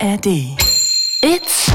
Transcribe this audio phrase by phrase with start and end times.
[0.00, 0.26] ARD.
[1.22, 1.70] It's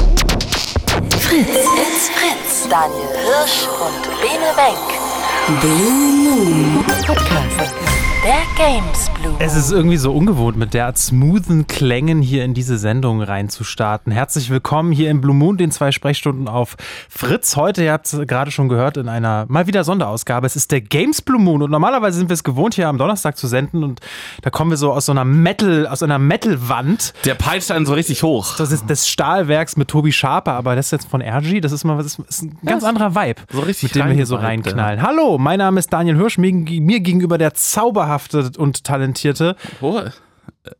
[1.26, 1.48] Fritz.
[1.50, 2.68] It's Fritz.
[2.68, 5.60] Daniel Hirsch und Bene Wenk.
[5.60, 8.03] Blue Moon Podcast.
[8.24, 9.34] Der Games Blue.
[9.38, 14.10] Es ist irgendwie so ungewohnt, mit derart smoothen Klängen hier in diese Sendung reinzustarten.
[14.10, 16.76] Herzlich willkommen hier im Blue Moon, den zwei Sprechstunden auf
[17.10, 17.56] Fritz.
[17.56, 20.46] Heute, ihr habt es gerade schon gehört, in einer mal wieder Sonderausgabe.
[20.46, 23.36] Es ist der Games Blue Moon und normalerweise sind wir es gewohnt, hier am Donnerstag
[23.36, 24.00] zu senden und
[24.40, 27.12] da kommen wir so aus so einer Metal, aus einer Metal-Wand.
[27.26, 28.56] Der peitscht einen so richtig hoch.
[28.56, 31.84] Das ist des Stahlwerks mit Tobi Schaper, aber das ist jetzt von RG, das ist
[31.84, 35.02] mal das ist ein ganz anderer Vibe, so richtig mit dem wir hier so reinknallen.
[35.02, 38.13] Hallo, mein Name ist Daniel Hirsch, mir, mir gegenüber der zauberhafte
[38.58, 40.10] und talentierte, Oh, äh,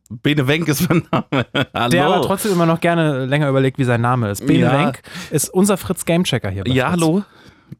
[0.09, 1.45] Bene Wenk ist mein Name.
[1.73, 1.89] Hallo.
[1.89, 4.45] der aber trotzdem immer noch gerne länger überlegt, wie sein Name ist.
[4.45, 4.71] Bene Ja.
[4.79, 6.63] Wenk ist unser Fritz Gamechecker hier.
[6.67, 7.01] ja, Fritz.
[7.01, 7.23] hallo.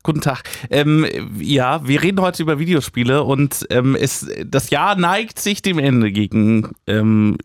[0.04, 0.44] Guten Tag.
[0.70, 1.06] Ähm,
[1.40, 6.12] ja, wir reden heute über Videospiele und ähm, es, das Jahr neigt sich dem Ende
[6.12, 6.74] gegenüber.
[6.88, 7.38] Ähm.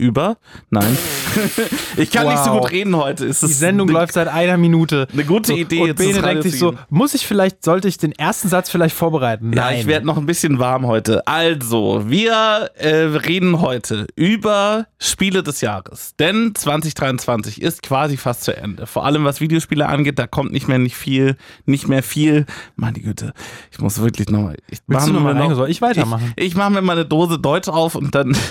[0.70, 0.98] Nein.
[1.96, 2.60] ich kann nicht so Wow.
[2.62, 3.26] gut reden heute.
[3.26, 5.06] Die Sendung eine, läuft seit einer Minute.
[5.12, 8.48] Eine gute Idee, Und Bene denkt sich so, muss ich vielleicht, sollte ich den ersten
[8.48, 9.52] Satz vielleicht vorbereiten?
[9.52, 11.26] Ja, ich werde noch ein bisschen warm heute.
[11.26, 16.14] Also, wir äh, reden heute über Spiele des Jahres.
[16.18, 18.86] Denn 2023 ist quasi fast zu Ende.
[18.86, 22.39] Vor allem was Videospiele angeht, da kommt nicht mehr nicht viel, nicht mehr viel.
[22.76, 23.32] Meine Güte,
[23.70, 24.56] ich muss wirklich nochmal.
[24.68, 25.54] Ich Willst du mach noch?
[25.54, 26.32] Soll ich weitermachen?
[26.36, 28.36] Ich, ich mache mir mal eine Dose Deutsch auf und dann.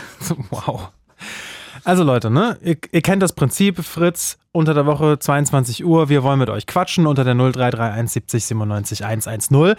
[0.52, 0.92] Wow.
[1.84, 2.58] Also Leute, ne?
[2.62, 6.68] Ihr, ihr kennt das Prinzip, Fritz, unter der Woche 22 Uhr, wir wollen mit euch
[6.68, 9.76] quatschen unter der 0331 70 97 110.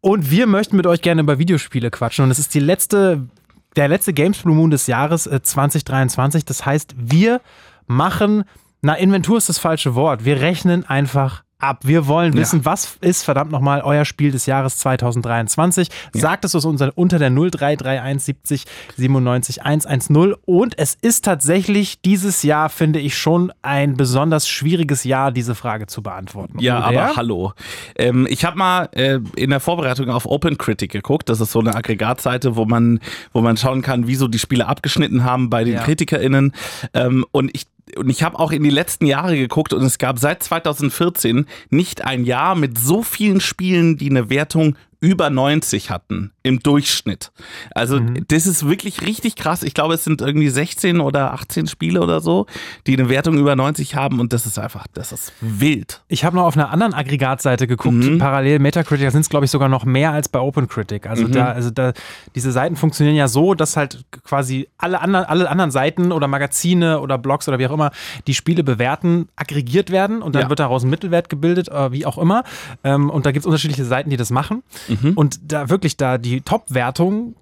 [0.00, 2.24] Und wir möchten mit euch gerne über Videospiele quatschen.
[2.24, 3.28] Und es ist die letzte,
[3.76, 6.44] der letzte Games Blue Moon des Jahres äh, 2023.
[6.44, 7.40] Das heißt, wir
[7.86, 8.44] machen,
[8.80, 10.24] na, Inventur ist das falsche Wort.
[10.24, 11.80] Wir rechnen einfach ab.
[11.84, 15.88] Wir wollen wissen, was ist verdammt nochmal euer Spiel des Jahres 2023.
[16.12, 18.64] Sagt es uns unter, unter der 0331 70
[18.96, 20.34] 97 110.
[20.44, 25.86] Und es ist tatsächlich dieses Jahr, finde ich, schon ein besonders schwieriges Jahr, diese Frage
[25.86, 26.58] zu beantworten.
[26.58, 27.02] Ja, Oder?
[27.02, 27.52] aber hallo.
[27.96, 31.28] Ähm, ich habe mal äh, in der Vorbereitung auf OpenCritic geguckt.
[31.28, 33.00] Das ist so eine Aggregatseite, wo man,
[33.32, 35.82] wo man schauen kann, wie so die Spiele abgeschnitten haben bei den Ja.
[35.82, 36.52] KritikerInnen.
[36.94, 40.18] Ähm, und ich und ich habe auch in die letzten Jahre geguckt und es gab
[40.18, 46.32] seit 2014 nicht ein Jahr mit so vielen Spielen, die eine Wertung über 90 hatten
[46.42, 47.32] im Durchschnitt.
[47.74, 49.62] Also das ist wirklich richtig krass.
[49.62, 52.46] Ich glaube, es sind irgendwie 16 oder 18 Spiele oder so,
[52.86, 56.02] die eine Wertung über 90 haben und das ist einfach, das ist wild.
[56.08, 58.18] Ich habe noch auf einer anderen Aggregatseite geguckt, Mhm.
[58.18, 61.06] parallel Metacritic, da sind es glaube ich sogar noch mehr als bei OpenCritic.
[61.06, 61.32] Also Mhm.
[61.32, 61.92] da, also da,
[62.34, 67.00] diese Seiten funktionieren ja so, dass halt quasi alle anderen, alle anderen Seiten oder Magazine
[67.00, 67.90] oder Blogs oder wie auch immer
[68.26, 70.48] die Spiele bewerten, aggregiert werden und dann Ja.
[70.50, 72.44] wird daraus ein Mittelwert gebildet, äh, wie auch immer.
[72.84, 74.62] Ähm, und da gibt es unterschiedliche Seiten, die das machen.
[74.90, 75.12] Mhm.
[75.14, 77.34] Und da wirklich da die Top-Wertung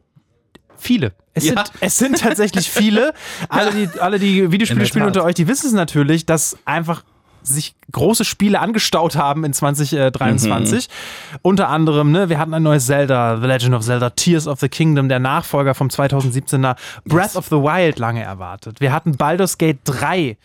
[0.79, 1.13] Viele.
[1.35, 1.55] Es, Ja.
[1.55, 3.13] sind, es sind tatsächlich viele.
[3.49, 7.03] Alle, die, alle, die Videospiele spielen unter euch, die wissen es natürlich, dass einfach
[7.43, 10.89] sich große Spiele angestaut haben in 2023.
[10.89, 11.39] Mhm.
[11.43, 14.69] Unter anderem, ne, wir hatten ein neues Zelda, The Legend of Zelda, Tears of the
[14.69, 18.81] Kingdom, der Nachfolger vom 2017er Breath of the Wild lange erwartet.
[18.81, 20.37] Wir hatten Baldur's Gate 3.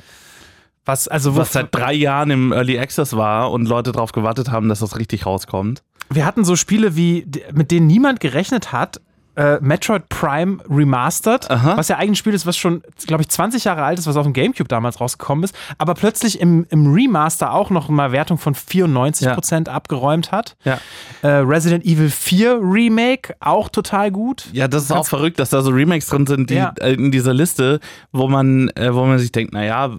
[0.86, 4.68] Was, also, was seit drei Jahren im Early Access war und Leute darauf gewartet haben,
[4.68, 5.82] dass das richtig rauskommt.
[6.10, 9.02] Wir hatten so Spiele wie, mit denen niemand gerechnet hat.
[9.36, 11.76] Äh, Metroid Prime Remastered, Aha.
[11.78, 14.16] was ja eigentlich ein Spiel ist, was schon, glaube ich, 20 Jahre alt ist, was
[14.16, 18.38] auf dem Gamecube damals rausgekommen ist, aber plötzlich im, im Remaster auch noch mal Wertung
[18.38, 20.56] von 94% abgeräumt hat.
[20.64, 20.80] Ja.
[21.22, 24.46] Äh, Resident Evil 4 Remake, auch total gut.
[24.54, 26.74] Ja, das ist auch verrückt, dass da so Remakes drin sind, die Ja.
[26.80, 27.80] äh, in dieser Liste,
[28.12, 29.92] wo man, äh, wo man sich denkt, naja,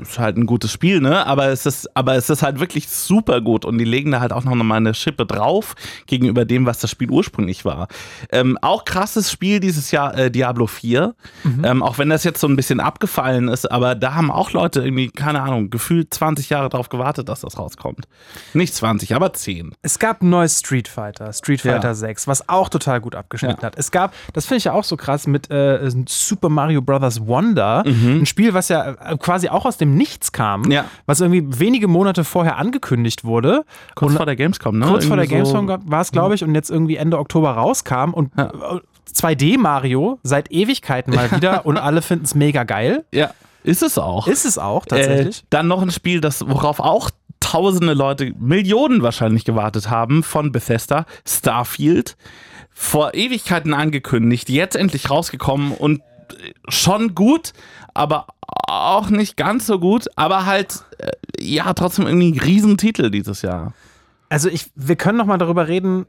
[0.00, 1.26] ist halt ein gutes Spiel, ne?
[1.26, 4.32] Aber es ist, aber es ist halt wirklich super gut und die legen da halt
[4.32, 5.74] auch noch mal eine Schippe drauf
[6.06, 7.88] gegenüber dem, was das Spiel ursprünglich war.
[8.30, 11.14] Ähm, auch krasses Spiel dieses Jahr, äh, Diablo 4.
[11.62, 14.82] Ähm, auch wenn das jetzt so ein bisschen abgefallen ist, aber da haben auch Leute
[14.82, 18.06] irgendwie, keine Ahnung, gefühlt 20 Jahre drauf gewartet, dass das rauskommt.
[18.54, 19.72] Nicht 20, aber 10.
[19.82, 21.72] Es gab ein neues Street Fighter, Street Ja.
[21.72, 23.66] Fighter 6, was auch total gut abgeschnitten Ja.
[23.66, 23.74] hat.
[23.76, 27.26] Es gab, das finde ich ja auch so krass, mit äh, Super Mario Bros.
[27.26, 30.70] Wonder, ein Spiel, was ja äh, quasi auch aus dem Nichts kam, Mhm.
[30.70, 30.84] Ja.
[31.06, 33.64] was irgendwie wenige Monate vorher angekündigt wurde.
[33.94, 34.86] Kurz Und vor der Gamescom, ne?
[34.86, 37.50] kurz vor der Irgendwie so- Gamescom war es, glaube ich, und jetzt irgendwie Ende Oktober
[37.52, 38.30] rauskam und
[39.14, 43.04] 2D Mario seit Ewigkeiten mal wieder und alle finden es mega geil.
[43.12, 43.32] Ja,
[43.64, 44.26] ist es auch.
[44.26, 45.40] Ist es auch tatsächlich.
[45.40, 47.10] Äh, dann noch ein Spiel, das, worauf auch
[47.40, 52.16] tausende Leute, Millionen wahrscheinlich gewartet haben, von Bethesda, Starfield.
[52.74, 57.52] Vor Ewigkeiten angekündigt, jetzt endlich rausgekommen und äh, schon gut,
[57.92, 58.28] aber
[58.66, 63.74] auch nicht ganz so gut, aber halt, äh, ja, trotzdem irgendwie ein Riesentitel dieses Jahr.
[64.30, 66.06] Also ich, wir können noch mal darüber reden,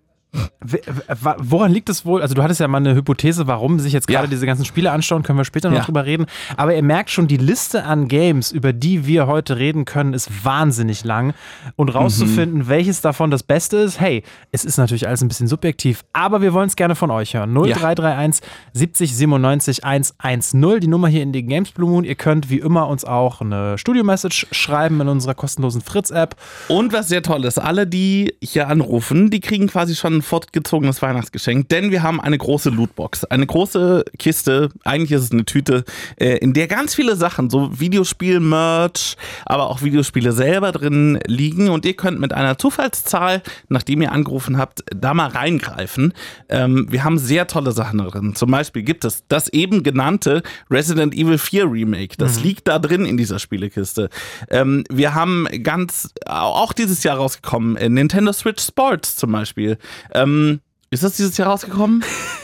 [1.39, 2.21] Woran liegt es wohl?
[2.21, 4.29] Also du hattest ja mal eine Hypothese, warum sich jetzt gerade Ja.
[4.29, 5.83] diese ganzen Spiele anschauen, können wir später noch Ja.
[5.83, 6.25] drüber reden.
[6.57, 10.43] Aber ihr merkt schon, die Liste an Games, über die wir heute reden können, ist
[10.45, 11.33] wahnsinnig lang.
[11.75, 12.67] Und rauszufinden, Mhm.
[12.67, 16.53] welches davon das Beste ist, hey, es ist natürlich alles ein bisschen subjektiv, aber wir
[16.53, 17.53] wollen es gerne von euch hören.
[17.53, 18.41] 0331
[18.73, 22.03] 70 97 110, die Nummer hier in den Games Blue Moon.
[22.03, 26.35] Ihr könnt wie immer uns auch eine Studio-Message schreiben in unserer kostenlosen Fritz-App.
[26.69, 31.69] Und was sehr toll ist, alle, die hier anrufen, die kriegen quasi schon fortgezogenes Weihnachtsgeschenk,
[31.69, 35.83] denn wir haben eine große Lootbox, eine große Kiste, eigentlich ist es eine Tüte,
[36.17, 39.15] äh, in der ganz viele Sachen, so Videospiel-Merch,
[39.45, 44.57] aber auch Videospiele selber drin liegen und ihr könnt mit einer Zufallszahl, nachdem ihr angerufen
[44.57, 46.13] habt, da mal reingreifen.
[46.49, 48.35] Ähm, wir haben sehr tolle Sachen drin.
[48.35, 52.15] Zum Beispiel gibt es das eben genannte Resident Evil 4 Remake.
[52.17, 54.09] Das liegt da drin in dieser Spielekiste.
[54.49, 59.77] Ähm, wir haben ganz, auch dieses Jahr rausgekommen, äh, Nintendo Switch Sports zum Beispiel.
[60.13, 62.03] Ähm, ist das dieses Jahr rausgekommen?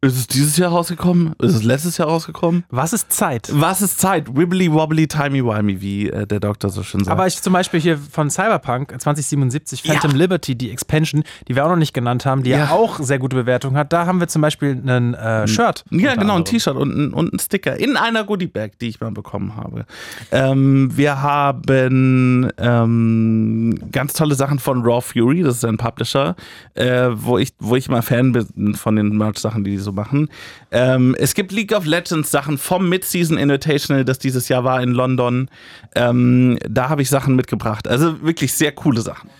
[0.00, 1.34] ist es dieses Jahr rausgekommen?
[1.40, 2.64] Ist es letztes Jahr rausgekommen?
[2.70, 3.48] Was ist Zeit?
[3.52, 4.36] Was ist Zeit?
[4.36, 7.10] Wibbly wobbly timey wimey, wie äh, der Doktor so schön sagt.
[7.12, 10.16] Aber ich zum Beispiel hier von Cyberpunk 2077, Phantom Ja.
[10.16, 12.70] Liberty, die Expansion, die wir auch noch nicht genannt haben, die ja, Ja.
[12.70, 15.84] auch sehr gute Bewertung hat, da haben wir zum Beispiel ein äh, Shirt.
[15.90, 16.44] Ja, genau, ein.
[16.44, 19.84] T-Shirt und ein, und ein Sticker in einer Goodie-Bag, die ich mal bekommen habe.
[20.30, 26.36] Ähm, wir haben ähm, ganz tolle Sachen von Raw Fury, das ist ein Publisher,
[26.74, 30.28] äh, wo, ich, wo ich mal Fan bin von den Merch-Sachen, die die so machen.
[30.70, 34.90] Ähm, es gibt League of Legends Sachen vom Mid-Season Invitational, das dieses Jahr war in
[34.92, 35.48] London.
[35.94, 37.88] Ähm, da habe ich Sachen mitgebracht.
[37.88, 39.30] Also wirklich sehr coole Sachen.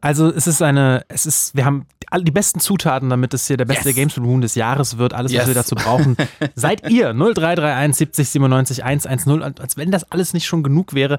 [0.00, 3.56] Also es ist eine, es ist, wir haben alle die besten Zutaten, damit es hier
[3.56, 3.96] der beste Yes.
[3.96, 5.46] Games Moon des Jahres wird, alles, was Yes.
[5.46, 6.16] wir dazu brauchen.
[6.54, 11.18] Seid ihr 0331 70 97 110, Und als wenn das alles nicht schon genug wäre,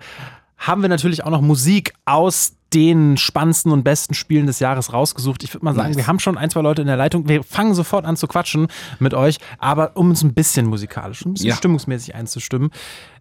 [0.57, 5.43] haben wir natürlich auch noch Musik aus den spannendsten und besten Spielen des Jahres rausgesucht.
[5.43, 5.97] Ich würde mal sagen, Nice.
[5.97, 7.27] wir haben schon ein, zwei Leute in der Leitung.
[7.29, 8.67] Wir fangen sofort an zu quatschen
[8.99, 11.55] mit euch, aber um uns ein bisschen musikalisch, ein bisschen Ja.
[11.55, 12.71] stimmungsmäßig einzustimmen,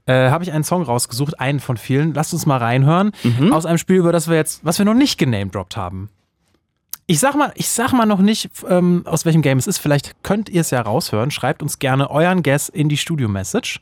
[0.06, 2.14] äh, habe ich einen Song rausgesucht, einen von vielen.
[2.14, 3.12] Lasst uns mal reinhören.
[3.22, 3.52] Mhm.
[3.52, 6.10] Aus einem Spiel, über das wir jetzt, was wir noch nicht genamedroppt haben.
[7.06, 9.78] Ich sag mal, ich sag mal noch nicht, ähm, aus welchem Game es ist.
[9.78, 11.30] Vielleicht könnt ihr es ja raushören.
[11.30, 13.80] Schreibt uns gerne euren Guess in die Studio-Message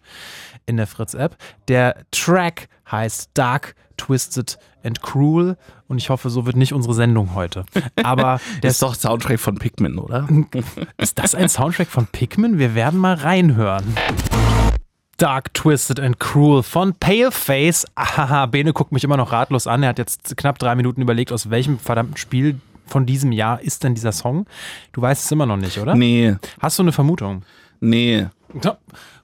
[0.66, 1.36] in der Fritz-App.
[1.68, 5.56] Der Track heißt Dark, Twisted and Cruel.
[5.88, 7.64] Und ich hoffe, so wird nicht unsere Sendung heute.
[8.02, 10.26] Aber der ist doch Soundtrack von Pikmin, oder?
[10.98, 12.58] ist das ein Soundtrack von Pikmin?
[12.58, 13.84] Wir werden mal reinhören.
[15.18, 17.86] Dark, Twisted and Cruel von Paleface.
[17.96, 19.82] Haha, Bene guckt mich immer noch ratlos an.
[19.82, 23.84] Er hat jetzt knapp drei Minuten überlegt, aus welchem verdammten Spiel von diesem Jahr ist
[23.84, 24.46] denn dieser Song?
[24.92, 25.94] Du weißt es immer noch nicht, oder?
[25.94, 27.42] Nee, Hast du eine Vermutung?
[27.80, 28.26] nee.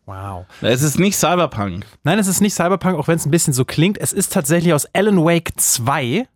[0.09, 0.47] Wow.
[0.63, 1.85] Es ist nicht Cyberpunk.
[2.03, 3.99] Nein, es ist nicht Cyberpunk, auch wenn es ein bisschen so klingt.
[3.99, 6.27] Es ist tatsächlich aus Alan Wake 2.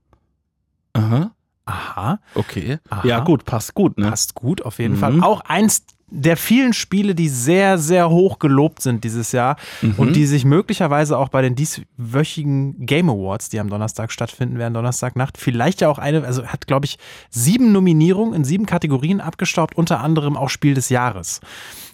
[0.93, 1.31] Aha.
[1.65, 2.19] Aha.
[2.35, 2.79] Okay.
[2.91, 3.07] Aha.
[3.09, 4.11] Ja, gut, passt gut, ne?
[4.11, 4.99] Passt gut, auf jeden Mhm.
[4.99, 5.23] Fall.
[5.23, 5.85] Auch eins
[6.15, 9.95] der vielen Spiele, die sehr, sehr hoch gelobt sind dieses Jahr Mhm.
[9.97, 14.75] und die sich möglicherweise auch bei den dieswöchigen Game Awards, die am Donnerstag stattfinden werden,
[14.75, 16.99] Donnerstagnacht, vielleicht ja auch eine, also hat, glaube ich,
[17.31, 21.41] sieben Nominierungen in sieben Kategorien abgestaubt, unter anderem auch Spiel des Jahres.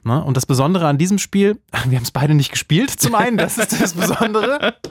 [0.05, 0.23] Ne?
[0.23, 3.59] Und das Besondere an diesem Spiel, wir haben es beide nicht gespielt, zum einen, das
[3.59, 4.75] ist das Besondere.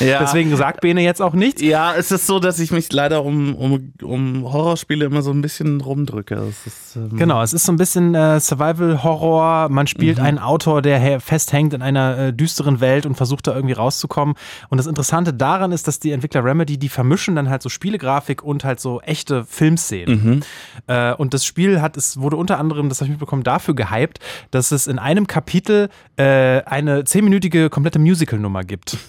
[0.00, 0.18] Ja.
[0.18, 1.62] Deswegen sagt Bene jetzt auch nichts.
[1.62, 5.42] Ja, es ist so, dass ich mich leider um, um, um Horrorspiele immer so ein
[5.42, 6.34] bisschen rumdrücke.
[6.34, 9.68] Es ist, ähm, Genau, es ist so ein bisschen äh, Survival-Horror.
[9.68, 13.54] Man spielt einen Autor, der hä- festhängt in einer äh, düsteren Welt und versucht da
[13.54, 14.34] irgendwie rauszukommen.
[14.70, 18.42] Und das Interessante daran ist, dass die Entwickler Remedy, die vermischen dann halt so Spielegrafik
[18.42, 20.42] und halt so echte Filmszenen.
[20.88, 24.18] Äh, und das Spiel hat, es wurde unter anderem, das habe ich mitbekommen, dafür gehypt,
[24.52, 28.96] dass es in einem Kapitel äh, eine zehnminütige komplette Musical-Nummer gibt.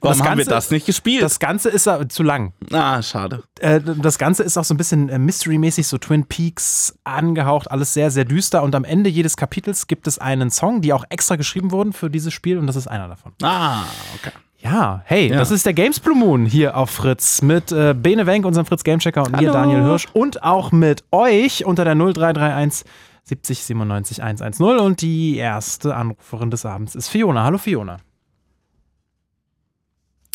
[0.00, 1.22] Warum das haben wir Ganze- das nicht gespielt?
[1.22, 2.52] Das Ganze ist äh, zu lang.
[2.72, 3.42] ah, schade.
[3.60, 7.92] Äh, das Ganze ist auch so ein bisschen äh, Mystery-mäßig, so Twin Peaks angehaucht, alles
[7.94, 8.62] sehr, sehr düster.
[8.62, 12.10] Und am Ende jedes Kapitels gibt es einen Song, die auch extra geschrieben wurden für
[12.10, 13.32] dieses Spiel und das ist einer davon.
[13.42, 13.82] Ah,
[14.18, 14.30] okay.
[14.60, 15.36] Ja, hey, Ja.
[15.38, 18.82] das ist der Games Blue Moon hier auf Fritz mit äh, Bene Wenk, unserem Fritz
[18.84, 19.52] Gamechecker und mir, Hallo.
[19.52, 22.84] Daniel Hirsch und auch mit euch unter der 0331
[23.28, 27.44] 70 97 110 und die erste Anruferin des Abends ist Fiona.
[27.44, 27.98] Hallo Fiona.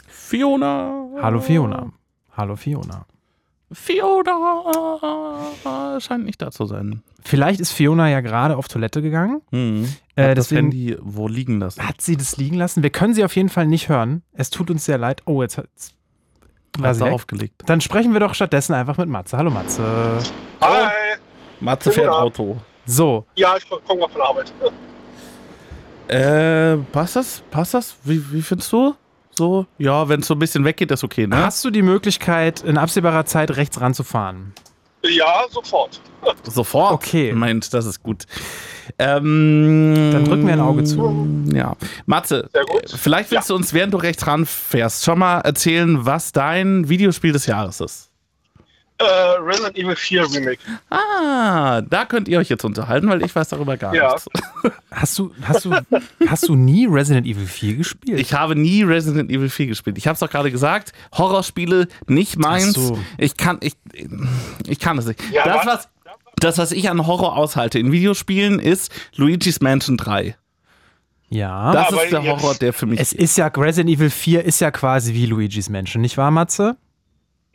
[0.08, 1.08] Fiona.
[1.22, 1.92] Hallo Fiona.
[2.36, 3.06] Hallo Fiona.
[3.72, 4.40] Fiona
[6.00, 7.02] scheint nicht da zu sein.
[7.24, 9.42] Vielleicht ist Fiona ja gerade auf Toilette gegangen.
[9.52, 9.86] Hm.
[10.16, 11.88] Äh, Hat das deswegen- Handy wo liegen lassen?
[11.88, 12.84] Hat sie das liegen lassen?
[12.84, 14.22] Wir können sie auf jeden Fall nicht hören.
[14.34, 15.24] Es tut uns sehr leid.
[15.26, 15.96] Oh, jetzt, jetzt
[16.78, 17.64] war Hat sie aufgelegt.
[17.66, 19.38] Dann sprechen wir doch stattdessen einfach mit Matze.
[19.38, 20.20] Hallo Matze.
[20.62, 20.92] Hi.
[21.60, 22.22] Matze fährt Fiona.
[22.22, 22.58] Auto.
[22.86, 24.54] So, Ja, ich komme mal von der Arbeit.
[26.08, 27.44] Äh, passt das?
[27.50, 27.96] Passt das?
[28.04, 28.96] Wie, wie findest du?
[29.36, 31.38] So, ja, wenn es so ein bisschen weggeht, ist okay, ne?
[31.38, 34.54] Hast du die Möglichkeit, in absehbarer Zeit rechts ranzufahren?
[35.04, 36.00] Ja, sofort.
[36.44, 36.94] Sofort.
[36.94, 37.34] Okay.
[37.34, 38.24] Meint, das ist gut.
[39.00, 41.28] Ähm, Dann drücken wir ein Auge zu.
[41.54, 41.76] Ja.
[42.06, 42.90] Matze, Sehr gut.
[42.90, 47.48] vielleicht willst du uns, während du rechts ranfährst, schon mal erzählen, was dein Videospiel des
[47.48, 48.10] Jahres ist.
[49.04, 50.60] Äh, Resident Evil 4 Remake.
[50.90, 54.08] Ah, da könnt ihr euch jetzt unterhalten, weil ich weiß darüber gar Ja.
[54.14, 54.28] nichts.
[54.92, 55.72] Hast du, hast, du,
[56.28, 58.20] hast du nie Resident Evil 4 gespielt?
[58.20, 59.98] Ich habe nie Resident Evil 4 gespielt.
[59.98, 62.74] Ich habe es doch gerade gesagt, Horrorspiele nicht meins.
[62.74, 62.98] So.
[63.18, 63.74] Ich kann ich,
[64.68, 65.20] ich kann es nicht.
[65.32, 65.90] Ja, das, was-
[66.38, 70.36] das, was ich an Horror aushalte in Videospielen, ist Luigi's Mansion 3.
[71.30, 71.72] ja.
[71.74, 74.70] Das ist der Horror, der für mich es ist ja, Resident Evil 4 ist ja
[74.72, 76.78] quasi wie Luigi's Mansion, nicht wahr, Matze?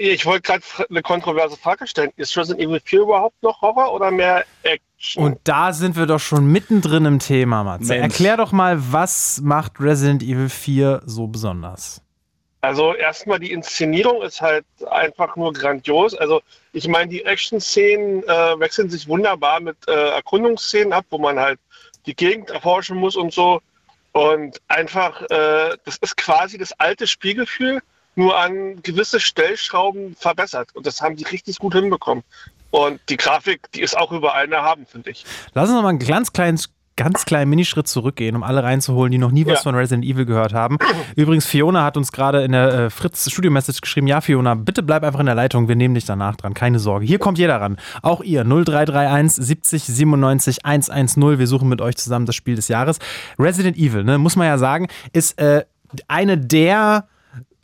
[0.00, 2.12] Ich wollte gerade eine kontroverse Frage stellen.
[2.16, 5.24] Ist Resident Evil 4 überhaupt noch Horror oder mehr Action?
[5.24, 7.88] Und da sind wir doch schon mittendrin im Thema, Matze.
[7.88, 8.02] Mensch.
[8.02, 12.00] Erklär doch mal, was macht Resident Evil 4 so besonders?
[12.60, 16.14] Also erstmal die Inszenierung ist halt einfach nur grandios.
[16.14, 21.40] Also ich meine, die Action-Szenen äh, wechseln sich wunderbar mit äh, Erkundungsszenen ab, wo man
[21.40, 21.58] halt
[22.06, 23.60] die Gegend erforschen muss und so.
[24.12, 27.80] Und einfach, äh, das ist quasi das alte Spielgefühl,
[28.18, 30.70] nur an gewisse Stellschrauben verbessert.
[30.74, 32.24] Und das haben die richtig gut hinbekommen.
[32.70, 35.24] Und die Grafik, die ist auch über allen erhaben, finde ich.
[35.54, 36.60] Lass uns noch mal einen ganz kleinen,
[36.96, 39.62] ganz kleinen Minischritt zurückgehen, um alle reinzuholen, die noch nie was Ja.
[39.62, 40.76] von Resident Evil gehört haben.
[41.16, 44.82] Übrigens, Fiona hat uns gerade in der äh, Fritz Studio Message geschrieben: Ja, Fiona, bitte
[44.82, 47.06] bleib einfach in der Leitung, wir nehmen dich danach dran, keine Sorge.
[47.06, 47.78] Hier kommt jeder ran.
[48.02, 51.38] Auch ihr, 0331 70 97 110.
[51.38, 52.98] Wir suchen mit euch zusammen das Spiel des Jahres.
[53.38, 55.64] Resident Evil, ne, muss man ja sagen, ist äh,
[56.08, 57.06] eine der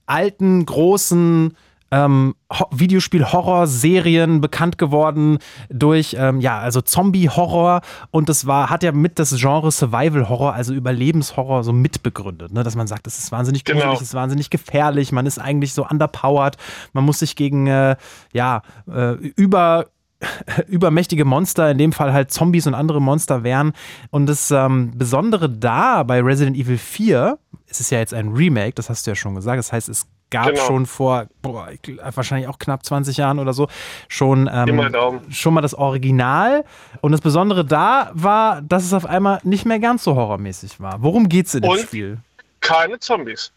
[0.07, 1.55] alten, großen
[1.91, 8.91] ähm, Ho- Videospiel-Horror-Serien bekannt geworden durch, ähm, ja, also Zombie-Horror und das war, hat ja
[8.93, 12.63] mit das Genre Survival-Horror, also Überlebenshorror so mitbegründet, ne?
[12.65, 13.93] dass man sagt, das ist wahnsinnig gruselig, Genau.
[13.95, 16.57] das ist wahnsinnig gefährlich, man ist eigentlich so underpowered,
[16.95, 17.97] man muss sich gegen, äh,
[18.33, 19.87] ja, äh, über
[20.69, 23.73] übermächtige Monster, in dem Fall halt Zombies und andere Monster wären.
[24.11, 27.39] Und das ähm, Besondere da bei Resident Evil 4,
[27.75, 30.07] es ist ja jetzt ein Remake, das hast du ja schon gesagt, das heißt, es
[30.31, 30.61] gab Genau.
[30.65, 31.69] schon vor, boah,
[32.15, 33.69] wahrscheinlich auch knapp 20 Jahren oder so,
[34.09, 36.65] schon, ähm, schon mal das Original.
[37.03, 41.03] Und das Besondere da war, dass es auf einmal nicht mehr ganz so horrormäßig war.
[41.03, 41.81] Worum geht's in dem Und?
[41.81, 42.19] Spiel?
[42.61, 43.53] keine Zombies.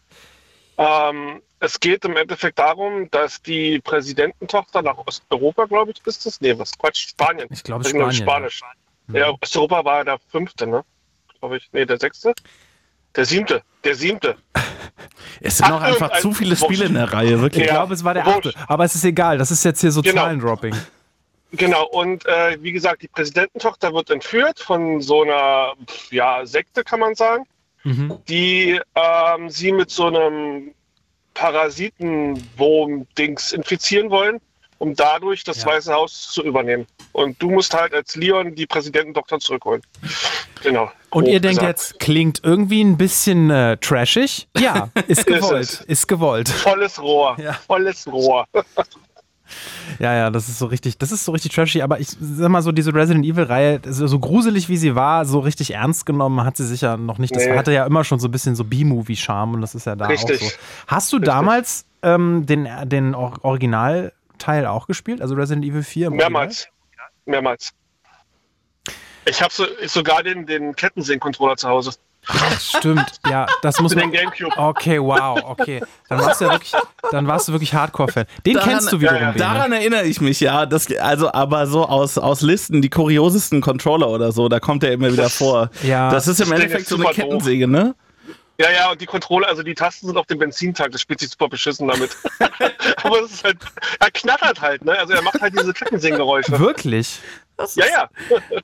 [0.76, 6.40] Ähm, es geht im Endeffekt darum, dass die Präsidententochter nach Osteuropa, glaube ich, ist es?
[6.40, 7.48] Nee, was Quatsch, Spanien.
[7.50, 8.12] Ich glaube, Spanien.
[8.12, 8.60] Spanisch.
[9.12, 10.84] Ja, Osteuropa war der fünfte, ne?
[11.40, 11.68] Glaube ich.
[11.72, 12.34] Nee, der sechste?
[13.16, 13.62] Der siebte.
[13.84, 14.36] Der siebte.
[15.40, 17.62] Es sind Ach, noch einfach zu viele Spiele in der Reihe, wirklich.
[17.62, 17.74] Ich Ja.
[17.76, 18.48] glaube, es war der Wurscht.
[18.48, 18.54] achte.
[18.66, 20.22] Aber es ist egal, das ist jetzt hier so Genau.
[20.22, 20.74] Zahlendropping.
[21.52, 25.74] Genau, und äh, wie gesagt, die Präsidententochter wird entführt von so einer
[26.10, 27.44] ja, Sekte, kann man sagen,
[27.84, 28.18] Mhm.
[28.28, 30.74] die ähm, sie mit so einem
[31.34, 34.40] Parasitenwurm-Dings infizieren wollen,
[34.78, 35.66] um dadurch das Ja.
[35.68, 36.86] Weiße Haus zu übernehmen.
[37.12, 39.82] Und du musst halt als Leon die Präsidententochter zurückholen.
[40.62, 40.90] Genau.
[41.10, 44.48] Und ihr denkt jetzt, klingt irgendwie ein bisschen äh, trashig?
[44.56, 45.62] Ja, ist gewollt.
[45.62, 45.80] es.
[45.82, 46.48] ist gewollt.
[46.48, 47.36] Volles Rohr.
[47.40, 47.52] Ja.
[47.66, 48.46] Volles Rohr.
[49.98, 52.60] Ja, ja, das ist so richtig, das ist so richtig trashy, aber ich sag mal
[52.60, 56.58] so, diese Resident Evil-Reihe, so so gruselig wie sie war, so richtig ernst genommen hat
[56.58, 57.34] sie sicher noch nicht.
[57.34, 57.56] Das Nee.
[57.56, 60.42] hatte ja immer schon so ein bisschen so B-Movie-Charme und das ist ja da Richtig.
[60.42, 60.56] auch so.
[60.88, 63.38] Hast du damals ähm, den, den Or-
[64.38, 65.20] Originalteil auch gespielt?
[65.20, 66.08] Also Resident Evil 4?
[66.08, 66.68] im Mehrmals.
[67.26, 67.72] Mehrmals.
[69.26, 71.90] Ich habe so, sogar den, den Kettensägen-Controller zu Hause.
[72.28, 72.58] Original?
[72.60, 74.10] Stimmt, ja, das muss man.
[74.10, 74.56] Gamecube.
[74.56, 75.82] Okay, wow, okay.
[76.08, 76.72] Dann warst du ja wirklich,
[77.10, 78.24] dann warst du wirklich Hardcore-Fan.
[78.46, 79.18] Den Daran- kennst du wiederum.
[79.20, 79.36] ja, ja.
[79.36, 80.64] Daran erinnere ich mich, ja.
[80.66, 84.92] Das, also, aber so aus, aus Listen, die kuriosesten Controller oder so, da kommt er
[84.92, 85.70] immer wieder vor.
[85.82, 86.10] Ja.
[86.10, 87.24] Das ist im Das Endeffekt ist so eine super doof.
[87.24, 87.94] Kettensäge, ne?
[88.60, 91.30] Ja, ja, und die Controller, also die Tasten sind auf dem Benzintank, das spielt sich
[91.30, 92.10] super beschissen damit.
[93.04, 93.58] Aber es ist halt,
[94.00, 94.98] er knattert halt, ne?
[94.98, 96.58] Also er macht halt diese Kettensägengeräusche.
[96.58, 97.20] Wirklich?
[97.76, 98.08] Ja, ja.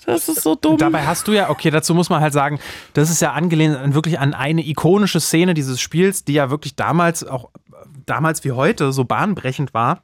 [0.06, 0.78] Das ist so dumm.
[0.78, 2.58] Dabei hast du ja, okay, dazu muss man halt sagen,
[2.92, 6.74] das ist ja angelehnt an wirklich an eine ikonische Szene dieses Spiels, die ja wirklich
[6.74, 7.50] damals auch
[8.06, 10.02] damals wie heute so bahnbrechend war.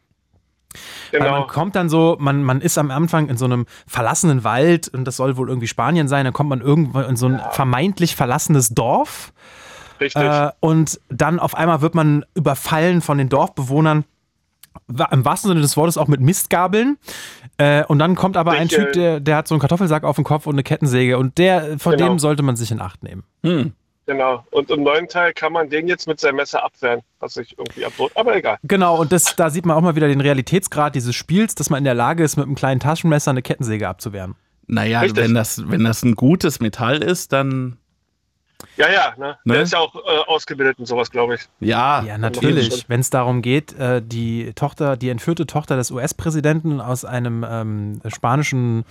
[1.11, 1.41] Weil Genau.
[1.41, 5.05] man kommt dann so, man, man ist am Anfang in so einem verlassenen Wald und
[5.05, 8.69] das soll wohl irgendwie Spanien sein, dann kommt man irgendwo in so ein vermeintlich verlassenes
[8.71, 9.33] Dorf
[10.01, 10.23] Richtig.
[10.23, 14.05] äh, und dann auf einmal wird man überfallen von den Dorfbewohnern,
[14.89, 16.97] im wahrsten Sinne des Wortes auch mit Mistgabeln.
[17.59, 20.25] Äh, und dann kommt aber ein Typ, der, der hat so einen Kartoffelsack auf dem
[20.25, 22.09] Kopf und eine Kettensäge und der, vor Genau.
[22.11, 23.25] dem sollte man sich in Acht nehmen.
[23.45, 23.73] Hm.
[24.07, 24.45] Genau.
[24.51, 27.85] Und im neuen Teil kann man den jetzt mit seinem Messer abwehren, was ich irgendwie
[27.85, 28.59] absurd, aber egal.
[28.65, 31.79] Genau, und das, da sieht man auch mal wieder den Realitätsgrad dieses Spiels, dass man
[31.79, 34.35] in der Lage ist, mit einem kleinen Taschenmesser eine Kettensäge abzuwehren.
[34.67, 35.23] Naja, Richtig.
[35.23, 37.77] wenn das, wenn das ein gutes Metall ist, dann.
[38.77, 39.37] Ja, ja, ne?
[39.45, 39.55] Ne?
[39.55, 41.43] Der ist ja auch äh, ausgebildet und sowas, glaube ich.
[41.61, 42.85] Ja, Ja, natürlich.
[42.89, 48.01] Wenn es darum geht, äh, die Tochter, die entführte Tochter des US-Präsidenten aus einem ähm,
[48.09, 48.85] spanischen,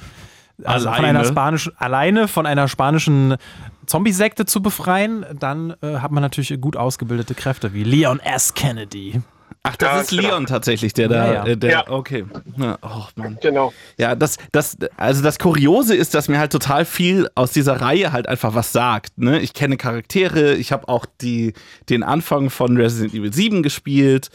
[0.63, 1.19] also von Alleine.
[1.19, 3.38] einer spanischen, alleine von einer spanischen
[3.85, 8.53] Zombie-Sekte zu befreien, dann äh, hat man natürlich gut ausgebildete Kräfte wie Leon S.
[8.53, 9.21] Kennedy.
[9.71, 10.21] Ach, das Ja, ist genau.
[10.23, 11.45] Leon tatsächlich, der da, Ja, ja.
[11.45, 11.89] äh, der, Ja.
[11.89, 12.25] okay.
[12.57, 13.38] Ja, oh Mann.
[13.41, 13.73] Genau.
[13.97, 18.11] Ja, das, das, also das Kuriose ist, dass mir halt total viel aus dieser Reihe
[18.11, 19.17] halt einfach was sagt.
[19.17, 19.39] Ne?
[19.39, 21.53] Ich kenne Charaktere, ich habe auch die,
[21.89, 24.29] den Anfang von Resident Evil 7 gespielt.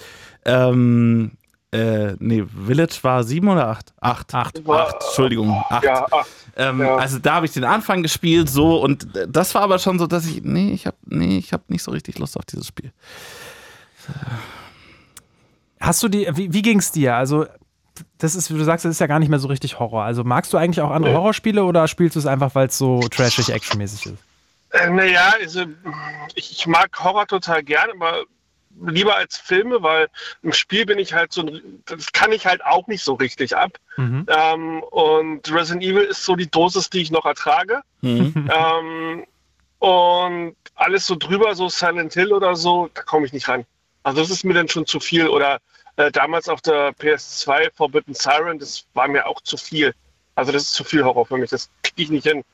[0.45, 1.33] Ähm,
[1.73, 3.93] äh, nee, Village war 7 oder 8?
[4.01, 4.35] 8.
[4.35, 4.67] Acht.
[4.67, 5.85] War- 8, Entschuldigung, 8.
[5.85, 6.27] Ja, ach,
[6.57, 6.95] Ähm, Ja.
[6.97, 10.25] Also da habe ich den Anfang gespielt, so und das war aber schon so, dass
[10.27, 12.93] ich nee, ich habe nee, ich habe nicht so richtig Lust auf dieses Spiel.
[15.81, 17.15] Hast du die, wie, wie ging es dir?
[17.17, 17.47] Also,
[18.19, 20.03] das ist, wie du sagst, das ist ja gar nicht mehr so richtig Horror.
[20.05, 21.19] Also, magst du eigentlich auch andere Nee.
[21.19, 24.15] Horrorspiele oder spielst du es einfach, weil es so trashig, actionmäßig ist?
[24.71, 25.65] Äh, naja, also
[26.35, 28.25] ich, ich mag Horror total gern, aber
[28.87, 30.09] lieber als Filme, weil
[30.43, 33.57] im Spiel bin ich halt so, ein- das kann ich halt auch nicht so richtig
[33.57, 33.79] ab.
[33.97, 34.27] Mhm.
[34.29, 37.83] Ähm, und Resident Evil ist so die Dosis, die ich noch ertrage.
[38.01, 38.35] Mhm.
[38.53, 39.25] ähm,
[39.79, 43.65] und alles so drüber, so Silent Hill oder so, da komme ich nicht ran.
[44.05, 45.27] Also das ist mir dann schon zu viel.
[45.27, 45.59] Oder
[45.97, 49.95] äh, damals auf der PS2 Forbidden Siren, das war mir auch zu viel.
[50.37, 52.45] Also das ist zu viel Horror für mich, das kriege ich nicht hin.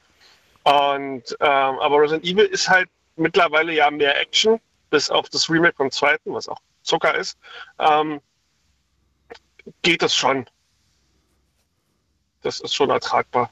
[0.65, 5.77] Und ähm, aber Resident Evil ist halt mittlerweile ja mehr Action, bis auf das Remake
[5.77, 7.39] vom zweiten, was auch Zucker ist.
[7.79, 8.21] Ähm,
[9.83, 10.47] geht es schon.
[12.43, 13.51] Das ist schon ertragbar.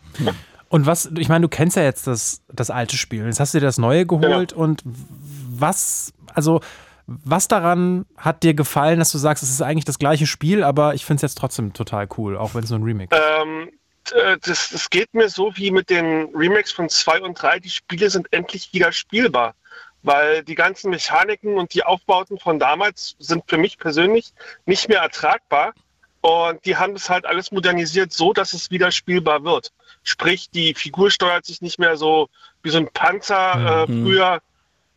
[0.71, 3.25] Und was, ich meine, du kennst ja jetzt das, das alte Spiel.
[3.25, 6.61] Jetzt hast du dir das neue geholt und was, also,
[7.09, 10.93] was daran hat dir gefallen, dass du sagst, es ist eigentlich das gleiche Spiel, aber
[10.95, 13.23] ich finde es jetzt trotzdem total cool, auch wenn es nur ein Remake ist?
[13.41, 13.71] Ähm,
[14.13, 17.61] äh, das, das geht mir so wie mit den Remakes von 2 und 3.
[17.61, 19.55] Die Spiele sind endlich wieder spielbar.
[20.03, 24.33] Weil die ganzen Mechaniken und die Aufbauten von damals sind für mich persönlich
[24.65, 25.73] nicht mehr ertragbar.
[26.21, 29.73] Und die haben das halt alles modernisiert, so dass es wieder spielbar wird.
[30.03, 32.29] Sprich, die Figur steuert sich nicht mehr so
[32.63, 34.05] wie so ein Panzer äh, Mhm.
[34.05, 34.41] früher.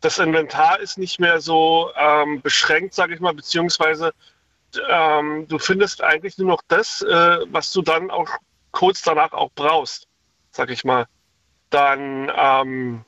[0.02, 4.12] Das Inventar ist nicht mehr so ähm, beschränkt, sage ich mal, beziehungsweise
[4.88, 8.28] ähm, du findest eigentlich nur noch das, äh, was du dann auch
[8.72, 10.08] kurz danach auch brauchst,
[10.50, 11.06] sag ich mal.
[11.70, 13.04] Dann, ähm,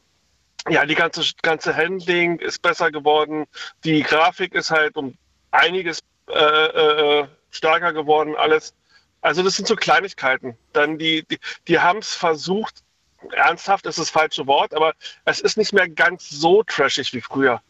[0.69, 3.47] ja, die ganze, ganze Handling ist besser geworden.
[3.83, 5.17] Die Grafik ist halt um
[5.51, 8.73] einiges äh, äh, stärker geworden, alles.
[9.21, 10.57] Also das sind so Kleinigkeiten.
[10.73, 12.84] Dann die, die, die haben es versucht,
[13.33, 14.93] ernsthaft ist das falsche Wort, aber
[15.25, 17.61] es ist nicht mehr ganz so trashig wie früher.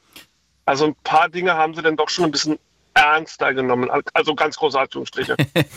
[0.66, 2.58] Also ein paar Dinge haben sie dann doch schon ein bisschen
[2.94, 3.90] ernster genommen.
[4.14, 5.36] Also ganz große Anführungsstriche.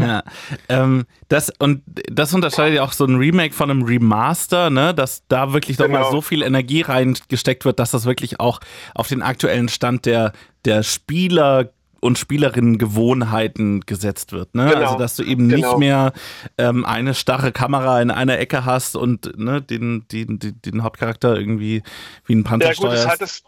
[0.00, 0.22] ja.
[0.68, 4.94] ähm, das, und das unterscheidet ja auch so ein Remake von einem Remaster, ne?
[4.94, 6.10] dass da wirklich doch mal Genau.
[6.10, 8.60] so viel Energie reingesteckt wird, dass das wirklich auch
[8.94, 10.32] auf den aktuellen Stand der,
[10.64, 11.70] der Spieler
[12.06, 14.54] und Spielerinnen Gewohnheiten gesetzt wird.
[14.54, 14.70] Ne?
[14.70, 14.80] Genau.
[14.86, 15.78] Also, dass du eben nicht Genau.
[15.78, 16.12] mehr
[16.56, 21.36] ähm, eine starre Kamera in einer Ecke hast und ne, den, den, den, den Hauptcharakter
[21.36, 21.82] irgendwie
[22.24, 23.42] wie ein Panzer Ja gut, das hat es,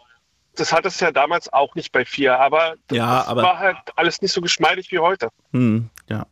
[0.55, 3.77] das hat es ja damals auch nicht bei vier, aber das Ja, aber- war halt
[3.95, 5.29] alles nicht so geschmeidig wie heute.
[5.53, 6.25] Hm, ja.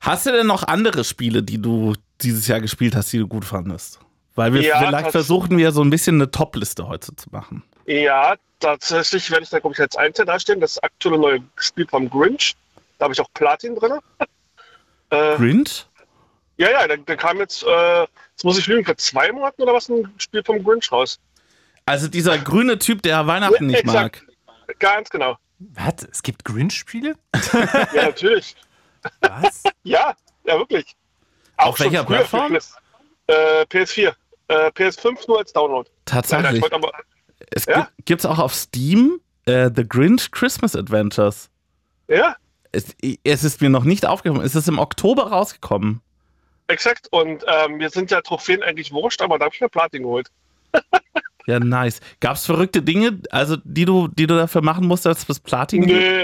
[0.00, 3.44] Hast du denn noch andere Spiele, die du dieses Jahr gespielt hast, die du gut
[3.44, 4.00] fandest?
[4.34, 7.64] Weil wir Ja, vielleicht versuchen wir so ein bisschen eine Top-Liste heute zu machen.
[7.88, 10.60] Ja, tatsächlich werde ich da, glaube ich, als Einzel darstellen.
[10.60, 12.54] Das aktuelle neue Spiel vom Grinch.
[12.98, 13.98] Da habe ich auch Platin drin.
[15.10, 15.86] Äh, Grinch?
[16.58, 19.72] ja, ja, da, da kam jetzt, äh, jetzt muss ich lügen, vor zwei Monaten oder
[19.72, 21.18] was ein Spiel vom Grinch raus.
[21.86, 24.26] Also dieser grüne Typ, der Weihnachten nicht Exakt.
[24.66, 24.78] mag.
[24.78, 25.38] Ganz genau.
[25.60, 26.06] Was?
[26.12, 27.14] Es gibt Grinch-Spiele?
[27.94, 28.54] Ja, natürlich.
[29.22, 29.62] Was?
[29.84, 30.94] Ja, ja, wirklich.
[31.56, 32.48] Auf schon welcher Plattform?
[32.48, 32.76] für PS,
[33.28, 34.14] äh, PS4.
[34.48, 35.88] Äh, PS5 nur als Download.
[35.88, 36.62] Leider, ich Tatsächlich.
[36.62, 36.92] wollte aber,
[37.50, 37.88] Es Ja?
[38.04, 41.50] gibt es auch auf Steam äh, The Grinch Christmas Adventures.
[42.08, 42.36] ja,
[42.72, 44.44] Es, es ist mir noch nicht aufgekommen.
[44.44, 46.00] Es ist im Oktober rausgekommen.
[46.66, 47.08] exakt.
[47.10, 50.28] Und ähm, mir sind ja Trophäen eigentlich wurscht, aber da habe ich mir Platin geholt.
[51.46, 52.00] Ja, nice.
[52.20, 55.86] Gab es verrückte Dinge, also die du, die du dafür machen musstest, dass das Platin
[55.86, 55.98] gibt?
[55.98, 56.22] Nee,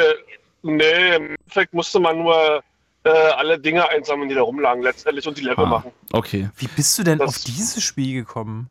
[0.60, 2.62] nee, im Endeffekt musste man nur
[3.04, 5.92] äh, alle Dinge einsammeln, die da rumlagen letztendlich und die Level Ah, machen.
[6.12, 6.50] okay.
[6.58, 8.68] Wie bist du denn Das- auf dieses Spiel gekommen?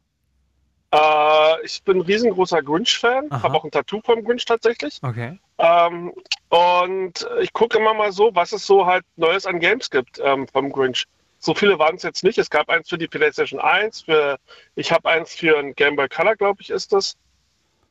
[0.93, 4.99] Äh, ich bin ein riesengroßer Grinch-Fan, habe auch ein Tattoo vom Grinch tatsächlich.
[5.01, 5.39] Okay.
[5.57, 6.13] Ähm,
[6.49, 10.47] und ich gucke immer mal so, was es so halt Neues an Games gibt ähm,
[10.47, 11.05] vom Grinch.
[11.39, 12.37] So viele waren es jetzt nicht.
[12.37, 14.37] Es gab eins für die PlayStation 1, für,
[14.75, 17.17] ich habe eins für ein Game Boy Color, glaube ich, ist das.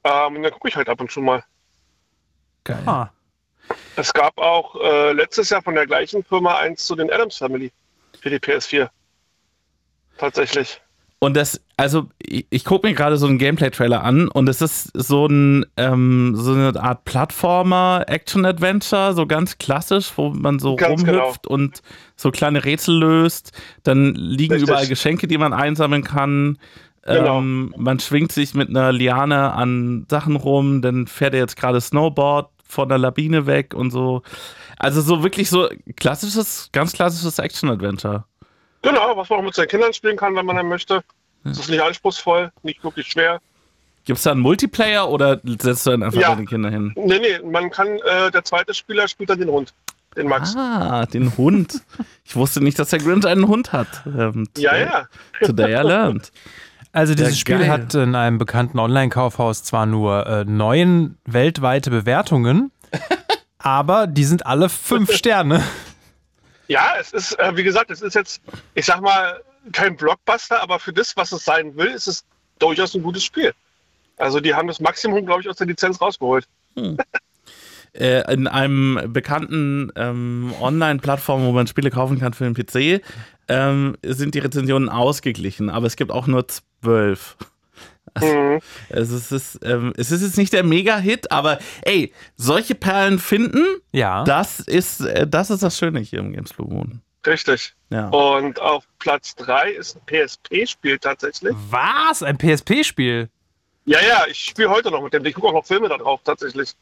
[0.05, 1.43] Ähm, und dann gucke ich halt ab und zu mal.
[2.63, 2.83] Geil.
[2.87, 3.09] Ah.
[3.97, 7.73] Es gab auch äh, letztes Jahr von der gleichen Firma eins zu den Adams Family
[8.21, 8.89] für die PS4.
[10.19, 10.81] Tatsächlich.
[11.23, 14.91] Und das, also ich, ich gucke mir gerade so einen Gameplay-Trailer an und es ist
[14.93, 21.03] so ein ähm, so eine Art Plattformer, Action-Adventure, so ganz klassisch, wo man so Ganz
[21.03, 21.81] rumhüpft und
[22.17, 23.53] so kleine Rätsel löst.
[23.85, 24.69] Dann liegen Richtig.
[24.69, 26.59] überall Geschenke, die man einsammeln kann.
[27.05, 27.39] Genau.
[27.39, 31.81] Ähm, man schwingt sich mit einer Liane an Sachen rum, dann fährt er jetzt gerade
[31.81, 34.23] Snowboard von der Lawine weg und so.
[34.77, 38.25] Also so wirklich so klassisches, ganz klassisches Action-Adventure.
[38.83, 41.03] Genau, was man auch mit seinen Kindern spielen kann, wenn man dann möchte.
[41.45, 43.41] Das ist nicht anspruchsvoll, nicht wirklich schwer.
[44.05, 46.31] Gibt es da einen Multiplayer oder setzt du dann einfach Ja.
[46.35, 46.93] deine Kinder hin?
[46.97, 49.73] Nee, nee, man kann, äh, der zweite Spieler spielt dann den Hund,
[50.17, 50.55] den Max.
[50.57, 51.81] Ah, den Hund.
[52.25, 53.89] Ich wusste nicht, dass der Grinch einen Hund hat.
[54.07, 55.47] Ähm, Ja, today- ja.
[55.47, 56.33] Today I learned.
[56.93, 62.71] Also dieses Ja, Spiel hat in einem bekannten Online-Kaufhaus zwar nur äh, neun weltweite Bewertungen,
[63.59, 65.63] aber die sind alle fünf Sterne.
[66.73, 68.41] Ja, es ist, äh, wie gesagt, es ist jetzt,
[68.75, 72.25] ich sag mal, kein Blockbuster, aber für das, was es sein will, ist es
[72.59, 73.53] durchaus ein gutes Spiel.
[74.17, 76.47] Also die haben das Maximum, glaube ich, aus der Lizenz rausgeholt.
[77.95, 83.05] Äh, in einem bekannten ähm, Online-Plattform, wo man Spiele kaufen kann für den PC,
[83.49, 87.37] ähm, sind die Rezensionen ausgeglichen, aber es gibt auch nur zwölf.
[88.21, 88.61] Mhm.
[88.91, 93.65] Also es ist, ähm, es ist jetzt nicht der Mega-Hit, aber ey, solche Perlen finden,
[93.93, 94.25] Ja.
[94.25, 97.01] das ist, äh, das ist das Schöne hier im Games Blue Moon.
[97.27, 97.75] Richtig.
[97.91, 98.09] Ja.
[98.09, 101.55] Und auf Platz 3 ist ein PSP-Spiel tatsächlich.
[101.71, 102.23] Was?
[102.23, 103.29] Ein PSP-Spiel?
[103.85, 105.25] Ja, ja, ich spiele heute noch mit dem.
[105.25, 106.73] Ich gucke auch noch Filme da drauf, tatsächlich.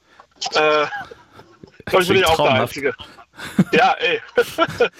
[0.54, 0.86] Äh,
[1.86, 2.62] glaube ich, bin ich auch der.
[2.62, 2.94] Einzige.
[3.72, 4.20] Ja, ey.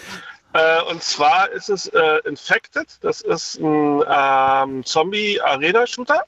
[0.53, 2.87] äh, und zwar ist es äh, Infected.
[3.03, 6.25] Das ist ein ähm, Zombie-Arena-Shooter,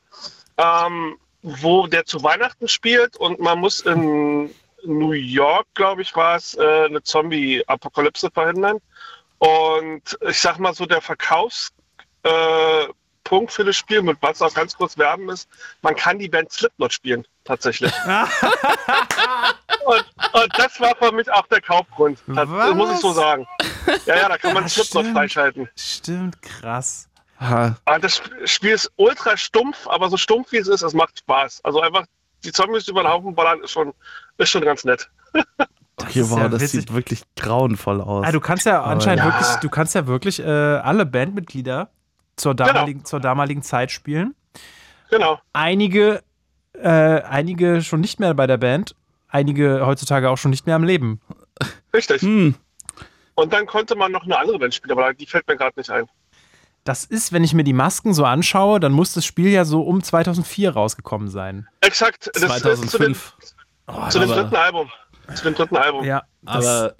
[0.58, 4.54] ähm, wo der zu Weihnachten spielt und man muss in
[4.84, 8.78] New York, glaube ich, war es, äh, eine Zombie-Apokalypse verhindern.
[9.38, 11.72] Und ich sag mal so, der Verkaufs
[12.22, 12.86] äh,
[13.46, 15.48] für das Spiel, mit was auch ganz kurz werben ist,
[15.80, 17.90] man kann die Band Slipknot spielen, tatsächlich.
[19.86, 20.04] und,
[20.42, 22.74] und das war für mich auch der Kaufgrund, das Was?
[22.74, 23.46] muss ich so sagen.
[24.06, 25.68] Ja, ja, da kann man Slipknot freischalten.
[25.76, 27.08] Stimmt, krass.
[27.40, 27.76] Ha.
[28.00, 31.60] Das Sp- Spiel ist ultra stumpf, aber so stumpf wie es ist, es macht Spaß.
[31.64, 32.04] Also einfach
[32.44, 33.92] die Zombies über den Haufen ballern ist schon,
[34.38, 35.08] ist schon ganz nett.
[35.96, 36.80] Okay, ist wow, ja das witzig.
[36.80, 38.26] sieht wirklich grauenvoll aus.
[38.26, 39.26] Ah, du kannst ja anscheinend ja.
[39.26, 41.90] wirklich, du kannst ja wirklich äh, alle Bandmitglieder
[42.34, 44.34] zur damaligen, zur damaligen Zeit spielen.
[45.10, 45.38] Genau.
[45.52, 46.22] Einige,
[46.72, 48.96] äh, einige schon nicht mehr bei der Band,
[49.32, 51.20] einige heutzutage auch schon nicht mehr am Leben.
[51.94, 52.22] Richtig.
[52.22, 52.54] hm.
[53.34, 55.90] Und dann konnte man noch eine andere Band spielen, aber die fällt mir gerade nicht
[55.90, 56.04] ein.
[56.84, 59.82] Das ist, wenn ich mir die Masken so anschaue, dann muss das Spiel ja so
[59.82, 61.66] um 2004 rausgekommen sein.
[61.80, 62.30] Exakt.
[62.34, 63.34] Das ist zu dem, 2005.
[64.10, 64.90] zu dem dritten Album.
[65.34, 66.04] Zu dem dritten Album.
[66.04, 66.94] Ja, Aber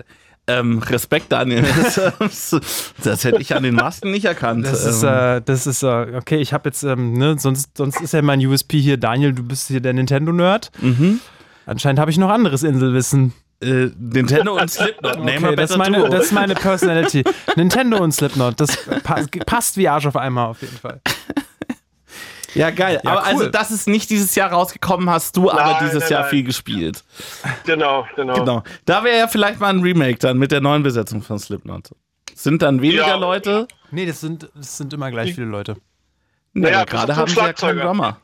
[0.47, 1.65] ähm, Respekt, Daniel.
[2.19, 4.65] Das, das hätte ich an den Masken nicht erkannt.
[4.65, 8.01] das ist, ähm, äh, das ist, äh, okay, ich habe jetzt, ähm, ne, sonst, sonst
[8.01, 10.71] ist ja mein USP hier, Daniel, du bist hier der Nintendo-Nerd.
[10.81, 11.21] mhm.
[11.67, 13.33] Anscheinend habe ich noch anderes Inselwissen.
[13.63, 15.19] äh, Nintendo und Slipknot.
[15.19, 17.25] Name Okay, das, ist meine, das ist meine Personality.
[17.57, 21.01] Nintendo und Slipknot, das pa passt wie Arsch auf einmal auf jeden Fall.
[22.55, 23.01] ja, geil.
[23.03, 23.27] Ja, aber cool.
[23.29, 26.31] also, das ist nicht dieses Jahr rausgekommen, hast du aber Nein, dieses nein, Jahr nein.
[26.31, 27.05] viel gespielt.
[27.65, 28.35] Genau, genau.
[28.35, 28.63] Genau.
[28.85, 31.91] Da wäre ja vielleicht mal ein Remake dann mit der neuen Besetzung von Slipknot.
[32.35, 33.15] Sind dann weniger Ja.
[33.17, 33.69] Leute?
[33.91, 35.77] Nee, das sind, das sind immer gleich viele Leute.
[36.55, 37.79] Naja, Naja, gerade haben sie ja keinen.
[37.79, 38.19] Drummer.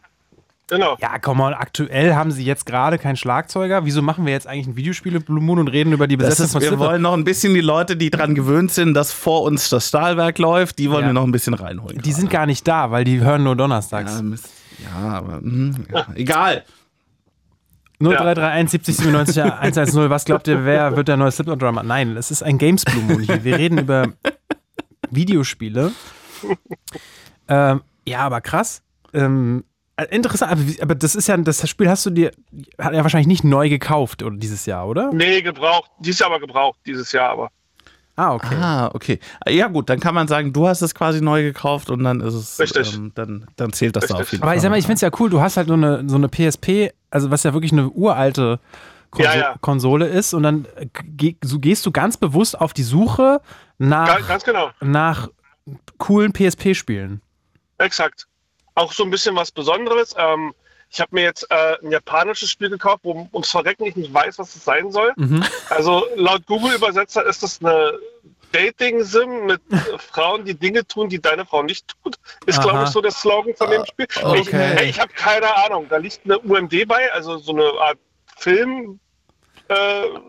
[0.70, 0.96] Genau.
[1.00, 3.84] Ja, komm mal, aktuell haben sie jetzt gerade keinen Schlagzeuger.
[3.86, 6.44] Wieso machen wir jetzt eigentlich ein Videospiele Blue Moon und reden über die Das Besetzung
[6.46, 6.88] ist, von wir Slipknot?
[6.90, 10.38] wollen noch ein bisschen die Leute, die dran gewöhnt sind, dass vor uns das Stahlwerk
[10.38, 11.08] läuft, die wollen Ja.
[11.08, 11.98] wir noch ein bisschen reinholen.
[12.02, 14.16] Die sind gar nicht da, weil die hören nur donnerstags.
[14.16, 14.48] ja, Mist.
[14.84, 16.06] ja, aber hm, ja.
[16.14, 16.64] egal.
[18.00, 20.10] 0331 70 97 110.
[20.10, 21.82] Was glaubt ihr, wer wird der neue Slipknot-Drummer?
[21.82, 23.42] Nein, es ist ein Games Blue Moon hier.
[23.42, 24.08] Wir reden über
[25.10, 25.92] Videospiele.
[27.48, 28.82] ähm, ja, aber krass.
[29.12, 29.67] Ähm, äh,
[30.04, 32.30] interessant, aber, aber das ist ja, das Spiel hast du dir,
[32.78, 35.12] hat er wahrscheinlich nicht neu gekauft oder dieses Jahr, oder?
[35.12, 35.90] Nee, gebraucht.
[36.00, 37.50] Dieses Jahr aber gebraucht, dieses Jahr aber.
[38.16, 38.56] Ah, okay.
[38.60, 39.20] Ah, okay.
[39.48, 42.34] Ja, gut, dann kann man sagen, du hast es quasi neu gekauft und dann ist
[42.34, 42.58] es.
[42.58, 42.94] Richtig.
[42.94, 44.22] Ähm, dann, dann zählt das da Richtig.
[44.26, 44.56] auf jeden Aber Fall.
[44.56, 46.28] ich sag mal, ich finde es ja cool, du hast halt so eine, so eine
[46.28, 48.58] PSP, also was ja wirklich eine uralte
[49.10, 49.54] Konso Ja, ja.
[49.60, 53.40] Konsole ist und dann äh, ge so gehst du ganz bewusst auf die Suche
[53.78, 54.70] nach, Ga- Ganz genau.
[54.80, 55.28] nach
[55.98, 57.22] coolen PSP-Spielen.
[57.78, 58.26] Exakt.
[58.78, 60.14] Auch so ein bisschen was Besonderes.
[60.16, 60.54] Ähm,
[60.90, 64.38] ich habe mir jetzt äh, ein japanisches Spiel gekauft, wo ums Verrecken ich nicht weiß,
[64.38, 65.12] was es sein soll.
[65.16, 65.44] Mhm.
[65.68, 67.98] Also laut Google-Übersetzer ist das eine
[68.52, 72.16] Dating-Sim mit äh, Frauen, die Dinge tun, die deine Frau nicht tut.
[72.46, 74.06] Ist, glaube ich, so der Slogan von dem Spiel.
[74.10, 74.76] Ich, okay.
[74.78, 75.86] ey, ich habe keine Ahnung.
[75.90, 77.98] Da liegt eine UMD bei, also so eine Art
[78.36, 79.00] Film.
[79.68, 79.74] Äh,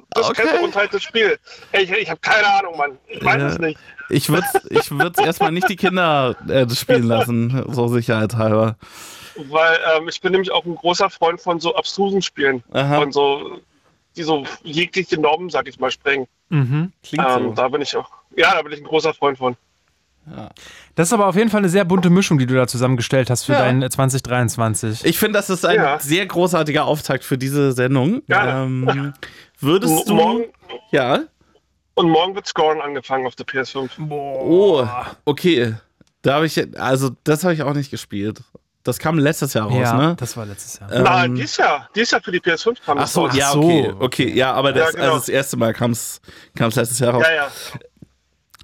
[0.09, 0.41] das Okay.
[0.47, 1.37] kennt und halt das Spiel.
[1.71, 2.97] Ey, ich, ich habe keine Ahnung, Mann.
[3.07, 3.47] Ich weiß Ja.
[3.47, 3.79] es nicht.
[4.09, 8.75] Ich würde ich würd's erstmal nicht die Kinder äh, spielen lassen, so sicherheitshalber.
[9.35, 12.63] Weil ähm, ich bin nämlich auch ein großer Freund von so abstrusen Spielen.
[12.73, 12.95] Aha.
[12.99, 13.59] Von so,
[14.17, 16.27] die so jegliche Normen, sag ich mal, sprengen.
[16.49, 16.91] Mhm.
[17.03, 17.53] Klingt Ähm, so.
[17.53, 18.09] Da bin ich auch.
[18.35, 19.55] Ja, da bin ich ein großer Freund von.
[20.95, 23.45] Das ist aber auf jeden Fall eine sehr bunte Mischung, die du da zusammengestellt hast
[23.45, 23.59] für Ja.
[23.59, 25.05] dein äh, 2023.
[25.05, 25.99] Ich finde, das ist ein Ja.
[25.99, 28.21] sehr großartiger Auftakt für diese Sendung.
[28.27, 28.63] Ja.
[28.63, 29.13] Ähm,
[29.59, 30.13] würdest M- du.
[30.15, 30.43] morgen,
[30.91, 31.19] Ja.
[31.99, 33.89] Und morgen wird Scoren angefangen auf der PS5.
[34.09, 34.87] Oh,
[35.25, 35.75] okay.
[36.21, 38.41] Da habe ich, also das habe ich auch nicht gespielt.
[38.83, 40.15] Das kam letztes Jahr raus, ja, ne?
[40.17, 40.91] das war letztes Jahr.
[40.91, 41.89] Ähm, Nein, dies Jahr.
[41.95, 43.35] Dies Jahr für die PS5 kam Ach das so, raus.
[43.35, 44.05] ja, Ach so, okay, okay.
[44.05, 45.03] okay, ja, aber das, Ja, genau.
[45.05, 46.21] also das erste Mal kam es
[46.55, 47.25] letztes Jahr raus.
[47.27, 47.49] Ja, ja.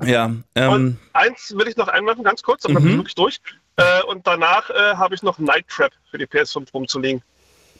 [0.05, 2.89] Ja, ähm, Und eins will ich noch einwerfen, ganz kurz, dann bin Mhm.
[2.91, 3.39] ich wirklich durch.
[3.77, 7.21] Äh, und danach äh, habe ich noch Night Trap für die PS5 rumzuliegen.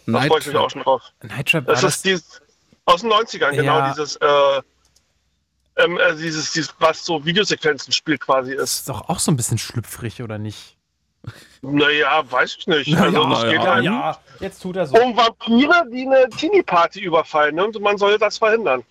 [0.06, 1.02] Da freue ich mich auch schon drauf.
[1.24, 2.42] Night Trap Das das, ist dieses
[2.86, 3.90] aus den 90ern, genau, Ja.
[3.94, 4.62] dieses, äh,
[5.78, 8.80] ähm, äh, dieses, dieses, was so Videosequenzen spielt quasi ist.
[8.80, 10.78] ist doch auch so ein bisschen schlüpfrig, oder nicht?
[11.62, 12.96] Naja, weiß ich nicht.
[12.98, 14.96] Also ja, es geht ja, halt ja, jetzt tut er so.
[14.96, 17.66] um Vampire, die eine Teenie-Party überfallen ne?
[17.66, 18.84] und man soll das verhindern.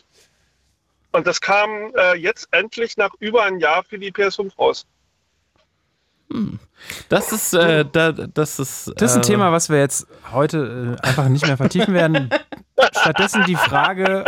[1.13, 4.85] Und das kam äh, jetzt endlich nach über einem Jahr für die PS5 raus.
[7.09, 8.93] das ist, äh, da, das ist.
[8.97, 12.31] Das ist ein äh, Thema, was wir jetzt heute äh, einfach nicht mehr vertiefen werden.
[12.99, 14.25] Stattdessen die Frage,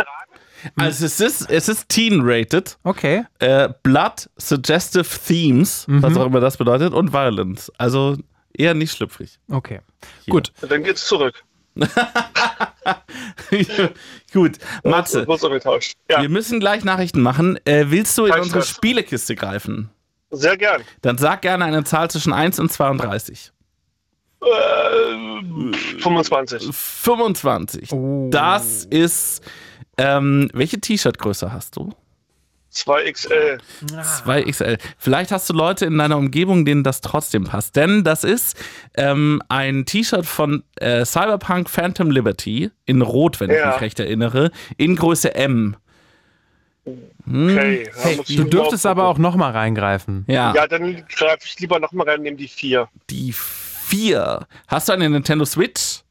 [0.75, 2.77] Also es ist, es ist teen-rated.
[2.83, 6.17] okay, Äh, Blood, Suggestive Themes, was Mhm.
[6.17, 7.71] auch immer das bedeutet, und Violence.
[7.77, 8.17] Also
[8.53, 9.39] eher nicht schlüpfrig.
[9.51, 9.81] okay.
[10.25, 10.31] Hier.
[10.31, 11.43] Gut, Dann geht's zurück.
[14.33, 15.93] Gut, Matze, getauscht.
[16.09, 17.59] Ja, wir müssen gleich Nachrichten machen.
[17.65, 18.69] Äh, willst du in unsere das.
[18.69, 19.89] Spielekiste greifen?
[20.29, 20.81] sehr gern.
[21.01, 23.51] Dann sag gerne eine Zahl zwischen 1 und 32.
[24.41, 24.45] Äh,
[25.99, 26.67] 25.
[26.75, 27.91] 25.
[27.93, 28.27] Oh.
[28.31, 29.41] Das ist.
[29.97, 31.91] Ähm, welche T-Shirt-Größe hast du?
[32.73, 33.59] 2XL.
[34.25, 34.77] 2XL.
[34.99, 37.75] Vielleicht hast du Leute in deiner Umgebung, denen das trotzdem passt.
[37.75, 38.55] Denn das ist
[38.95, 43.71] ähm, ein T-Shirt von äh, Cyberpunk Phantom Liberty in Rot, wenn ich Ja.
[43.71, 45.75] mich recht erinnere, in Größe M.
[46.85, 47.49] Hm.
[47.49, 47.89] Okay.
[47.95, 48.91] Hey, ich du dürftest gucken.
[48.99, 50.25] aber auch nochmal reingreifen.
[50.27, 52.87] Ja, Ja, dann greife ich lieber nochmal rein, nehme die 4.
[53.09, 54.45] die 4.
[54.67, 56.01] Hast du eine Nintendo Switch?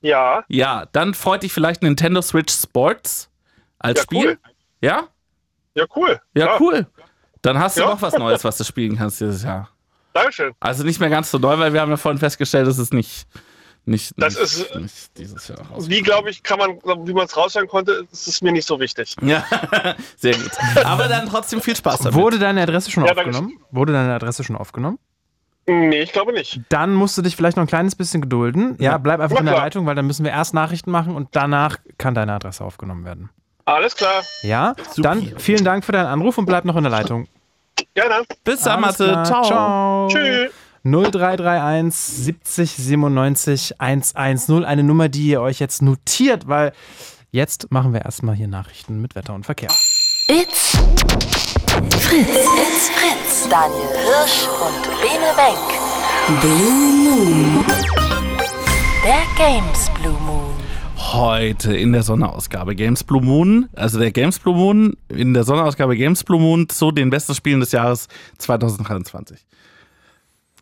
[0.00, 3.30] Ja, Ja, dann freut dich vielleicht Nintendo Switch Sports
[3.84, 4.26] als Ja, Spiel.
[4.28, 4.38] cool.
[4.80, 5.04] Ja?
[5.74, 6.20] ja, cool.
[6.34, 6.86] Ja, cool.
[7.42, 7.88] Dann hast du Ja.
[7.88, 9.68] noch was Neues, was du spielen kannst dieses Jahr.
[10.12, 10.52] Dankeschön.
[10.60, 13.26] Also nicht mehr ganz so neu, weil wir haben ja vorhin festgestellt, dass es nicht,
[13.84, 15.88] nicht, Das nicht, ist- nicht dieses Jahr raus.
[15.90, 18.78] Wie, glaube ich, kann man, wie man es raushören konnte, ist es mir nicht so
[18.80, 19.16] wichtig.
[19.22, 19.44] Ja,
[20.16, 20.52] sehr gut.
[20.84, 22.14] Aber dann trotzdem viel Spaß damit.
[22.14, 23.58] Wurde deine Adresse schon Ja, aufgenommen?
[23.72, 24.98] Wurde deine Adresse schon aufgenommen?
[25.66, 26.60] Nee, ich glaube nicht.
[26.68, 28.76] Dann musst du dich vielleicht noch ein kleines bisschen gedulden.
[28.78, 29.64] Ja, bleib einfach Na in der klar.
[29.66, 33.30] Leitung, weil dann müssen wir erst Nachrichten machen und danach kann deine Adresse aufgenommen werden.
[33.66, 34.22] Alles klar.
[34.42, 37.28] Ja, dann vielen Dank für deinen Anruf und bleib noch in der Leitung.
[37.94, 38.24] Gerne.
[38.44, 39.22] Bis dann, Mathe.
[39.24, 39.44] Ciao.
[39.44, 40.08] Ciao.
[40.08, 40.50] Tschüss.
[40.84, 44.64] 0331 70 97 110.
[44.64, 46.72] Eine Nummer, die ihr euch jetzt notiert, weil
[47.30, 49.70] jetzt machen wir erstmal hier Nachrichten mit Wetter und Verkehr.
[50.28, 50.76] It's
[52.00, 52.28] Fritz.
[52.28, 53.48] It's Fritz.
[53.48, 56.40] Daniel Hirsch und Bene Wenk.
[56.40, 57.64] Blue Moon.
[59.04, 60.43] Der Games Blue Moon.
[61.14, 65.96] Heute in der Sonderausgabe Games Blue Moon, also der Games Blue Moon, in der Sonderausgabe
[65.96, 69.46] Games Blue Moon zu den besten Spielen des Jahres 2023.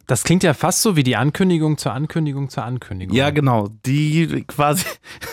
[0.06, 3.16] Das klingt ja fast so wie die Ankündigung zur Ankündigung zur Ankündigung.
[3.16, 3.70] Ja, genau.
[3.86, 4.84] Die quasi.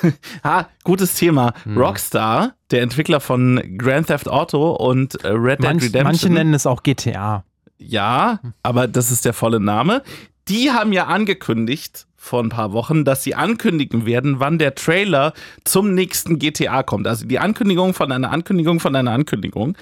[0.45, 1.53] ha, gutes Thema.
[1.65, 1.77] Hm.
[1.77, 6.03] Rockstar, der Entwickler von Grand Theft Auto und äh, Red Dead Manch, Redemption.
[6.03, 7.43] manche nennen es auch GTA.
[7.77, 10.01] Ja, aber das ist der volle Name.
[10.47, 15.33] Die haben ja angekündigt vor ein paar Wochen, dass sie ankündigen werden, wann der Trailer
[15.63, 17.07] zum nächsten GTA kommt.
[17.07, 19.75] Also die Ankündigung von einer Ankündigung von einer Ankündigung.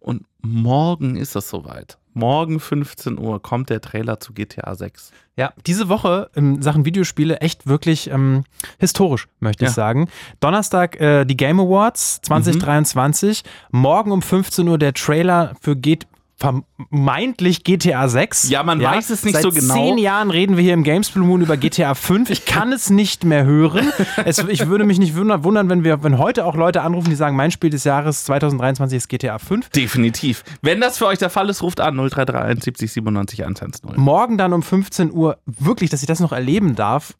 [0.00, 1.98] Und morgen ist es soweit.
[2.14, 5.12] Morgen 15 Uhr kommt der Trailer zu GTA 6.
[5.36, 8.44] Ja, diese Woche in Sachen Videospiele echt wirklich ähm,
[8.78, 9.74] historisch, möchte ich Ja.
[9.74, 10.08] sagen.
[10.40, 13.44] Donnerstag äh, die Game Awards 2023.
[13.70, 16.06] Morgen um 15 Uhr der Trailer für geht
[16.38, 18.48] vermeintlich GTA 6.
[18.48, 19.74] Ja, man weiß es nicht Seit so genau.
[19.74, 22.30] zehn Jahren reden wir hier im Games Blue Moon über GTA 5.
[22.30, 23.92] Ich kann es nicht mehr hören.
[24.24, 27.16] Es, ich würde mich nicht wundern, wundern, wenn wir, wenn heute auch Leute anrufen, die
[27.16, 29.70] sagen, mein Spiel des Jahres 2023 ist GTA 5.
[29.70, 30.44] Definitiv.
[30.62, 33.96] Wenn das für euch der Fall ist, ruft an 0331 70 97 110.
[33.96, 37.14] Morgen dann um 15 Uhr, wirklich, dass ich das noch erleben darf.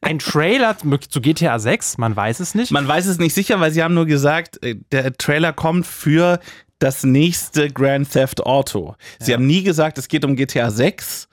[0.00, 2.70] Ein Trailer zu GTA 6, man weiß es nicht.
[2.70, 6.38] Man weiß es nicht sicher, weil sie haben nur gesagt, äh, der Trailer kommt für
[6.78, 8.94] das nächste Grand Theft Auto.
[9.18, 11.28] Sie haben nie gesagt, es geht um GTA 6.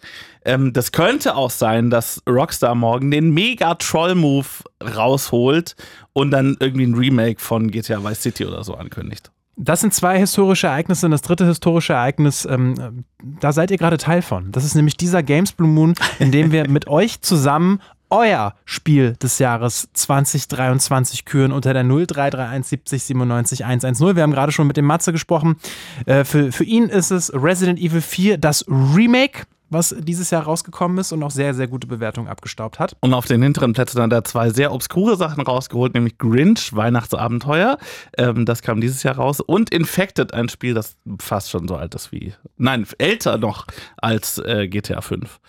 [0.45, 4.47] Ähm, das könnte auch sein, dass Rockstar morgen den Mega-Troll-Move
[4.83, 5.75] rausholt
[6.13, 9.31] und dann irgendwie ein Remake von GTA Vice City oder so ankündigt.
[9.57, 13.05] Das sind zwei historische Ereignisse und das dritte historische Ereignis, ähm,
[13.39, 14.51] da seid ihr gerade Teil von.
[14.51, 17.79] Das ist nämlich dieser Games Blue Moon, in dem wir mit euch zusammen
[18.09, 24.15] euer Spiel des Jahres 2023 küren unter der 0331 70 97 110.
[24.15, 25.57] Wir haben gerade schon mit dem Matze gesprochen.
[26.05, 30.97] Äh, für, für ihn ist es Resident Evil 4, das Remake was dieses Jahr rausgekommen
[30.99, 32.95] ist und auch sehr, sehr gute Bewertungen abgestaubt hat.
[33.01, 37.77] Und auf den hinteren Plätzen hat er zwei sehr obskure Sachen rausgeholt, nämlich Grinch, Weihnachtsabenteuer.
[38.17, 39.41] Ähm, das kam dieses Jahr raus.
[39.41, 43.65] Und Infected, ein Spiel, das fast schon so alt ist wie, nein, älter noch
[43.97, 45.39] als äh, GTA 5.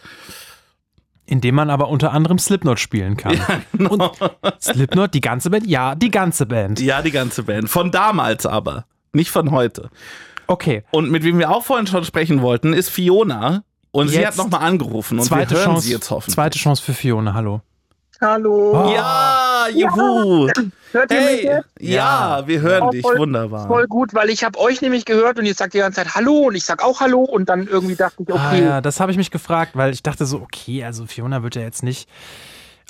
[1.28, 3.34] In dem man aber unter anderem Slipknot spielen kann.
[3.34, 4.12] Ja, genau.
[4.40, 5.66] Und Slipknot, die ganze Band?
[5.66, 6.78] Ja, die ganze Band.
[6.80, 7.68] Ja, die ganze Band.
[7.68, 9.90] Von damals aber, nicht von heute.
[10.46, 10.84] Okay.
[10.92, 13.64] Und mit wem wir auch vorhin schon sprechen wollten, ist Fiona.
[13.90, 16.30] Und jetzt sie hat nochmal angerufen und zweite wir hören Chance, sie jetzt hoffen.
[16.30, 17.62] Zweite Chance für Fiona, hallo.
[18.20, 18.72] Hallo.
[18.72, 18.94] Oh.
[18.94, 20.46] Ja, juhu.
[20.46, 20.52] Ja.
[20.92, 21.34] Hört ihr hey.
[21.36, 21.66] mich jetzt?
[21.80, 23.66] Ja, wir hören Oh, dich, voll- wunderbar.
[23.66, 26.46] Voll gut, weil ich habe euch nämlich gehört und ihr sagt die ganze Zeit Hallo
[26.48, 29.12] und ich sag auch Hallo und dann irgendwie dachte ich, Ah, okay, ja, das habe
[29.12, 32.08] ich mich gefragt, weil ich dachte so, okay, also Fiona wird ja jetzt nicht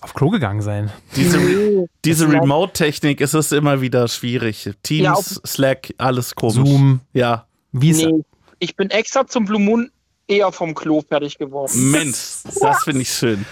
[0.03, 0.91] auf Klo gegangen sein.
[1.17, 4.71] Diese, nee, diese Remote-Technik ist es immer wieder schwierig.
[4.83, 6.55] Teams, Ja, Slack, alles komisch.
[6.57, 8.25] Zoom, Ja, wie nee,
[8.59, 9.91] ich bin extra zum Blue Moon
[10.29, 11.91] eher vom Klo fertig geworden.
[11.91, 13.45] Mensch, das finde ich schön.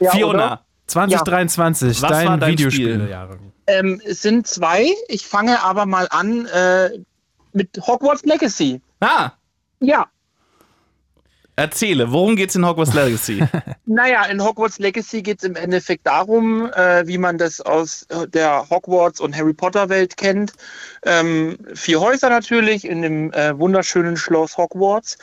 [0.00, 0.60] Ja, Fiona, oder?
[0.88, 3.16] 2023, Was dein, war dein Videospiel.
[3.66, 4.92] Ähm, es sind zwei.
[5.08, 6.90] Ich fange aber mal an äh,
[7.52, 8.80] mit Hogwarts Legacy.
[9.00, 9.32] ah,
[9.80, 10.06] Ja,
[11.58, 13.42] erzähle, worum geht's in Hogwarts Legacy?
[13.86, 18.28] Naja, in Hogwarts Legacy geht es im Endeffekt darum, äh, wie man das aus äh,
[18.28, 20.52] der Hogwarts- und Harry Potter-Welt kennt.
[21.04, 25.18] Ähm, vier Häuser natürlich in dem äh, wunderschönen Schloss Hogwarts.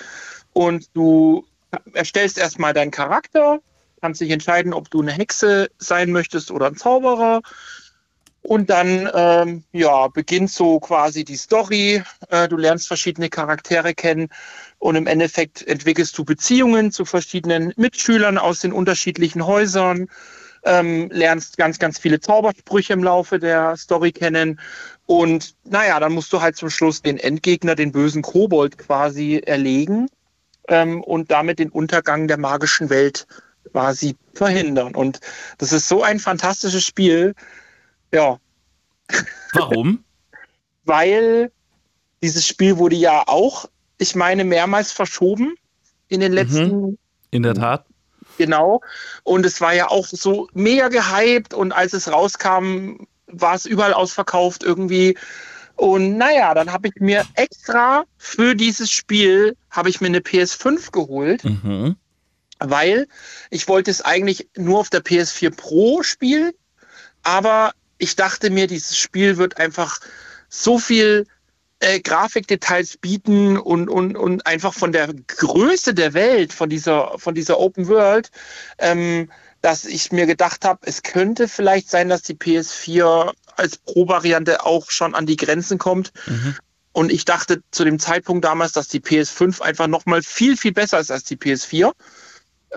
[0.53, 1.45] Und du
[1.93, 3.59] erstellst erstmal deinen Charakter,
[4.05, 7.41] kannst dich entscheiden, ob du eine Hexe sein möchtest oder ein Zauberer.
[8.43, 12.03] Und dann ähm, ja, beginnt so quasi die Story.
[12.29, 14.29] Äh, du lernst verschiedene Charaktere kennen
[14.77, 20.07] und im Endeffekt entwickelst du Beziehungen zu verschiedenen Mitschülern aus den unterschiedlichen Häusern,
[20.63, 24.59] ähm, lernst ganz, ganz viele Zaubersprüche im Laufe der Story kennen.
[25.07, 30.09] Und naja, dann musst du halt zum Schluss den Endgegner, den bösen Kobold quasi erlegen
[30.67, 33.25] ähm, und damit den Untergang der magischen Welt
[33.71, 34.95] quasi verhindern.
[34.95, 35.19] Und
[35.57, 37.33] das ist so ein fantastisches Spiel.
[38.13, 38.37] Ja,
[39.53, 40.03] Warum?
[40.85, 41.51] weil
[42.21, 45.55] dieses Spiel wurde ja auch, ich meine, mehrmals verschoben
[46.07, 46.97] in den letzten,
[47.31, 47.85] In der Tat.
[48.37, 48.81] genau.
[49.23, 53.93] Und es war ja auch so mega gehypt und als es rauskam, war es überall
[53.93, 55.17] ausverkauft irgendwie.
[55.75, 60.91] Und naja, dann habe ich mir extra für dieses Spiel, habe ich mir eine PS5
[60.91, 61.95] geholt, Mhm.
[62.69, 63.07] Weil
[63.49, 66.51] ich wollte es eigentlich nur auf der PS4 Pro spielen,
[67.23, 69.99] aber ich dachte mir, dieses Spiel wird einfach
[70.49, 71.25] so viel
[71.79, 77.35] äh, Grafikdetails bieten und, und, und einfach von der Größe der Welt, von dieser, von
[77.35, 78.31] dieser Open World,
[78.77, 79.29] ähm,
[79.61, 84.91] dass ich mir gedacht habe, es könnte vielleicht sein, dass die PS4 als Pro-Variante auch
[84.91, 86.11] schon an die Grenzen kommt.
[86.27, 86.55] Mhm.
[86.91, 90.99] Und ich dachte zu dem Zeitpunkt damals, dass die PS5 einfach nochmal viel, viel besser
[90.99, 91.91] ist als die PS4.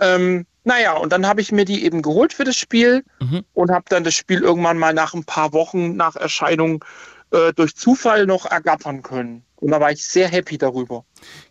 [0.01, 3.43] Ähm, naja, und dann habe ich mir die eben geholt für das Spiel Mhm.
[3.55, 6.85] und habe dann das Spiel irgendwann mal nach ein paar Wochen nach Erscheinung
[7.31, 9.45] äh, durch Zufall noch ergattern können.
[9.57, 11.05] Und da war ich sehr happy darüber.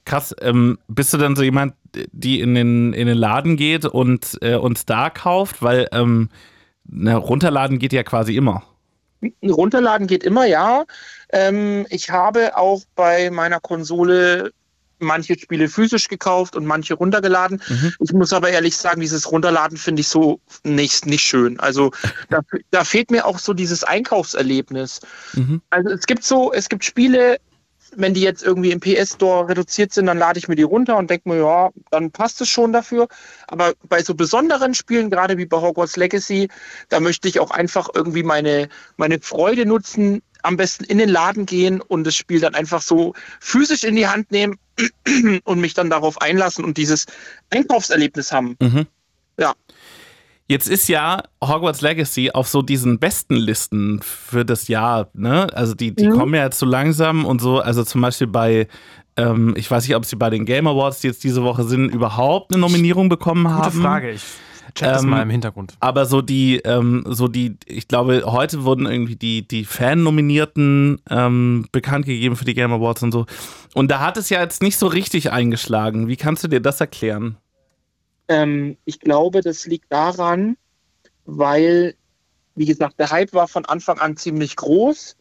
[0.06, 1.74] Krass, ähm, bist du dann so jemand,
[2.12, 5.62] die in den, in den Laden geht und, äh, und da kauft?
[5.62, 6.30] Weil ähm,
[6.86, 8.64] na, runterladen geht ja quasi immer.
[9.44, 10.86] Runterladen geht immer, ja.
[11.34, 14.52] Ähm, ich habe auch bei meiner Konsole
[15.00, 17.62] manche Spiele physisch gekauft und manche runtergeladen.
[17.68, 17.94] Mhm.
[18.00, 21.60] Ich muss aber ehrlich sagen, dieses Runterladen finde ich so nicht, nicht schön.
[21.60, 21.92] Also
[22.30, 25.02] da, da fehlt mir auch so dieses Einkaufserlebnis.
[25.34, 25.62] Mhm.
[25.70, 27.38] Also es gibt so, es gibt Spiele,
[27.96, 30.98] wenn die jetzt irgendwie im PS Store reduziert sind, dann lade ich mir die runter
[30.98, 33.08] und denke mir, ja, dann passt es schon dafür.
[33.48, 36.50] Aber bei so besonderen Spielen, gerade wie bei Hogwarts Legacy,
[36.90, 41.45] da möchte ich auch einfach irgendwie meine, meine Freude nutzen, am besten in den Laden
[41.45, 44.58] gehen und das Spiel dann einfach so physisch in die Hand nehmen
[45.43, 47.06] und mich dann darauf einlassen und dieses
[47.50, 48.56] Einkaufserlebnis haben.
[48.62, 48.86] Mhm.
[49.39, 49.54] Ja.
[50.50, 55.47] Jetzt ist ja Hogwarts Legacy auf so diesen besten Listen für das Jahr, ne?
[55.54, 56.13] Also die, die Mhm.
[56.17, 58.67] kommen ja jetzt so langsam und so, also zum Beispiel bei,
[59.17, 61.90] ähm, ich weiß nicht, ob sie bei den Game Awards, die jetzt diese Woche sind,
[61.94, 63.71] überhaupt eine Nominierung bekommen haben.
[63.71, 64.12] Gute Frage.
[64.12, 64.21] Ich
[64.76, 65.76] check das Ähm, mal im Hintergrund.
[65.80, 71.68] Aber so die, ähm, so die, ich glaube, heute wurden irgendwie die, die Fan-Nominierten ähm,
[71.72, 73.26] bekannt gegeben für die Game Awards und so.
[73.74, 76.08] Und da hat es ja jetzt nicht so richtig eingeschlagen.
[76.08, 77.38] Wie kannst du dir das erklären?
[78.28, 80.58] Ähm, ich glaube, das liegt daran,
[81.26, 81.96] weil,
[82.56, 85.15] wie gesagt, der Hype war von Anfang an ziemlich groß.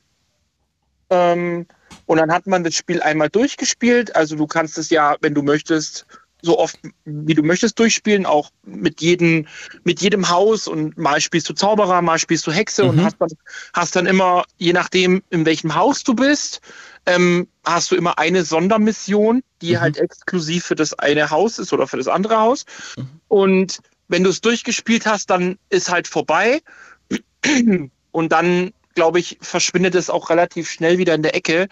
[1.11, 1.67] Ähm,
[2.07, 4.15] Und dann hat man das Spiel einmal durchgespielt.
[4.17, 6.07] Also du kannst es ja, wenn du möchtest,
[6.43, 9.47] so oft wie du möchtest durchspielen, auch mit jedem,
[9.85, 12.91] mit jedem Haus und mal spielst du Zauberer, mal spielst du Hexe mhm.
[12.91, 13.31] und hast dann,
[13.73, 16.61] hast dann immer, je nachdem, in welchem Haus du bist,
[17.07, 19.81] ähm, hast du immer eine Sondermission, die mhm.
[19.81, 22.65] halt exklusiv für das eine Haus ist oder für das andere Haus.
[22.97, 23.09] Mhm.
[23.29, 23.79] Und
[24.09, 26.61] wenn du es durchgespielt hast, dann ist halt vorbei.
[28.13, 31.69] Und dann, glaube ich, verschwindet es auch relativ schnell wieder in der Ecke,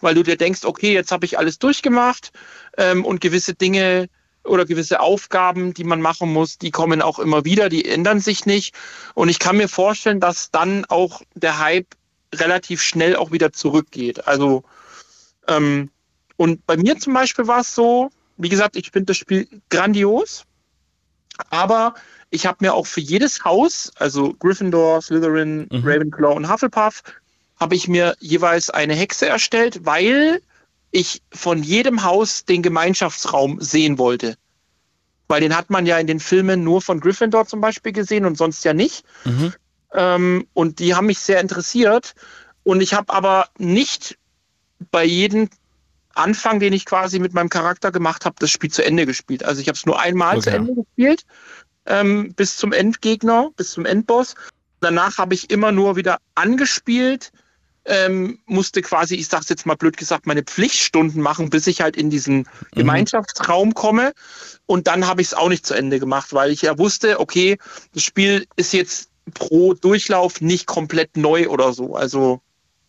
[0.00, 2.30] weil du dir denkst, okay, jetzt habe ich alles durchgemacht
[2.78, 4.08] ähm, und gewisse Dinge
[4.44, 8.46] oder gewisse Aufgaben, die man machen muss, die kommen auch immer wieder, die ändern sich
[8.46, 8.74] nicht.
[9.14, 11.94] Und ich kann mir vorstellen, dass dann auch der Hype
[12.34, 14.26] relativ schnell auch wieder zurückgeht.
[14.26, 14.62] Also
[15.46, 15.90] ähm,
[16.36, 20.44] und bei mir zum Beispiel war es so, wie gesagt, ich finde das Spiel grandios,
[21.50, 21.94] aber
[22.30, 25.82] ich habe mir auch für jedes Haus, also Gryffindor, Slytherin, mhm.
[25.84, 27.02] Ravenclaw und Hufflepuff,
[27.58, 30.40] habe ich mir jeweils eine Hexe erstellt, weil
[30.90, 34.36] ich von jedem Haus den Gemeinschaftsraum sehen wollte.
[35.26, 38.38] Weil den hat man ja in den Filmen nur von Gryffindor zum Beispiel gesehen und
[38.38, 39.04] sonst ja nicht.
[39.24, 39.52] Mhm.
[39.92, 42.14] Ähm, und die haben mich sehr interessiert.
[42.64, 44.18] Und ich habe aber nicht
[44.90, 45.50] bei jedem
[46.18, 49.44] Anfang, den ich quasi mit meinem Charakter gemacht habe, das Spiel zu Ende gespielt.
[49.44, 50.50] Also ich habe es nur einmal okay.
[50.50, 51.24] zu Ende gespielt,
[51.86, 54.34] ähm, bis zum Endgegner, bis zum Endboss.
[54.80, 57.32] Danach habe ich immer nur wieder angespielt,
[57.84, 61.96] ähm, musste quasi, ich sag's jetzt mal blöd gesagt, meine Pflichtstunden machen, bis ich halt
[61.96, 62.46] in diesen mhm.
[62.72, 64.12] Gemeinschaftsraum komme.
[64.66, 67.58] Und dann habe ich es auch nicht zu Ende gemacht, weil ich ja wusste, okay,
[67.94, 71.96] das Spiel ist jetzt pro Durchlauf nicht komplett neu oder so.
[71.96, 72.40] Also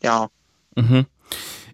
[0.01, 0.29] ja.
[0.75, 1.05] Mhm.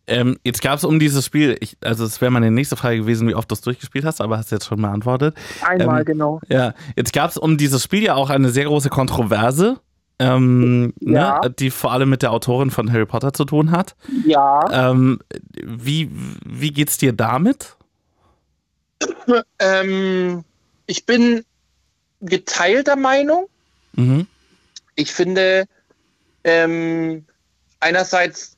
[0.07, 3.27] Ähm, jetzt gab es um dieses Spiel, ich, also es wäre meine nächste Frage gewesen,
[3.27, 5.35] wie oft du es durchgespielt hast, aber hast du jetzt schon beantwortet.
[5.61, 6.41] Einmal, ähm, genau.
[6.47, 9.79] Ja, jetzt gab es um dieses Spiel ja auch eine sehr große Kontroverse.
[10.17, 11.41] Ähm, ne, ja.
[11.41, 13.95] ne, die vor allem mit der Autorin von Harry Potter zu tun hat.
[14.25, 14.91] Ja.
[14.91, 15.19] Ähm,
[15.53, 16.09] wie,
[16.45, 17.75] wie geht's dir damit?
[19.59, 20.45] Ähm,
[20.85, 21.43] ich bin
[22.21, 23.47] geteilter Meinung.
[23.93, 24.27] Mhm.
[24.95, 25.65] Ich finde,
[26.43, 27.25] ähm,
[27.85, 28.57] einerseits,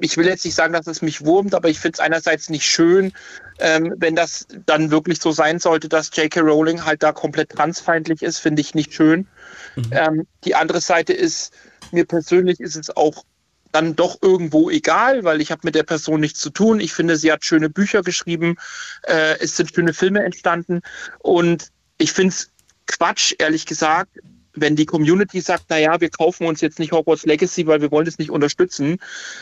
[0.00, 2.64] ich will jetzt nicht sagen, dass es mich wurmt, aber ich finde es einerseits nicht
[2.64, 3.12] schön,
[3.58, 6.40] ähm, wenn das dann wirklich so sein sollte, dass J.K.
[6.40, 9.28] Rowling halt da komplett transfeindlich ist, finde ich nicht schön.
[9.76, 9.90] Mhm.
[9.92, 11.52] Ähm, die andere Seite ist,
[11.92, 13.24] mir persönlich ist es auch
[13.72, 16.80] dann doch irgendwo egal, weil ich habe mit der Person nichts zu tun.
[16.80, 18.56] Ich finde, sie hat schöne Bücher geschrieben,
[19.02, 20.80] äh, es sind schöne Filme entstanden
[21.18, 21.68] und
[21.98, 22.50] ich finde es
[22.86, 24.18] Quatsch, ehrlich gesagt,
[24.54, 28.06] wenn die Community sagt, naja, wir kaufen uns jetzt nicht Hogwarts Legacy, weil wir wollen
[28.06, 28.98] es nicht unterstützen,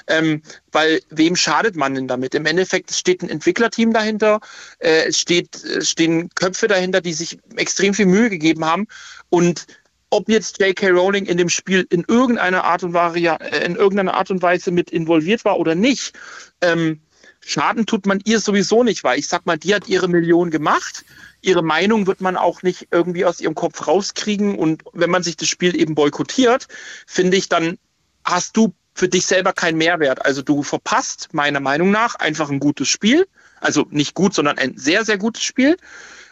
[0.07, 0.43] ähm,
[0.73, 2.35] weil wem schadet man denn damit?
[2.35, 4.41] Im Endeffekt steht ein Entwicklerteam dahinter,
[4.79, 8.87] äh, es steht, es stehen Köpfe dahinter, die sich extrem viel Mühe gegeben haben
[9.31, 9.67] und
[10.11, 10.89] ob jetzt J.K.
[10.89, 14.71] Rowling in dem Spiel in irgendeiner Art und, Varia äh, in irgendeiner Art und Weise
[14.71, 16.19] mit involviert war oder nicht,
[16.61, 17.01] ähm,
[17.41, 21.05] Schaden tut man ihr sowieso nicht, weil ich sag mal, die hat ihre Million gemacht
[21.41, 24.57] ihre Meinung wird man auch nicht irgendwie aus ihrem Kopf rauskriegen.
[24.57, 26.69] Und wenn man sich das Spiel eben boykottiert,
[27.07, 27.79] finde ich, dann
[28.25, 30.25] hast du für dich selber keinen Mehrwert.
[30.25, 33.27] Also du verpasst meiner Meinung nach einfach ein gutes Spiel.
[33.61, 35.77] Also nicht gut, sondern ein sehr, sehr gutes Spiel.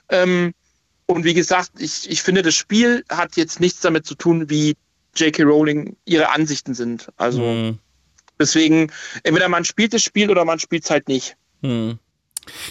[0.08, 0.52] Ähm,
[1.06, 4.76] und wie gesagt, ich, ich finde, das Spiel hat jetzt nichts damit zu tun, wie
[5.14, 5.44] J.K.
[5.44, 7.08] Rowling ihre Ansichten sind.
[7.16, 7.78] Also hm.
[8.38, 8.92] deswegen,
[9.22, 11.36] entweder man spielt das Spiel oder man spielt es halt nicht.
[11.62, 11.98] Hm.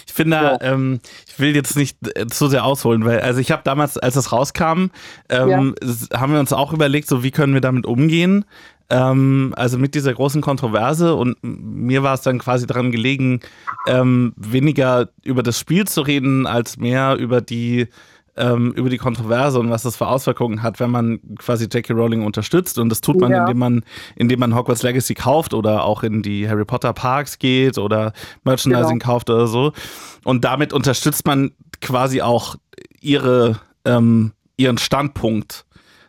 [0.06, 0.58] Ich finde, ja.
[0.60, 4.14] ähm, ich will jetzt nicht äh, zu sehr ausholen, weil, also ich habe damals, als
[4.14, 4.90] das rauskam,
[5.28, 6.18] ähm, ja.
[6.18, 8.44] haben wir uns auch überlegt, so wie können wir damit umgehen.
[8.88, 13.40] Ähm, also mit dieser großen Kontroverse und mir war es dann quasi daran gelegen,
[13.88, 17.88] ähm, weniger über das Spiel zu reden, als mehr über die
[18.36, 21.94] ähm, über die Kontroverse und was das für Auswirkungen hat, wenn man quasi J.K.
[21.94, 22.78] Rowling unterstützt.
[22.78, 23.40] Und das tut man, ja.
[23.40, 23.84] indem man,
[24.14, 28.12] indem man Hogwarts Legacy kauft oder auch in die Harry Potter Parks geht oder
[28.44, 29.12] Merchandising genau.
[29.12, 29.72] kauft oder so.
[30.24, 32.56] Und damit unterstützt man quasi auch
[33.00, 35.64] ihre, ähm, ihren Standpunkt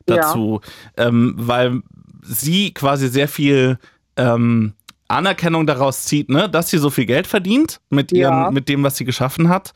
[0.06, 0.62] dazu,
[0.98, 1.08] ja.
[1.08, 1.82] ähm, weil
[2.24, 3.78] sie quasi sehr viel
[4.18, 4.74] ähm,
[5.08, 8.52] Anerkennung daraus zieht, ne, dass sie so viel Geld verdient mit ihren, ja.
[8.52, 9.74] mit dem, was sie geschaffen hat.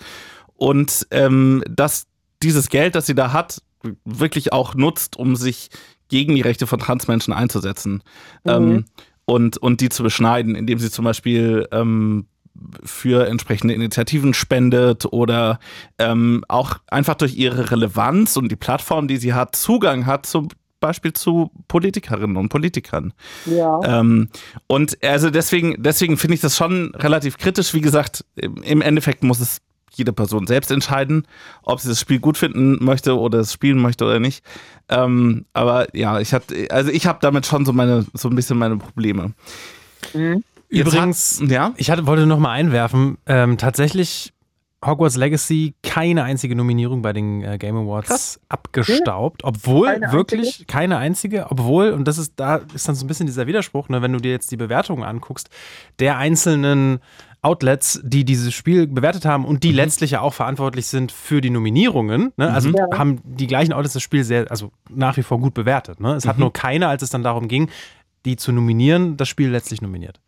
[0.55, 2.07] Und ähm, dass
[2.43, 3.61] dieses Geld, das sie da hat,
[4.05, 5.69] wirklich auch nutzt, um sich
[6.07, 8.03] gegen die Rechte von Transmenschen einzusetzen
[8.43, 8.51] mhm.
[8.51, 8.85] ähm,
[9.25, 12.27] und, und die zu beschneiden, indem sie zum Beispiel ähm,
[12.83, 15.59] für entsprechende Initiativen spendet oder
[15.97, 20.49] ähm, auch einfach durch ihre Relevanz und die Plattform, die sie hat, Zugang hat zum
[20.79, 23.13] Beispiel zu Politikerinnen und Politikern.
[23.45, 23.79] Ja.
[23.83, 24.29] Ähm,
[24.67, 27.73] und also deswegen, deswegen finde ich das schon relativ kritisch.
[27.73, 29.61] Wie gesagt, im Endeffekt muss es
[29.93, 31.27] jede Person selbst entscheiden,
[31.63, 34.43] ob sie das Spiel gut finden möchte oder es spielen möchte oder nicht.
[34.89, 38.57] Ähm, aber ja, ich hatte, also ich habe damit schon so meine, so ein bisschen
[38.57, 39.33] meine Probleme.
[40.13, 40.43] Mhm.
[40.69, 41.73] Übrigens, hat, ja?
[41.75, 44.33] ich hatte, wollte noch mal einwerfen, ähm, tatsächlich
[44.83, 48.39] Hogwarts Legacy keine einzige Nominierung bei den äh, Game Awards Krass.
[48.49, 50.65] abgestaubt, obwohl Keine wirklich einzige?
[50.65, 54.01] keine einzige, obwohl und das ist da ist dann so ein bisschen dieser Widerspruch, ne,
[54.01, 55.49] wenn du dir jetzt die Bewertungen anguckst
[55.99, 56.99] der einzelnen
[57.43, 61.49] Outlets, die dieses Spiel bewertet haben und die letztlich ja auch verantwortlich sind für die
[61.49, 62.53] Nominierungen, ne?
[62.53, 62.85] also Ja.
[62.97, 65.99] haben die gleichen Outlets das Spiel sehr, also nach wie vor gut bewertet.
[65.99, 66.13] Ne?
[66.13, 67.69] Es hat nur keiner, als es dann darum ging,
[68.25, 70.19] die zu nominieren, das Spiel letztlich nominiert.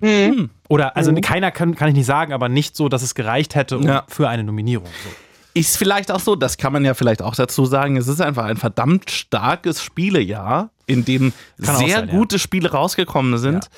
[0.00, 0.50] Mhm.
[0.68, 3.78] Oder, also keiner kann, kann ich nicht sagen, aber nicht so, dass es gereicht hätte
[3.78, 4.02] um, Ja.
[4.08, 4.88] für eine Nominierung.
[5.04, 5.10] So.
[5.56, 8.46] Ist vielleicht auch so, das kann man ja vielleicht auch dazu sagen, es ist einfach
[8.46, 11.32] ein verdammt starkes Spielejahr, in dem
[11.62, 12.14] Kann sehr sein, ja.
[12.14, 13.68] gute Spiele rausgekommen sind.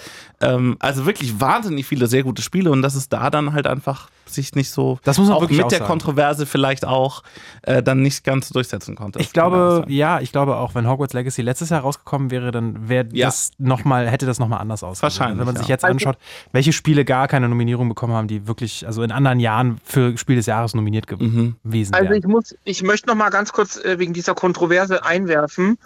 [0.41, 4.11] Ähm, also wirklich wahnsinnig viele sehr gute Spiele und dass es da dann halt einfach
[4.27, 5.89] sich nicht so Das muss man auch wirklich mit auch der sagen.
[5.89, 7.23] Kontroverse vielleicht auch
[7.63, 9.21] äh, dann nicht ganz durchsetzen konnte.
[9.21, 13.07] Ich glaube, ja, ich glaube auch, wenn Hogwarts Legacy letztes Jahr rausgekommen wäre, dann wäre
[13.13, 13.27] Ja.
[13.29, 15.03] das noch mal, hätte das nochmal anders ausgesehen.
[15.05, 15.75] Wahrscheinlich, Wenn man sich ja.
[15.75, 16.19] jetzt anschaut,
[16.53, 20.37] welche Spiele gar keine Nominierung bekommen haben, die wirklich, also in anderen Jahren für Spiel
[20.37, 21.55] des Jahres nominiert Mhm.
[21.63, 22.19] gewesen Also wären.
[22.19, 25.79] ich muss, ich möchte noch mal ganz kurz äh, wegen dieser Kontroverse einwerfen.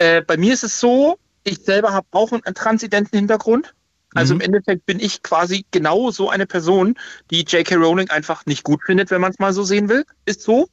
[0.00, 3.74] Äh, bei mir ist es so, ich selber habe auch einen, transidenten Hintergrund.
[4.14, 4.40] Also Mhm.
[4.40, 6.98] im Endeffekt bin ich quasi genau so eine Person,
[7.30, 7.76] die J.K.
[7.76, 10.04] Rowling einfach nicht gut findet, wenn man es mal so sehen will.
[10.24, 10.68] Ist so.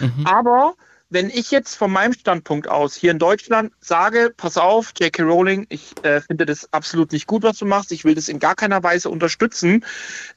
[0.00, 0.26] Mhm.
[0.26, 0.74] Aber
[1.08, 5.22] wenn ich jetzt von meinem Standpunkt aus hier in Deutschland sage, pass auf, J.K.
[5.22, 8.40] Rowling, ich äh, finde das absolut nicht gut, was du machst, ich will das in
[8.40, 9.84] gar keiner Weise unterstützen,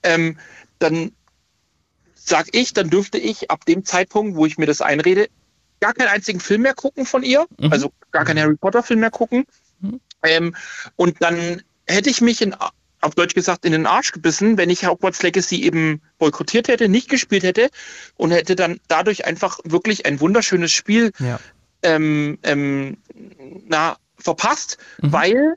[0.03, 0.37] ähm,
[0.77, 1.11] dann
[2.13, 5.27] sag ich, dann dürfte ich ab dem Zeitpunkt, wo ich mir das einrede,
[5.79, 7.71] gar keinen einzigen Film mehr gucken von ihr, Mhm.
[7.71, 9.45] also gar keinen Harry Potter Film mehr gucken.
[9.79, 9.99] Mhm.
[10.23, 10.55] Ähm,
[10.95, 12.55] und dann hätte ich mich in,
[13.01, 17.09] auf Deutsch gesagt in den Arsch gebissen, wenn ich Hogwarts Legacy eben boykottiert hätte, nicht
[17.09, 17.69] gespielt hätte
[18.15, 21.39] und hätte dann dadurch einfach wirklich ein wunderschönes Spiel ja.
[21.83, 22.97] ähm, ähm,
[23.67, 25.11] na, verpasst, Mhm.
[25.13, 25.53] weil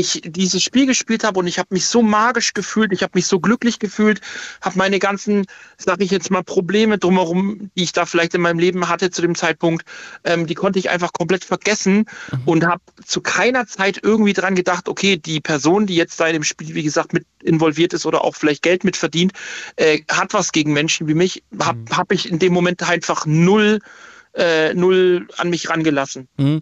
[0.00, 3.26] ich dieses Spiel gespielt habe und ich habe mich so magisch gefühlt, ich habe mich
[3.26, 4.20] so glücklich gefühlt,
[4.60, 5.46] habe meine ganzen,
[5.76, 9.22] sage ich jetzt mal, Probleme drumherum, die ich da vielleicht in meinem Leben hatte zu
[9.22, 9.84] dem Zeitpunkt,
[10.24, 12.06] ähm, die konnte ich einfach komplett vergessen
[12.44, 16.34] und habe zu keiner Zeit irgendwie dran gedacht, okay, die Person, die jetzt da in
[16.34, 19.32] dem Spiel, wie gesagt, mit involviert ist oder auch vielleicht Geld mit verdient,
[19.76, 23.80] äh, hat was gegen Menschen wie mich, habe hab ich in dem Moment einfach null
[24.34, 26.28] äh, null an mich rangelassen.
[26.36, 26.60] Mhm.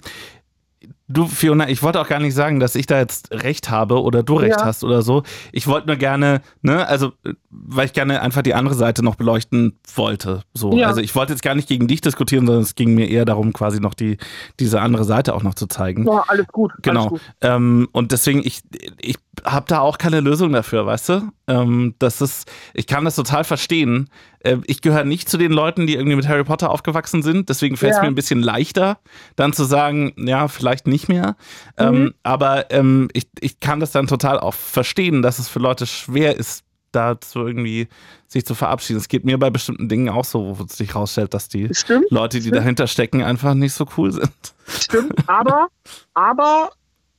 [1.11, 4.22] Du, Fiona, ich wollte auch gar nicht sagen, dass ich da jetzt recht habe oder
[4.22, 4.66] du recht Ja.
[4.66, 5.22] hast oder so.
[5.53, 7.12] Ich wollte nur gerne, ne, also,
[7.51, 10.43] weil ich gerne einfach die andere Seite noch beleuchten wollte.
[10.53, 10.76] So.
[10.76, 10.87] Ja.
[10.89, 13.53] Also ich wollte jetzt gar nicht gegen dich diskutieren, sondern es ging mir eher darum,
[13.55, 14.18] quasi noch die,
[14.61, 16.07] diese andere Seite auch noch zu zeigen.
[16.07, 16.72] Ja, alles gut.
[16.72, 17.09] Alles Genau.
[17.09, 17.20] gut.
[17.41, 18.61] Ähm, und deswegen, ich,
[19.01, 21.32] ich habe da auch keine Lösung dafür, weißt du?
[21.47, 24.09] Ähm, das ist, ich kann das total verstehen.
[24.41, 27.49] Äh, ich gehöre nicht zu den Leuten, die irgendwie mit Harry Potter aufgewachsen sind.
[27.49, 28.03] Deswegen fällt es Ja.
[28.03, 28.99] mir ein bisschen leichter,
[29.36, 31.36] dann zu sagen, ja, vielleicht nicht mehr.
[31.76, 32.14] Ähm, Mhm.
[32.22, 36.36] aber ähm, ich, ich kann das dann total auch verstehen, dass es für Leute schwer
[36.36, 37.89] ist, dazu irgendwie
[38.26, 38.99] sich zu verabschieden.
[38.99, 42.11] Es geht mir bei bestimmten Dingen auch so, wo es sich rausstellt, dass die Stimmt,
[42.11, 44.30] Leute, die dahinter stecken, einfach nicht so cool sind.
[44.66, 45.12] stimmt.
[45.28, 45.68] Aber,
[46.14, 46.70] aber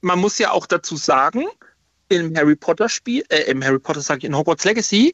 [0.01, 1.43] man muss ja auch dazu sagen,
[2.09, 5.13] im Harry Potter Spiel, äh, im Harry Potter sage ich, in Hogwarts Legacy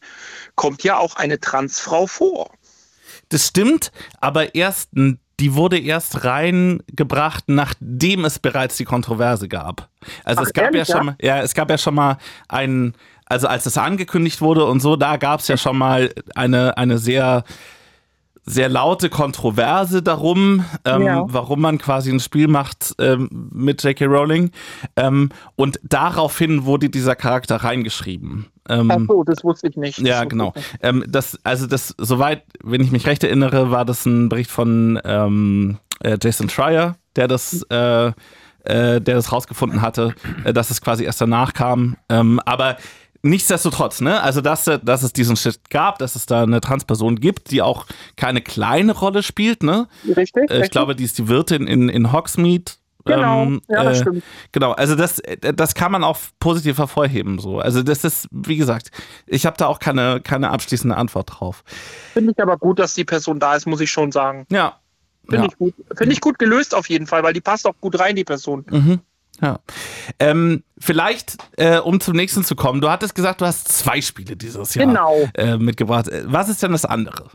[0.56, 2.52] kommt ja auch eine Transfrau vor.
[3.30, 9.90] Das stimmt, aber erst, die wurde erst reingebracht, nachdem es bereits die Kontroverse gab.
[10.24, 11.04] Also Ach, es gab ehrlich, ja schon ja?
[11.04, 12.18] mal, ja, es gab ja schon mal
[12.48, 12.94] einen,
[13.26, 16.98] also als es angekündigt wurde und so, da gab es ja schon mal eine, eine
[16.98, 17.44] sehr
[18.46, 21.24] sehr laute Kontroverse darum, ähm, Ja.
[21.28, 24.06] warum man quasi ein Spiel macht ähm, mit J.K.
[24.06, 24.52] Rowling.
[24.96, 28.46] Ähm, und daraufhin wurde dieser Charakter reingeschrieben.
[28.70, 30.00] Ähm, Ach so, das wusste ich nicht.
[30.00, 30.54] Das ja, genau.
[30.82, 35.00] Ähm, das, also das, soweit, wenn ich mich recht erinnere, war das ein Bericht von
[35.04, 38.14] ähm, äh, Jason Schreier, der das, äh, äh,
[38.64, 41.98] der das rausgefunden hatte, äh, dass es quasi erst danach kam.
[42.10, 42.78] Ähm, aber
[43.26, 47.16] nichtsdestotrotz, ne, also dass, äh, dass es diesen Shit gab, dass es da eine Transperson
[47.20, 49.88] gibt, die auch keine kleine Rolle spielt, ne?
[50.06, 50.44] Richtig?
[50.44, 50.72] Äh, ich richtig?
[50.72, 52.72] glaube, die ist die Wirtin in, in Hogsmeade.
[53.08, 54.24] Genau, Ähm, ja, das äh, stimmt.
[54.52, 57.38] Genau, also das, das kann man auch positiv hervorheben.
[57.38, 57.60] So.
[57.60, 58.90] Also das ist, wie gesagt,
[59.28, 61.64] ich habe da auch keine, keine abschließende Antwort drauf.
[62.14, 64.48] Finde ich aber gut, dass die Person da ist, muss ich schon sagen.
[64.50, 64.80] Ja.
[65.30, 65.52] Finde Ja.
[65.52, 65.74] ich gut.
[65.96, 68.66] Finde ich gut gelöst auf jeden Fall, weil die passt auch gut rein, die Person.
[68.72, 69.00] Mhm.
[69.42, 69.60] Ja.
[70.20, 74.36] Ähm, vielleicht, äh, um zum nächsten zu kommen, du hattest gesagt, du hast zwei Spiele
[74.36, 75.30] dieses Jahr Genau.
[75.36, 76.08] äh, mitgebracht.
[76.08, 77.30] Äh, Was ist denn das andere?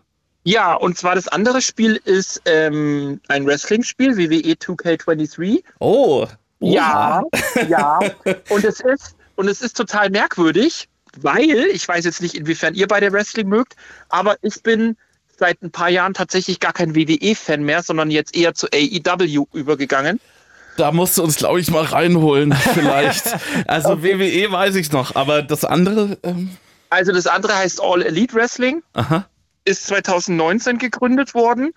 [0.44, 5.62] Ja, und zwar das andere Spiel ist ähm, ein Wrestling-Spiel, WWE 2K23.
[5.80, 6.26] Oh.
[6.61, 7.22] Ja,
[7.68, 7.98] ja.
[8.48, 10.88] Und es ist, und es ist total merkwürdig,
[11.20, 13.76] weil, ich weiß jetzt nicht, inwiefern ihr beide Wrestling mögt,
[14.11, 14.96] aber ich bin
[15.38, 20.20] seit ein paar Jahren tatsächlich gar kein WWE-Fan mehr, sondern jetzt eher zu AEW übergegangen.
[20.77, 23.37] Da musst du uns, glaube ich, mal reinholen, vielleicht.
[23.66, 26.18] Also WWE weiß ich noch, aber das andere.
[26.23, 26.57] Ähm
[26.91, 28.83] also das andere heißt All Elite Wrestling.
[28.95, 29.27] Aha.
[29.64, 31.73] Ist 2019 gegründet worden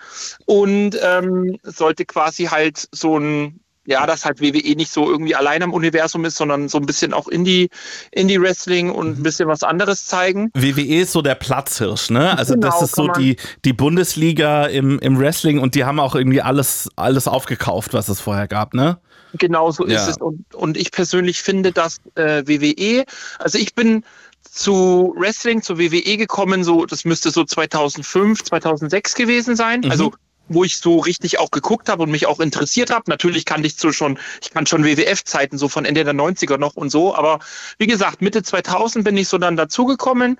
[0.45, 5.61] und ähm, sollte quasi halt so ein ja, dass halt WWE nicht so irgendwie allein
[5.63, 7.69] am Universum ist, sondern so ein bisschen auch Indie,
[8.11, 10.49] Indie-Wrestling und ein bisschen was anderes zeigen.
[10.53, 12.37] WWE ist so der Platzhirsch, ne?
[12.37, 16.15] Also genau, das ist so die, die Bundesliga im, im Wrestling und die haben auch
[16.15, 18.99] irgendwie alles, alles aufgekauft, was es vorher gab, ne?
[19.33, 20.01] Genau so ja.
[20.01, 20.17] ist es.
[20.17, 23.03] Und, und ich persönlich finde, dass äh, WWE,
[23.39, 24.05] also ich bin
[24.43, 29.81] zu Wrestling, zu WWE gekommen, so, das müsste so 2005, 2006 gewesen sein.
[29.81, 29.91] Mhm.
[29.91, 30.13] Also
[30.47, 33.05] wo ich so richtig auch geguckt habe und mich auch interessiert habe.
[33.07, 36.75] Natürlich kannte ich so schon, ich kann schon WWF-Zeiten so von Ende der 90er noch
[36.75, 37.39] und so, aber
[37.77, 40.37] wie gesagt, Mitte 2000 bin ich so dann dazugekommen,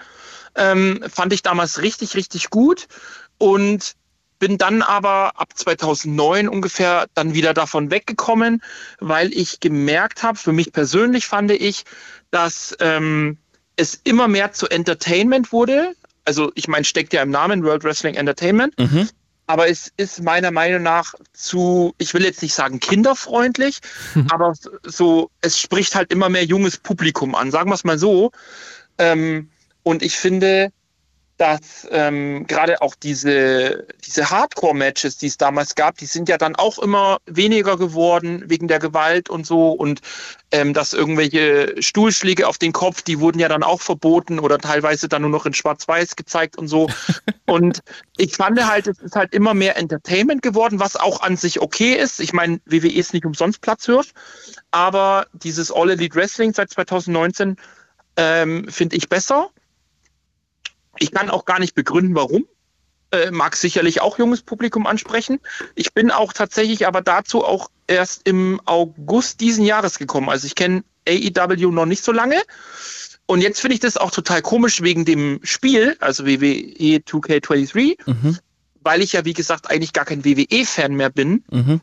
[0.56, 2.88] ähm, fand ich damals richtig, richtig gut
[3.38, 3.94] und
[4.40, 8.62] bin dann aber ab 2009 ungefähr dann wieder davon weggekommen,
[9.00, 11.86] weil ich gemerkt habe, für mich persönlich fand ich,
[12.30, 13.38] dass ähm,
[13.78, 15.94] es immer mehr zu Entertainment wurde.
[16.26, 18.78] Also ich meine, steckt ja im Namen World Wrestling Entertainment.
[18.78, 19.08] Mhm
[19.48, 23.80] aber es ist meiner Meinung nach zu, ich will jetzt nicht sagen kinderfreundlich,
[24.16, 24.28] mhm.
[24.32, 28.32] aber so, es spricht halt immer mehr junges Publikum an, sagen wir es mal so.
[28.98, 29.50] Ähm,
[29.84, 30.72] und ich finde,
[31.44, 36.56] dass ähm, gerade auch diese, diese Hardcore-Matches, die es damals gab, die sind ja dann
[36.56, 39.74] auch immer weniger geworden wegen der Gewalt und so.
[39.74, 40.00] Und
[40.52, 45.10] ähm, dass irgendwelche Stuhlschläge auf den Kopf, die wurden ja dann auch verboten oder teilweise
[45.10, 46.88] dann nur noch in Schwarz-Weiß gezeigt und so.
[47.46, 47.82] und
[48.16, 51.96] ich fand halt, es ist halt immer mehr Entertainment geworden, was auch an sich okay
[51.96, 52.22] ist.
[52.22, 54.14] Ich meine, WWE ist nicht umsonst Platzhirsch,
[54.72, 57.58] aber dieses All Elite Wrestling seit 2019
[58.16, 59.50] ähm, finde ich besser.
[61.00, 62.46] Ich kann auch gar nicht begründen, warum.
[63.12, 65.40] Äh, mag sicherlich auch junges Publikum ansprechen.
[65.76, 70.30] Ich bin auch tatsächlich aber dazu auch erst im August diesen Jahres gekommen.
[70.30, 72.42] Also ich kenne AEW noch nicht so lange.
[73.26, 78.38] Und jetzt finde ich das auch total komisch wegen dem Spiel, also WWE 2K23, mhm.
[78.82, 81.82] weil ich ja, wie gesagt, eigentlich gar kein WWE-Fan mehr bin mhm.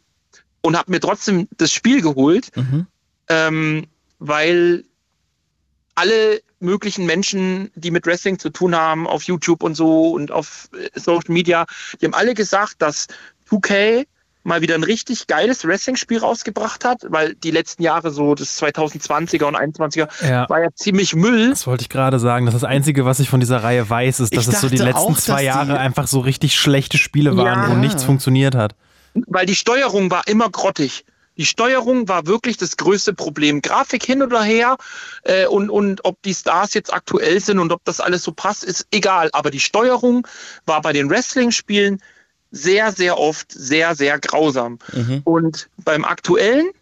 [0.61, 2.87] und habe mir trotzdem das Spiel geholt, mhm.
[3.29, 3.87] ähm,
[4.19, 4.85] weil
[5.95, 10.68] alle möglichen Menschen, die mit Wrestling zu tun haben, auf YouTube und so und auf
[10.72, 11.66] äh, Social Media,
[12.01, 13.07] die haben alle gesagt, dass
[13.51, 14.07] 2K
[14.43, 19.45] mal wieder ein richtig geiles Wrestling-Spiel rausgebracht hat, weil die letzten Jahre so das 2020er
[19.45, 20.49] und 21er ja.
[20.49, 21.51] war ja ziemlich Müll.
[21.51, 22.47] Das wollte ich gerade sagen.
[22.47, 24.78] Das ist das Einzige, was ich von dieser Reihe weiß, ist, dass es so die
[24.78, 27.70] letzten auch, zwei Jahre einfach so richtig schlechte Spiele waren, ja.
[27.70, 28.74] wo nichts funktioniert hat.
[29.26, 31.05] Weil die Steuerung war immer grottig.
[31.41, 33.62] Die Steuerung war wirklich das größte Problem.
[33.62, 34.76] Grafik hin oder her
[35.22, 38.62] äh, und, und ob die Stars jetzt aktuell sind und ob das alles so passt,
[38.62, 39.30] ist egal.
[39.32, 40.28] Aber die Steuerung
[40.66, 42.03] war bei den Wrestling-Spielen
[42.51, 44.80] sehr, sehr oft sehr, sehr grausam.
[44.93, 45.22] Mhm.
[45.24, 46.72] Und beim aktuellen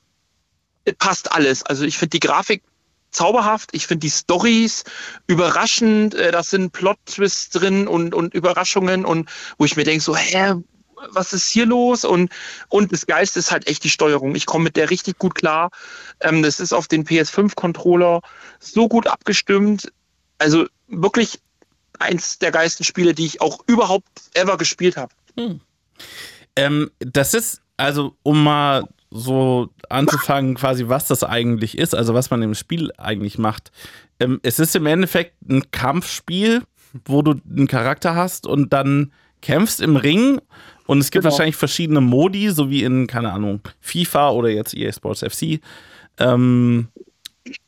[0.87, 1.63] äh, passt alles.
[1.63, 2.65] Also ich finde die Grafik
[3.13, 3.71] zauberhaft.
[3.75, 4.83] Ich finde die Stories
[5.29, 6.17] überraschend.
[6.17, 10.55] Äh, das sind Plot-Twists drin und, und Überraschungen und wo ich mir denke so, hä,
[11.11, 12.05] was ist hier los?
[12.05, 12.31] Und,
[12.69, 14.35] und das Geilste ist halt echt die Steuerung.
[14.35, 15.71] Ich komme mit der richtig gut klar.
[16.21, 18.21] Ähm, das ist auf den PS5-Controller
[18.61, 19.93] so gut abgestimmt.
[20.39, 21.41] Also wirklich
[21.99, 25.13] eins der geilsten Spiele, die ich auch überhaupt ever gespielt habe.
[25.37, 25.61] Hm.
[26.57, 32.31] Ähm, das ist, also um mal so anzufangen, quasi, was das eigentlich ist, also was
[32.31, 33.73] man im Spiel eigentlich macht.
[34.21, 36.63] Ähm, es ist im Endeffekt ein Kampfspiel,
[37.05, 40.41] wo du einen Charakter hast und dann kämpfst im Ring
[40.87, 41.33] und es gibt genau.
[41.33, 45.61] wahrscheinlich verschiedene Modi, so wie in, keine Ahnung, FIFA oder jetzt EA Sports FC,
[46.19, 46.89] ähm,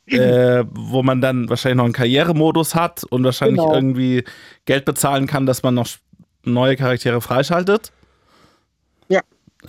[0.07, 3.75] äh, wo man dann wahrscheinlich noch einen Karrieremodus hat und wahrscheinlich genau.
[3.75, 4.23] irgendwie
[4.65, 5.87] Geld bezahlen kann, dass man noch
[6.43, 7.91] neue Charaktere freischaltet.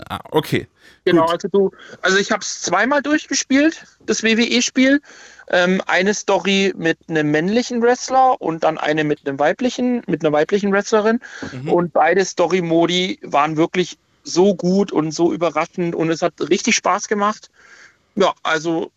[0.08, 0.66] Ah, okay.
[1.04, 1.32] Genau, Gut.
[1.32, 1.70] also du,
[2.00, 5.00] also ich habe es zweimal durchgespielt, das WWE-Spiel
[5.48, 10.32] ähm, eine Story mit einem männlichen Wrestler und dann eine mit einem weiblichen, mit einer
[10.32, 11.20] weiblichen Wrestlerin.
[11.52, 11.72] Mhm.
[11.72, 17.08] Und beide Story-Modi waren wirklich so gut und so überraschend und es hat richtig Spaß
[17.08, 17.50] gemacht.
[18.14, 18.92] Ja, also.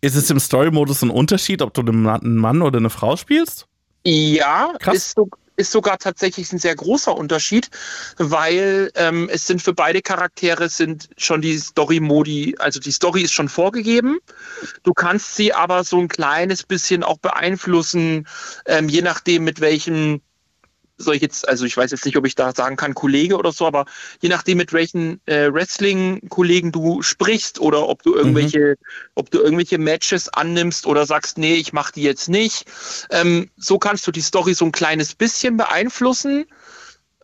[0.00, 3.66] Ist es im Story-Modus ein Unterschied, ob du einen Mann oder eine Frau spielst?
[4.08, 4.96] Ja, Krass.
[4.96, 7.68] ist so, ist sogar tatsächlich ein sehr großer Unterschied,
[8.16, 13.32] weil ähm, es sind für beide Charaktere sind schon die Story-Modi, also die Story ist
[13.32, 14.18] schon vorgegeben.
[14.82, 18.26] Du kannst sie aber so ein kleines bisschen auch beeinflussen,
[18.66, 20.22] ähm, je nachdem mit welchem
[20.98, 23.52] soll ich jetzt, also ich weiß jetzt nicht, ob ich da sagen kann, Kollege oder
[23.52, 23.86] so, aber
[24.20, 28.84] je nachdem, mit welchen äh, Wrestling-Kollegen du sprichst oder ob du irgendwelche, mhm.
[29.14, 32.66] ob du irgendwelche Matches annimmst oder sagst, nee, ich mach die jetzt nicht.
[33.10, 36.46] Ähm, so kannst du die Story so ein kleines bisschen beeinflussen.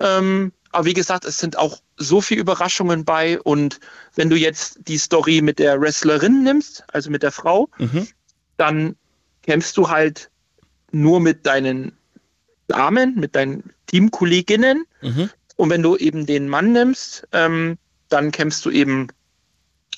[0.01, 3.41] Ähm, Aber wie gesagt, es sind auch so viele Überraschungen bei.
[3.41, 3.79] Und
[4.16, 8.09] wenn du jetzt die Story mit der Wrestlerin nimmst, also mit der Frau, Mhm.
[8.57, 8.97] dann
[9.43, 10.31] kämpfst du halt
[10.91, 11.97] nur mit deinen
[12.69, 14.85] Damen, mit deinen Teamkolleginnen.
[15.03, 15.31] Mhm.
[15.57, 19.09] Und wenn du eben den Mann nimmst, ähm, dann kämpfst du eben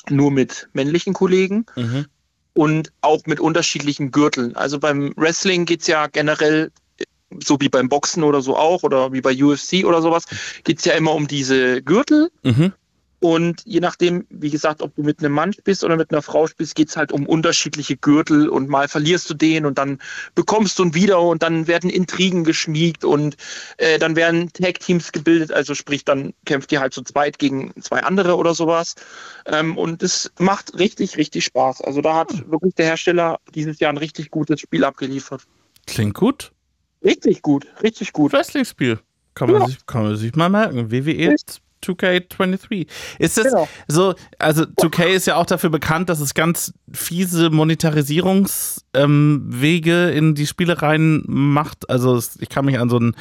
[0.09, 2.07] nur mit männlichen Kollegen Mhm.
[2.55, 4.55] und auch mit unterschiedlichen Gürteln.
[4.57, 6.71] Also beim Wrestling geht's ja generell,
[7.43, 10.25] so wie beim Boxen oder so auch, oder wie bei UFC oder sowas,
[10.64, 12.31] geht's ja immer um diese Gürtel.
[12.43, 12.73] Mhm.
[13.21, 16.47] Und je nachdem, wie gesagt, ob du mit einem Mann spielst oder mit einer Frau
[16.47, 19.99] spielst, geht's halt um unterschiedliche Gürtel und mal verlierst du den und dann
[20.35, 23.37] bekommst du ihn wieder und dann werden Intrigen geschmiegt und
[23.79, 28.03] äh, dann werden Tag-Teams gebildet, also sprich, dann kämpft ihr halt zu zweit gegen zwei
[28.03, 28.95] andere oder sowas.
[29.47, 31.81] Ähm, und es macht richtig, richtig Spaß.
[31.81, 35.43] Also da hat wirklich der Hersteller dieses Jahr ein richtig gutes Spiel abgeliefert.
[35.87, 36.53] Klingt gut.
[37.03, 38.33] Richtig gut, richtig gut.
[38.33, 38.99] Wrestling-Spiel.
[39.35, 39.67] Kann man, Ja.
[39.69, 40.91] sich, kann man sich mal merken.
[40.91, 41.35] WWE
[41.85, 42.87] 2K23.
[43.18, 43.68] Ist das Genau.
[43.89, 50.35] so, also 2K ist ja auch dafür bekannt, dass es ganz fiese Monetarisierungswege ähm, in
[50.35, 51.89] die Spiele rein macht.
[51.91, 53.14] Also es, ich kann mich an so ein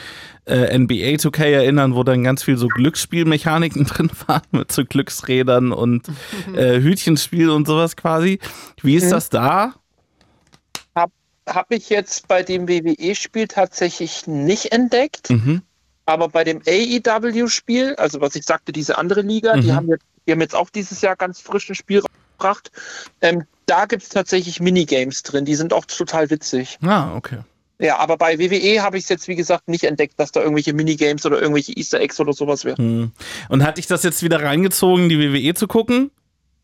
[0.45, 5.72] äh, NBA 2K erinnern, wo dann ganz viel so Glücksspielmechaniken drin waren mit so Glücksrädern
[5.72, 6.08] und
[6.56, 8.39] äh, Hütchenspiel und sowas quasi.
[8.82, 9.10] Wie ist Mhm.
[9.12, 9.74] das da?
[11.47, 15.30] Habe ich jetzt bei dem WWE-Spiel tatsächlich nicht entdeckt.
[15.30, 15.62] Mhm.
[16.06, 19.76] Aber bei dem AEW-Spiel, also was ich sagte, diese andere Liga, die, Mhm.
[19.76, 22.03] haben jetzt, die haben jetzt auch dieses Jahr ganz frisches Spiel
[22.38, 22.72] gebracht.
[23.22, 26.78] Ähm, da gibt es tatsächlich Minigames drin, die sind auch total witzig.
[26.84, 27.39] Ah, okay.
[27.80, 30.74] Ja, aber bei WWE habe ich es jetzt, wie gesagt, nicht entdeckt, dass da irgendwelche
[30.74, 32.78] Minigames oder irgendwelche Easter Eggs oder sowas wäre.
[32.78, 33.12] Hm.
[33.49, 36.12] Und hat dich das jetzt wieder reingezogen, die WWE zu gucken?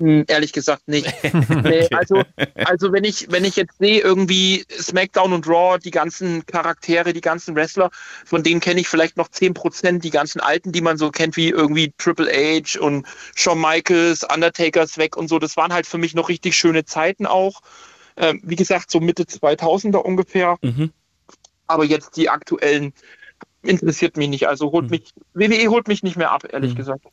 [0.01, 1.07] Hm, ehrlich gesagt nicht.
[1.63, 2.23] nee, also,
[2.55, 7.21] also wenn ich, wenn ich jetzt sehe, irgendwie SmackDown und Raw, die ganzen Charaktere, die
[7.21, 7.91] ganzen Wrestler,
[8.25, 11.49] von denen kenne ich vielleicht noch 10%, die ganzen alten, die man so kennt, wie
[11.49, 15.37] irgendwie Triple H und Shawn Michaels, Undertakers weg und so.
[15.37, 17.61] Das waren halt für mich noch richtig schöne Zeiten auch.
[18.17, 20.57] Ähm, wie gesagt, so Mitte 2000er ungefähr.
[20.63, 20.91] Mhm.
[21.67, 22.93] Aber jetzt die aktuellen
[23.63, 24.47] interessiert mich nicht.
[24.47, 26.77] Also holt mich, WWE holt mich nicht mehr ab, ehrlich Mhm.
[26.77, 27.05] gesagt.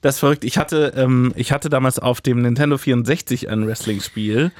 [0.00, 0.44] Das ist verrückt.
[0.44, 4.52] Ich hatte, ähm, ich hatte damals auf dem Nintendo 64 ein Wrestling-Spiel.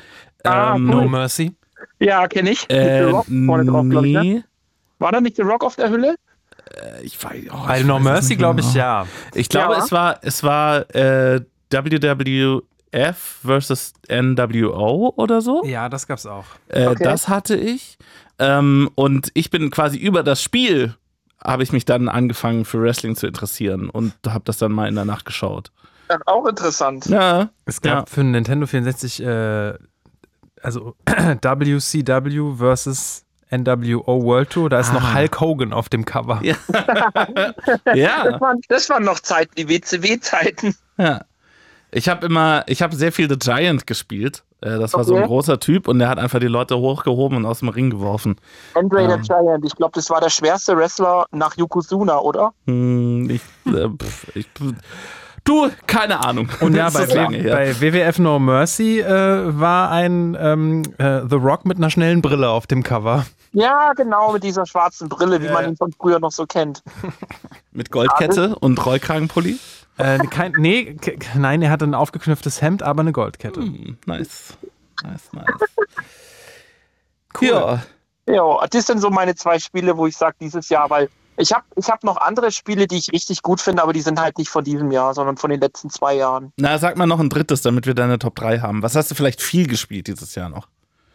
[0.45, 1.09] Ah, ähm, No cool.
[1.09, 1.53] Mercy.
[1.99, 2.69] Ja, kenne ich.
[2.71, 4.45] Äh, Rock vorne drauf, ich, ne?
[4.99, 6.15] War da nicht The Rock auf der Hülle?
[6.83, 8.79] äh, ich weiß, oh, Bei ich No Mercy glaube ich genau.
[8.79, 9.07] ja.
[9.35, 9.79] Ich glaube, Ja.
[9.85, 11.41] es war, es war äh,
[11.71, 15.63] WWF versus NWO oder so.
[15.65, 16.45] Ja, das gab's auch.
[16.69, 17.05] Äh, Okay.
[17.05, 17.99] Das hatte ich.
[18.39, 20.95] Ähm, und ich bin quasi über das Spiel
[21.43, 24.95] habe ich mich dann angefangen für Wrestling zu interessieren und habe das dann mal in
[24.95, 25.71] der Nacht geschaut.
[26.09, 27.07] Ach, auch interessant.
[27.07, 28.15] Ja, Es gab Ja.
[28.15, 29.75] für den Nintendo 64 äh,
[30.63, 34.71] also WCW versus NWO World Tour.
[34.71, 35.15] Da ist noch Ah.
[35.15, 36.41] Hulk Hogan auf dem Cover.
[36.43, 36.57] Ja.
[37.95, 38.25] ja.
[38.31, 40.75] Das, waren, das waren noch Zeiten, die WCW-Zeiten.
[40.99, 41.25] Ja.
[41.91, 44.43] Ich habe immer, ich habe sehr viel The Giant gespielt.
[44.65, 45.29] Äh, Das war so ein Okay.
[45.29, 48.37] großer Typ und der hat einfach die Leute hochgehoben und aus dem Ring geworfen.
[48.75, 49.11] Andre Ja.
[49.11, 52.53] the Giant, ich glaube, das war der schwerste Wrestler nach Yokozuna, oder?
[52.67, 54.49] Hm, ich, äh, pf, ich,
[55.45, 56.49] du, keine Ahnung.
[56.61, 57.55] Und ja, bei, lange her.
[57.55, 62.49] bei WWF No Mercy äh, war ein ähm, äh, The Rock mit einer schnellen Brille
[62.49, 63.27] auf dem Cover.
[63.53, 65.71] Ja, genau, mit dieser schwarzen Brille, wie Ja, man ja.
[65.71, 66.83] ihn von früher noch so kennt.
[67.73, 69.59] Mit Goldkette und Rollkragenpulli.
[69.97, 70.97] Äh, kein, nee,
[71.37, 73.61] nein, er hatte ein aufgeknüpftes Hemd, aber eine Goldkette.
[73.61, 74.57] Hm, nice.
[75.03, 75.47] Nice, nice.
[77.41, 77.49] Cool.
[77.49, 77.83] Ja.
[78.27, 81.65] Ja, das sind so meine zwei Spiele, wo ich sage, dieses Jahr, weil ich habe
[81.77, 84.49] ich hab noch andere Spiele, die ich richtig gut finde, aber die sind halt nicht
[84.49, 86.53] von diesem Jahr, sondern von den letzten zwei Jahren.
[86.57, 88.83] Na, sag mal noch ein drittes, damit wir deine Top 3 haben.
[88.83, 90.69] Was hast du vielleicht viel gespielt dieses Jahr noch?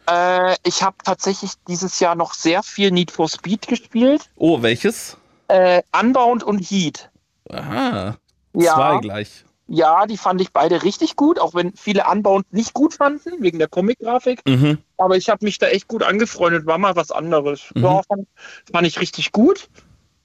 [0.07, 4.30] Äh, ich habe tatsächlich dieses Jahr noch sehr viel Need for Speed gespielt.
[4.36, 5.17] Oh, welches?
[5.47, 7.09] Äh, Unbound und Heat.
[7.49, 8.17] Aha.
[8.54, 8.76] Ja.
[8.76, 9.45] Zwei gleich.
[9.72, 13.60] Ja, die fand ich beide richtig gut, auch wenn viele Unbound nicht gut fanden, wegen
[13.60, 14.41] der Comic-Grafik.
[14.47, 14.80] Mhm.
[14.97, 17.70] Aber ich habe mich da echt gut angefreundet, war mal was anderes.
[17.76, 17.84] Mhm.
[17.84, 18.28] Ja, fand,
[18.72, 19.70] fand ich richtig gut.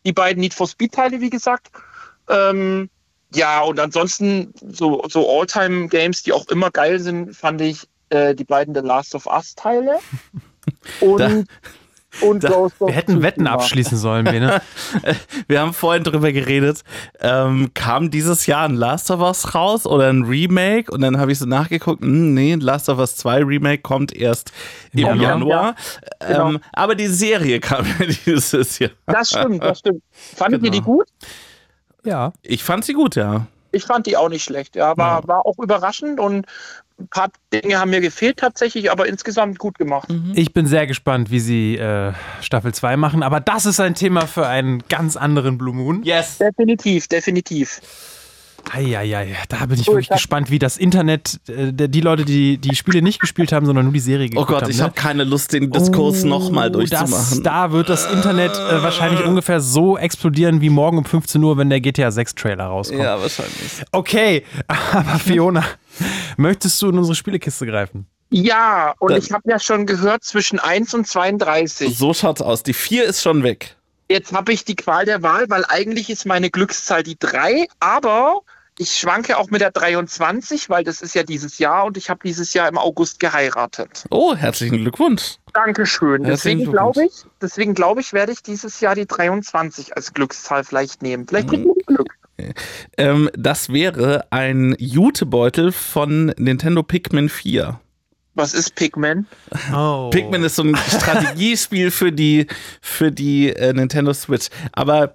[0.06, 1.70] Die beiden Need for Speed-Teile, wie gesagt.
[2.30, 2.88] Ähm,
[3.34, 8.44] ja, und ansonsten so, so All-Time-Games, die auch immer geil sind, fand ich äh, die
[8.44, 9.98] beiden The Last of Us-Teile.
[11.00, 11.46] Und,
[12.20, 12.50] und da-
[12.80, 14.60] Wir hätten Wetten abschließen sollen, Bene.
[15.48, 16.82] Wir haben vorhin drüber geredet.
[17.20, 20.90] Ähm, kam dieses Jahr ein Last of Us raus oder ein Remake?
[20.92, 24.52] Und dann habe ich so nachgeguckt, hm, nee, Last of Us 2 Remake kommt erst
[24.92, 25.22] im Januar.
[25.22, 25.74] Januar.
[26.26, 26.48] Genau.
[26.50, 28.90] Ähm, aber die Serie kam ja dieses Jahr.
[29.06, 30.02] Das stimmt, das stimmt.
[30.10, 30.96] Fandet ihr die Genau.
[30.98, 31.06] gut?
[32.04, 32.32] Ja.
[32.42, 33.46] Ich fand sie gut, ja.
[33.74, 34.76] Ich fand die auch nicht schlecht.
[34.76, 35.28] Ja, war, Ja.
[35.28, 36.46] war auch überraschend und
[36.98, 40.08] ein paar Dinge haben mir gefehlt tatsächlich, aber insgesamt gut gemacht.
[40.34, 44.26] Ich bin sehr gespannt, wie sie äh, Staffel 2 machen, aber das ist ein Thema
[44.28, 46.02] für einen ganz anderen Blue Moon.
[46.04, 46.38] Yes.
[46.38, 47.80] Definitiv, definitiv.
[48.72, 52.58] Eieiei, da bin ich Oh, wirklich ich gespannt, wie das Internet, äh, die Leute, die
[52.58, 54.70] die Spiele nicht gespielt haben, sondern nur die Serie Oh geguckt Gott, haben.
[54.70, 54.84] ich ne?
[54.84, 57.42] habe keine Lust, den Diskurs Oh, nochmal Das, durchzumachen.
[57.42, 61.70] da wird das Internet äh, wahrscheinlich ungefähr so explodieren wie morgen um 15 Uhr, wenn
[61.70, 63.02] der GTA 6 Trailer rauskommt.
[63.02, 63.84] ja, wahrscheinlich.
[63.92, 65.64] Okay, aber Fiona,
[66.36, 68.06] möchtest du in unsere Spielekiste greifen?
[68.30, 71.96] Ja, und Das- ich habe ja schon gehört zwischen 1 und 32.
[71.96, 72.62] So schaut's aus.
[72.64, 73.76] Die 4 ist schon weg.
[74.10, 78.40] Jetzt habe ich die Qual der Wahl, weil eigentlich ist meine Glückszahl die 3, aber
[78.78, 82.20] ich schwanke auch mit der 23, weil das ist ja dieses Jahr und ich habe
[82.24, 84.04] dieses Jahr im August geheiratet.
[84.10, 85.36] Oh, herzlichen Glückwunsch.
[85.52, 86.24] Dankeschön.
[86.24, 90.64] Herzlichen Deswegen glaube ich, deswegen glaube ich, werde ich dieses Jahr die 23 als Glückszahl
[90.64, 91.26] vielleicht nehmen.
[91.28, 92.08] Vielleicht bringt mir Glück.
[92.96, 97.78] Ähm, das wäre ein Jutebeutel von Nintendo Pikmin 4.
[98.36, 99.26] Was ist Pigman?
[99.72, 100.10] Oh.
[100.10, 102.48] Pikmin ist so ein Strategiespiel für die,
[102.80, 104.48] für die äh, Nintendo Switch.
[104.72, 105.14] Aber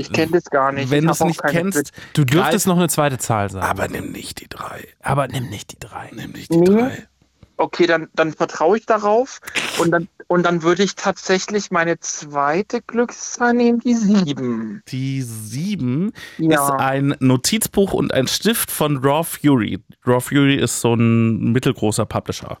[0.00, 0.90] Ich kenne das gar nicht.
[0.90, 1.90] wenn du es nicht kennst.
[2.12, 3.66] Du dürftest greif- noch eine zweite Zahl sagen.
[3.66, 4.86] Aber nimm nicht die 3.
[5.02, 6.08] aber nimm nicht die drei.
[6.14, 6.66] Nimm nicht die Nee.
[6.66, 7.08] 3.
[7.56, 9.40] Okay, dann, dann vertraue ich darauf.
[9.80, 14.82] Und dann, und dann würde ich tatsächlich meine zweite Glückszahl nehmen, die 7.
[14.86, 16.64] Die 7 Ja.
[16.64, 19.80] ist ein Notizbuch und ein Stift von Raw Fury.
[20.06, 22.58] Raw Fury ist so ein mittelgroßer Publisher.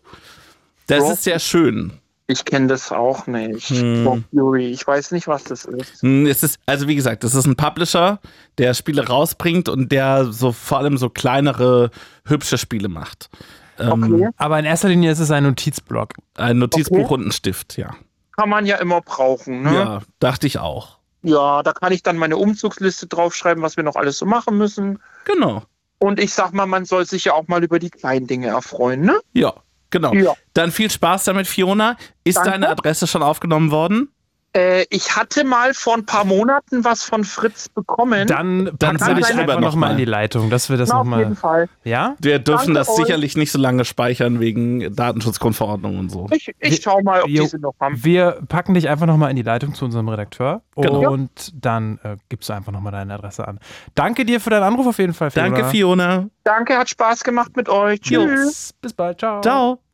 [0.88, 1.92] Das Raw- ist sehr schön.
[2.30, 3.70] Ich kenne das auch nicht.
[3.70, 4.04] Hm.
[4.04, 4.66] Bob Fury.
[4.66, 6.02] Ich weiß nicht, was das ist.
[6.02, 8.20] Hm, Es ist, also wie gesagt, das ist ein Publisher,
[8.58, 11.90] der Spiele rausbringt und der so vor allem so kleinere,
[12.26, 13.30] hübsche Spiele macht.
[13.78, 14.28] Ähm, Okay.
[14.36, 16.12] Aber in erster Linie ist es ein Notizblock.
[16.36, 17.14] Ein Notizbuch Okay.
[17.14, 17.94] und ein Stift, ja.
[18.36, 19.62] Kann man ja immer brauchen.
[19.62, 19.74] Ne?
[19.74, 20.98] Ja, dachte ich auch.
[21.22, 24.98] ja, da kann ich dann meine Umzugsliste draufschreiben, was wir noch alles so machen müssen.
[25.24, 25.62] Genau.
[25.98, 29.00] Und ich sag mal, man soll sich ja auch mal über die kleinen Dinge erfreuen,
[29.00, 29.18] ne?
[29.32, 29.54] Ja,
[29.90, 30.12] genau.
[30.14, 30.34] Ja.
[30.54, 31.96] Dann viel Spaß damit, Fiona.
[32.24, 32.50] Ist Danke.
[32.50, 34.08] deine Adresse schon aufgenommen worden?
[34.54, 38.26] Äh, ich hatte mal vor ein paar Monaten was von Fritz bekommen.
[38.26, 39.92] Dann Dann wir ich einfach noch nochmal mal.
[39.92, 41.36] in die Leitung, dass wir das Na, auf jeden nochmal.
[41.36, 41.68] Fall.
[41.84, 42.16] Ja?
[42.18, 42.96] Wir dürfen Danke das euch.
[42.96, 46.26] sicherlich nicht so lange speichern wegen Datenschutzgrundverordnung und so.
[46.32, 47.42] Ich, ich schau mal, ob Jo.
[47.44, 48.02] die sie noch haben.
[48.02, 51.12] Wir packen dich einfach nochmal in die Leitung zu unserem Redakteur Genau.
[51.12, 53.58] und dann äh, gibst du einfach nochmal deine Adresse an.
[53.94, 55.48] Danke dir für deinen Anruf auf jeden Fall, Fiona.
[55.50, 56.26] Danke, Fiona.
[56.44, 57.98] Danke, hat Spaß gemacht mit euch.
[58.04, 58.24] Jo.
[58.26, 58.72] Tschüss.
[58.80, 59.40] Bis bald, ciao.
[59.42, 59.87] Ciao.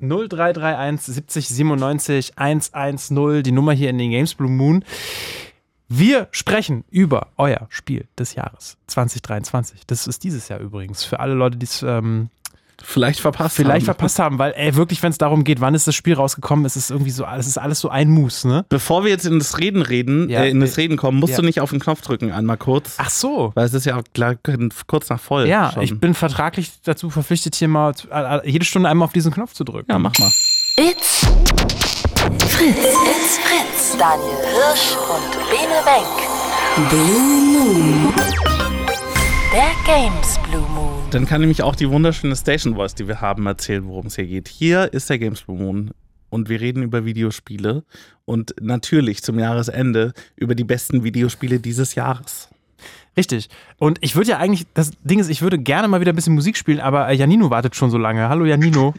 [0.00, 4.84] 0331 70 97 110, die Nummer hier in den Games Blue Moon.
[5.88, 9.86] Wir sprechen über euer Spiel des Jahres 2023.
[9.86, 11.04] Das ist dieses Jahr übrigens.
[11.04, 12.30] Für alle Leute, die es ähm,
[12.82, 13.96] Vielleicht verpasst vielleicht haben.
[13.96, 16.76] verpasst haben, weil ey, wirklich, wenn es darum geht, wann ist das Spiel rausgekommen, ist
[16.76, 18.64] es irgendwie so, es ist alles so ein Mus, ne?
[18.68, 21.32] Bevor wir jetzt in das Reden reden, Ja, äh, in das äh, Reden kommen, musst
[21.32, 21.36] ja.
[21.38, 22.94] du nicht auf den Knopf drücken, einmal kurz.
[22.98, 23.52] Ach so.
[23.54, 24.02] Weil es ist ja auch
[24.86, 25.46] kurz nach voll.
[25.46, 25.82] Ja, schon.
[25.82, 29.52] ich bin vertraglich dazu verpflichtet, hier mal äh, äh, jede Stunde einmal auf diesen Knopf
[29.52, 29.90] zu drücken.
[29.90, 30.30] Ja, mach mal.
[30.76, 31.26] It's
[32.48, 32.76] Fritz.
[32.76, 33.96] It's Fritz.
[33.98, 36.88] Daniel Hirsch und Bene Wenk.
[36.88, 38.14] Blue Moon.
[39.52, 40.79] Der Games Blue Moon.
[41.10, 44.26] Dann kann nämlich auch die wunderschöne Station Voice, die wir haben, erzählen, worum es hier
[44.26, 44.46] geht.
[44.46, 45.90] Hier ist der Games Moon
[46.28, 47.82] und wir reden über Videospiele
[48.26, 52.48] und natürlich zum Jahresende über die besten Videospiele dieses Jahres.
[53.16, 53.48] Richtig.
[53.76, 56.36] Und ich würde ja eigentlich, das Ding ist, ich würde gerne mal wieder ein bisschen
[56.36, 58.28] Musik spielen, aber äh, Janino wartet schon so lange.
[58.28, 58.94] Hallo Janino.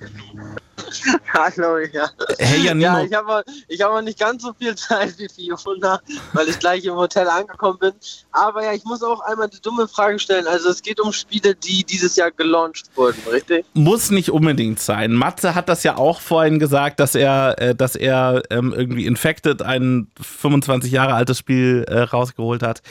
[1.34, 2.10] Hallo, ja.
[2.38, 6.02] Hey Janino, Ja, ich habe ich hab nicht ganz so viel Zeit wie Fiona,
[6.34, 7.94] weil ich gleich im Hotel angekommen bin.
[8.32, 10.48] Aber ja, ich muss auch einmal die dumme Frage stellen.
[10.48, 13.66] Also es geht um Spiele, die dieses Jahr gelauncht wurden, richtig?
[13.74, 15.14] muss nicht unbedingt sein.
[15.14, 19.62] Matze hat das ja auch vorhin gesagt, dass er, äh, dass er ähm, irgendwie Infected
[19.62, 22.82] ein 25 Jahre altes Spiel äh, rausgeholt hat.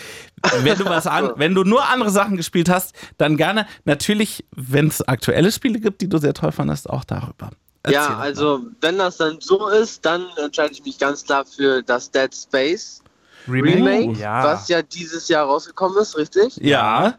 [0.62, 3.66] Wenn du was an, wenn du nur andere Sachen gespielt hast, dann gerne.
[3.84, 7.50] Natürlich, wenn es aktuelle Spiele gibt, die du sehr toll fandest, auch darüber.
[7.82, 11.82] Erzähl ja, also wenn das dann so ist, dann entscheide ich mich ganz klar für
[11.82, 13.02] das Dead Space
[13.48, 14.44] Remake, Ja.
[14.44, 16.56] was ja dieses Jahr rausgekommen ist, richtig?
[16.58, 17.18] Ja,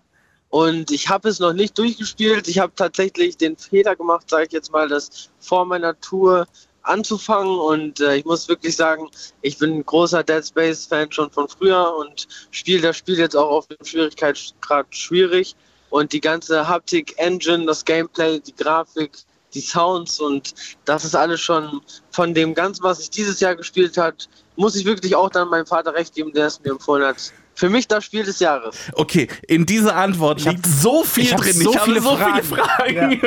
[0.49, 2.47] Und ich habe es noch nicht durchgespielt.
[2.49, 6.45] Ich habe tatsächlich den Fehler gemacht, sage ich jetzt mal, das vor meiner Tour
[6.84, 7.57] anzufangen.
[7.57, 9.09] Und äh, ich muss wirklich sagen,
[9.41, 13.49] ich bin ein großer Dead Space-Fan schon von früher und spiele das Spiel jetzt auch
[13.49, 15.55] auf dem Schwierigkeitsgrad schwierig.
[15.89, 19.12] Und die ganze Haptik-Engine, das Gameplay, die Grafik,
[19.54, 20.54] die Sounds und
[20.86, 21.82] das ist alles schon
[22.12, 25.66] von dem Ganzen, was ich dieses Jahr gespielt hat, muss ich wirklich auch dann meinem
[25.66, 27.34] Vater recht geben, der es mir empfohlen hat.
[27.54, 28.76] Für mich das Spiel des Jahres.
[28.93, 29.28] okay.
[29.47, 31.54] In dieser Antwort Ich hab- liegt so viel ich drin.
[31.54, 32.43] so ich habe viele so Fragen.
[32.43, 33.22] viele Fragen.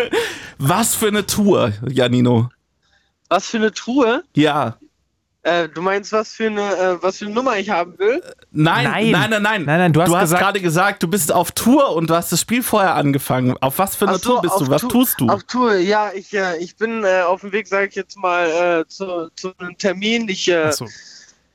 [0.59, 2.49] Was für eine Tour, Janino.
[3.29, 4.25] Was für eine Truhe?
[4.35, 4.79] Ja.
[5.43, 8.23] Äh, du meinst, was für eine, äh, was für eine Nummer ich haben will?
[8.57, 9.11] Nein, Nein.
[9.11, 9.65] nein, nein, nein.
[9.65, 12.41] Nein, nein, du hast gesagt- gerade gesagt, du bist auf Tour und du hast das
[12.41, 13.57] Spiel vorher angefangen.
[13.61, 14.69] Auf was für eine so, Tour bist du?
[14.69, 15.29] Was Tour- tust du?
[15.29, 18.47] Auf Tour, ja, ich, äh, ich bin äh, auf dem Weg, sage ich jetzt mal,
[18.83, 20.29] äh, zu, zu einem Termin.
[20.29, 20.87] Ich, äh, Achso.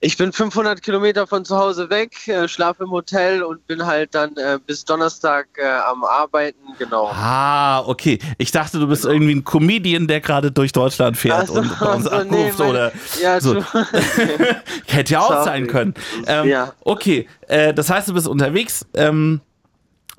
[0.01, 4.15] Ich bin 500 Kilometer von zu Hause weg, äh, schlafe im Hotel und bin halt
[4.15, 7.07] dann äh, bis Donnerstag äh, am Arbeiten, genau.
[7.13, 8.17] Ah, okay.
[8.37, 11.85] Ich dachte, du bist irgendwie ein Comedian, der gerade durch Deutschland fährt so, und bei
[11.95, 12.91] uns so, nee, anruft mein- oder
[13.21, 13.55] Ja, so.
[13.55, 13.65] du-
[14.87, 15.43] hätte ja auch Sorry.
[15.45, 15.93] sein können.
[16.27, 16.73] Ähm, Ja.
[16.81, 18.85] Okay, äh, das heißt, du bist unterwegs.
[18.93, 19.41] Ähm,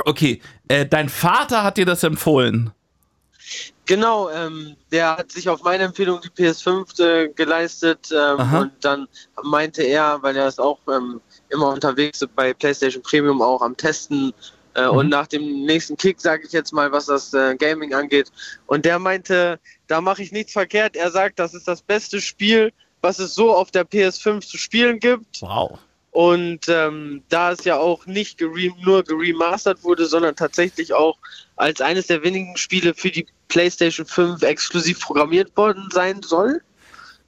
[0.04, 2.70] okay, äh, dein Vater hat dir das empfohlen.
[3.90, 9.08] Genau, ähm, der hat sich auf meine Empfehlung die PS5 äh, geleistet ähm, und dann
[9.42, 14.32] meinte er, weil er ist auch ähm, immer unterwegs bei PlayStation Premium auch am Testen
[14.74, 18.30] äh, und nach dem nächsten Kick sage ich jetzt mal, was das äh, Gaming angeht.
[18.68, 20.94] Und der meinte, da mache ich nichts verkehrt.
[20.94, 25.00] Er sagt, das ist das beste Spiel, was es so auf der PS5 zu spielen
[25.00, 25.42] gibt.
[25.42, 25.80] Wow.
[26.12, 31.16] Und ähm, da es ja auch nicht gere nur geremastert wurde, sondern tatsächlich auch
[31.56, 36.62] als eines der wenigen Spiele für die PlayStation 5 exklusiv programmiert worden sein soll.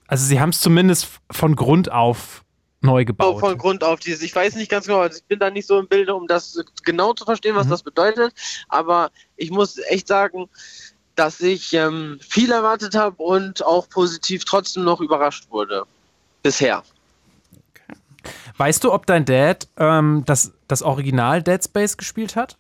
[0.08, 2.42] Also sie haben es zumindest von Grund auf
[2.80, 3.40] neu Oh, gebaut.
[3.40, 4.22] von Grund auf dieses.
[4.22, 6.58] Ich weiß nicht ganz genau, also ich bin da nicht so im Bilde, um das
[6.82, 7.70] genau zu verstehen, was Mhm.
[7.70, 8.34] das bedeutet.
[8.68, 10.48] Aber ich muss echt sagen,
[11.14, 15.84] dass ich ähm, viel erwartet habe und auch positiv trotzdem noch überrascht wurde.
[16.42, 16.82] Bisher.
[18.56, 22.56] Weißt du, ob dein Dad ähm, das, das Original Dead Space gespielt hat?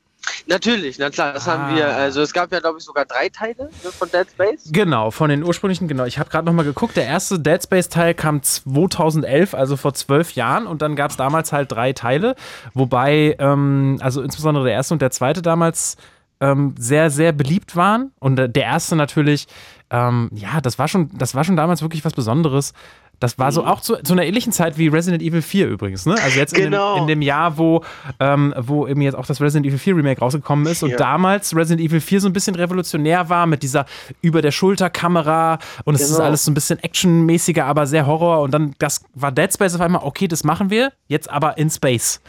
[0.46, 1.88] Natürlich, na klar, das haben wir.
[1.88, 1.96] Ah.
[1.96, 4.70] Also es gab ja, glaube ich, sogar drei Teile ne, von Dead Space.
[4.72, 6.04] Genau, von den ursprünglichen, genau.
[6.04, 10.66] Ich habe gerade nochmal geguckt, der erste Dead Space-Teil kam 2011, also vor zwölf Jahren.
[10.66, 12.36] Und dann gab es damals halt drei Teile,
[12.74, 15.96] wobei, ähm, also insbesondere der erste und der zweite damals
[16.40, 18.12] ähm, sehr, sehr beliebt waren.
[18.18, 19.46] Und der erste natürlich,
[19.90, 22.74] ähm, ja, das war, schon, das war schon damals wirklich was Besonderes.
[23.22, 23.52] Das war Mhm.
[23.54, 26.14] so auch zu, zu einer ähnlichen Zeit wie Resident Evil 4 übrigens, ne?
[26.22, 26.94] Also jetzt in, Genau.
[26.96, 27.82] dem, in dem Jahr, wo,
[28.20, 30.96] ähm, wo eben jetzt auch das Resident Evil 4 Remake rausgekommen ist und Ja.
[30.96, 33.86] damals Resident Evil 4 so ein bisschen revolutionär war mit dieser
[34.20, 36.24] über der Schulter Kamera und es ist Genau.
[36.24, 39.80] alles so ein bisschen actionmäßiger, aber sehr Horror und dann das war Dead Space auf
[39.80, 42.20] einmal okay, das machen wir, jetzt aber in Space.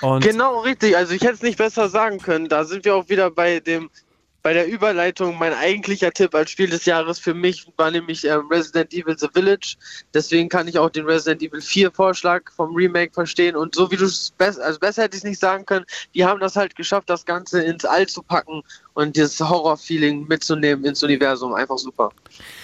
[0.00, 0.96] Und Genau, richtig.
[0.96, 2.48] Also ich hätte es nicht besser sagen können.
[2.48, 3.90] Da sind wir auch wieder bei dem
[4.42, 5.38] bei der Überleitung.
[5.38, 9.28] Mein eigentlicher Tipp als Spiel des Jahres für mich war nämlich ähm, Resident Evil The
[9.32, 9.76] Village.
[10.14, 13.56] Deswegen kann ich auch den Resident Evil 4 Vorschlag vom Remake verstehen.
[13.56, 15.84] Und so wie du es besser, also besser hätte ich es nicht sagen können,
[16.14, 18.62] die haben das halt geschafft, das Ganze ins All zu packen
[18.94, 21.54] und dieses Horror-Feeling mitzunehmen ins Universum.
[21.54, 22.10] Einfach super.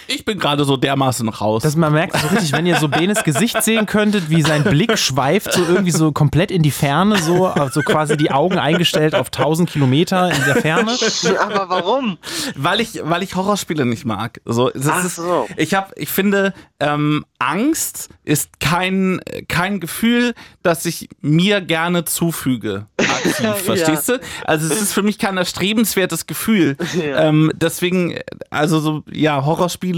[0.09, 1.63] Ich bin gerade so dermaßen raus.
[1.63, 4.99] das, man merkt so richtig, wenn ihr so Benes Gesicht sehen könntet, wie sein Blick
[4.99, 9.29] schweift so irgendwie so komplett in die Ferne, so also quasi die Augen eingestellt auf
[9.29, 10.93] 1000 Kilometer in der Ferne.
[11.41, 12.19] Aber warum?
[12.55, 14.41] weil ich, weil ich Horrorspiele nicht mag.
[14.45, 15.47] So, das Ach ist, so.
[15.57, 22.87] Ich habe, ich finde, ähm, Angst ist kein, kein Gefühl, das ich mir gerne zufüge.
[22.99, 23.55] Aktiv, Ja.
[23.55, 24.21] verstehst du?
[24.45, 26.77] Also es ist für mich kein erstrebenswertes Gefühl.
[26.95, 27.25] Ja.
[27.29, 28.15] Ähm, deswegen,
[28.51, 29.96] also so, ja, Horrorspiele,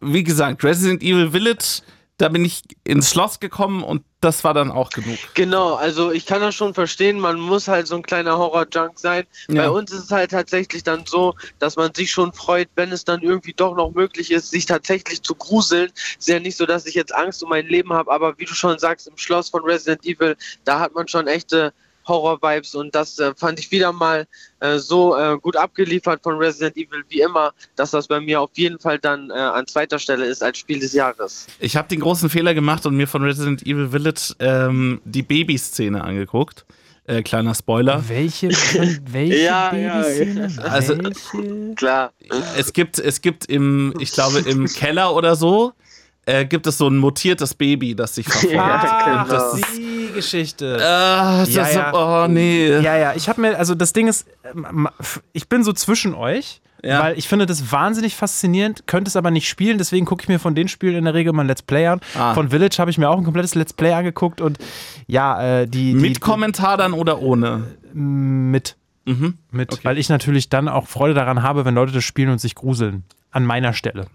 [0.00, 1.82] wie gesagt, Resident Evil Village,
[2.18, 5.18] da bin ich ins Schloss gekommen und das war dann auch genug.
[5.34, 9.24] Genau, also ich kann das schon verstehen, man muss halt so ein kleiner Horror-Junk sein.
[9.48, 9.62] Ja.
[9.62, 13.04] Bei uns ist es halt tatsächlich dann so, dass man sich schon freut, wenn es
[13.04, 15.92] dann irgendwie doch noch möglich ist, sich tatsächlich zu gruseln.
[16.18, 18.54] Ist ja nicht so, dass ich jetzt Angst um mein Leben habe, aber wie du
[18.54, 21.74] schon sagst, im Schloss von Resident Evil, da hat man schon echte
[22.06, 24.26] Horror-Vibes und das äh, fand ich wieder mal
[24.60, 28.50] äh, so äh, gut abgeliefert von Resident Evil wie immer, dass das bei mir auf
[28.54, 31.46] jeden Fall dann äh, an zweiter Stelle ist als Spiel des Jahres.
[31.60, 36.02] Ich habe den großen Fehler gemacht und mir von Resident Evil Village ähm, die Babyszene
[36.02, 36.64] angeguckt.
[37.08, 38.02] Äh, kleiner Spoiler.
[38.08, 38.48] Welche,
[39.10, 40.52] welche Ja, ja, Babyszene?
[40.64, 41.74] Also- welche?
[41.76, 42.12] Klar.
[42.56, 45.72] Es gibt, es gibt im, ich glaube, im Keller oder so,
[46.26, 48.54] äh, gibt es so ein mutiertes Baby, das sich verfolgt.
[48.54, 49.66] Ja, Und das genau.
[49.66, 50.78] ist, die Geschichte.
[50.82, 51.90] ah, das Ja, ist ja.
[51.92, 52.68] so, oh nee.
[52.80, 54.88] Ja, ja, ich habe mir, also das Ding ist, ähm,
[55.32, 57.02] ich bin so zwischen euch, Ja.
[57.02, 60.38] weil ich finde das wahnsinnig faszinierend, könnte es aber nicht spielen, deswegen gucke ich mir
[60.38, 62.00] von den Spielen in der Regel mal ein Let's Play an.
[62.18, 62.34] Ah.
[62.34, 64.58] Von Village habe ich mir auch ein komplettes Let's Play angeguckt und
[65.06, 67.64] ja, äh, die, die Mit Kommentar dann oder ohne?
[67.92, 69.38] mit, Mhm.
[69.52, 69.80] mit Okay.
[69.84, 73.04] weil ich natürlich dann auch Freude daran habe, wenn Leute das spielen und sich gruseln.
[73.30, 74.06] An meiner Stelle.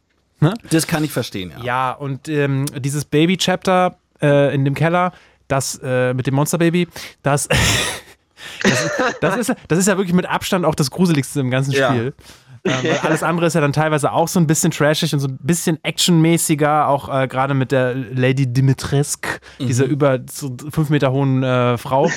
[0.69, 1.63] Das kann ich verstehen, ja.
[1.63, 5.11] Ja, und ähm, dieses Baby-Chapter äh, in dem Keller,
[5.47, 6.87] das äh, mit dem Monster-Baby,
[7.23, 7.47] das,
[8.63, 8.89] das,
[9.21, 11.89] das, ist, das ist ja wirklich mit Abstand auch das Gruseligste im ganzen Ja.
[11.89, 12.13] Spiel.
[12.63, 15.27] Ähm, weil alles andere ist ja dann teilweise auch so ein bisschen trashig und so
[15.27, 21.11] ein bisschen actionmäßiger, auch äh, gerade mit der Lady Dimitrescu, dieser über so fünf Meter
[21.11, 22.07] hohen äh, Frau,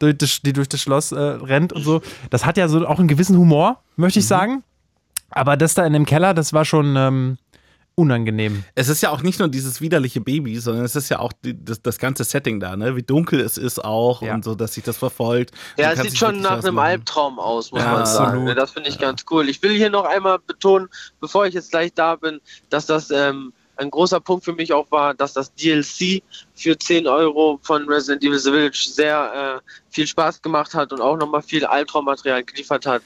[0.00, 2.00] die, das, die durch das Schloss äh, rennt und so.
[2.30, 4.62] Das hat ja so auch einen gewissen Humor, möchte ich sagen.
[5.30, 7.38] Aber das da in dem Keller, das war schon, ähm,
[7.98, 8.62] unangenehm.
[8.74, 11.56] Es ist ja auch nicht nur dieses widerliche Baby, sondern es ist ja auch die,
[11.64, 12.94] das, das ganze Setting da, ne?
[12.94, 14.34] Wie dunkel es ist auch Ja.
[14.34, 15.52] und so, dass sich das verfolgt.
[15.78, 16.78] Ja, es sieht schon nach einem.
[16.78, 18.26] Albtraum aus, muss Ja, man sagen.
[18.26, 18.48] absolut.
[18.50, 19.48] Ja, Das finde ich ganz cool.
[19.48, 20.88] Ich will hier noch einmal betonen,
[21.20, 24.90] bevor ich jetzt gleich da bin, dass das ähm, ein großer Punkt für mich auch
[24.90, 26.22] war, dass das DLC
[26.54, 31.00] für 10 Euro von Resident Evil The Village sehr äh, viel Spaß gemacht hat und
[31.00, 33.02] auch nochmal viel Albtraummaterial geliefert hat.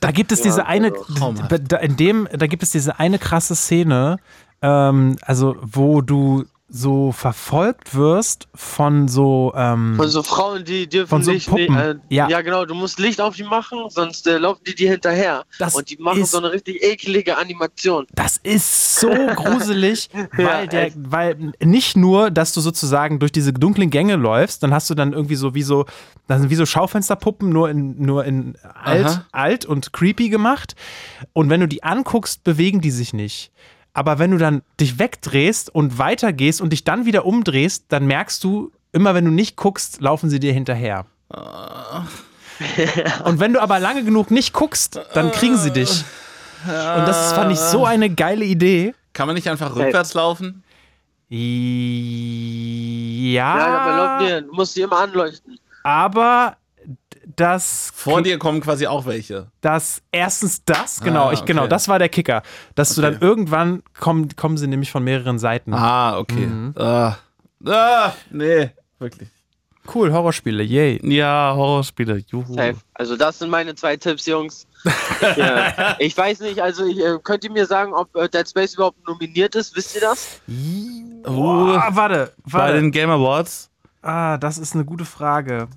[0.00, 1.72] Da gibt es Ja, diese eine, traumhaft.
[1.72, 4.18] da, in dem, da gibt es diese eine krasse Szene,
[4.62, 11.08] ähm, also wo du so verfolgt wirst von so, ähm, Von so Frauen, die dürfen
[11.08, 11.48] Von so nicht.
[11.48, 11.74] Puppen.
[11.76, 12.28] Äh, Ja.
[12.28, 12.42] ja.
[12.42, 15.44] genau, du musst Licht auf die machen, sonst äh, laufen die dir hinterher.
[15.58, 18.06] Das und die machen ist- so eine richtig eklige Animation.
[18.14, 20.96] Das ist so gruselig, weil, Ja, der, echt.
[20.98, 25.14] weil nicht nur, dass du sozusagen durch diese dunklen Gänge läufst, dann hast du dann
[25.14, 25.86] irgendwie so wie so,
[26.26, 29.24] das sind wie so Schaufensterpuppen, nur in, nur in alt, Aha.
[29.32, 30.74] alt und creepy gemacht.
[31.32, 33.52] Und wenn du die anguckst, bewegen die sich nicht.
[33.98, 38.44] Aber wenn du dann dich wegdrehst und weitergehst und dich dann wieder umdrehst, dann merkst
[38.44, 41.04] du, immer wenn du nicht guckst, laufen sie dir hinterher.
[43.24, 46.04] Und wenn du aber lange genug nicht guckst, dann kriegen sie dich.
[46.64, 48.94] Und das fand ich so eine geile Idee.
[49.14, 50.62] Kann man nicht einfach rückwärts laufen?
[51.28, 51.38] Ja,
[53.56, 55.58] Ja, aber laut mir, du musst die immer anleuchten.
[55.82, 56.56] aber
[57.40, 59.46] das, Vor dir kommen quasi auch welche.
[59.60, 61.70] das erstens das, genau, Ah, ich, genau, okay.
[61.70, 62.42] das war der Kicker,
[62.74, 63.12] dass du Okay.
[63.12, 65.72] dann irgendwann kommen, kommen sie nämlich von mehreren Seiten.
[65.74, 66.46] Ah, okay.
[66.46, 66.74] Mhm.
[66.78, 67.16] Ah,
[67.66, 69.28] ah, nee, wirklich.
[69.94, 71.00] Cool, Horrorspiele, yay.
[71.02, 72.52] Ja, Horrorspiele, juhu.
[72.52, 72.76] Safe.
[72.92, 74.66] Also das sind meine zwei Tipps, Jungs.
[75.36, 75.96] ja.
[75.98, 78.98] Ich weiß nicht, also ich, äh, könnt ihr mir sagen, ob äh, Dead Space überhaupt
[79.08, 79.74] nominiert ist?
[79.74, 80.40] Wisst ihr das?
[81.26, 82.74] Uh, Ah, warte, bei warte.
[82.74, 83.70] den Game Awards,
[84.02, 85.68] Ah, das ist eine gute Frage.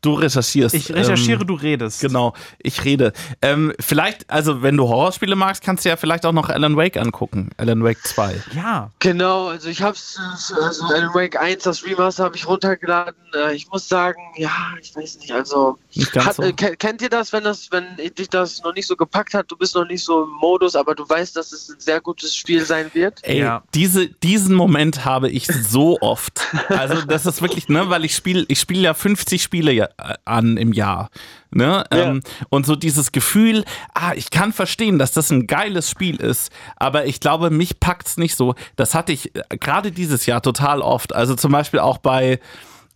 [0.00, 0.74] Du recherchierst.
[0.74, 2.00] Ich recherchiere, ähm, du redest.
[2.00, 3.12] Genau, ich rede.
[3.42, 6.96] Ähm, vielleicht, also wenn du Horrorspiele magst, kannst du ja vielleicht auch noch Alan Wake
[6.96, 7.50] angucken.
[7.56, 8.42] Alan Wake 2.
[8.54, 8.90] Ja.
[8.98, 10.18] Genau, also ich hab's,
[10.60, 13.14] also Alan Wake 1, das Remaster habe ich runtergeladen.
[13.34, 16.42] Äh, ich muss sagen, ja, ich weiß nicht, also hat, so.
[16.42, 17.84] äh, ke- kennt ihr das, wenn das, wenn
[18.16, 20.94] dich das noch nicht so gepackt hat, du bist noch nicht so im Modus, aber
[20.94, 23.18] du weißt, dass es ein sehr gutes Spiel sein wird?
[23.22, 23.62] Ey, Ja.
[23.74, 26.40] diese, diesen Moment habe ich so oft.
[26.68, 30.14] Also das ist wirklich, ne, weil ich spiele, ich spiele ja 50 Spiele ja, äh,
[30.24, 31.10] an im Jahr.
[31.50, 31.84] Ne?
[31.90, 36.52] Ähm, und so dieses Gefühl, ah, ich kann verstehen, dass das ein geiles Spiel ist,
[36.76, 38.54] aber ich glaube, mich packt's nicht so.
[38.76, 41.14] Das hatte ich äh, gerade dieses Jahr total oft.
[41.14, 42.38] Also zum Beispiel auch bei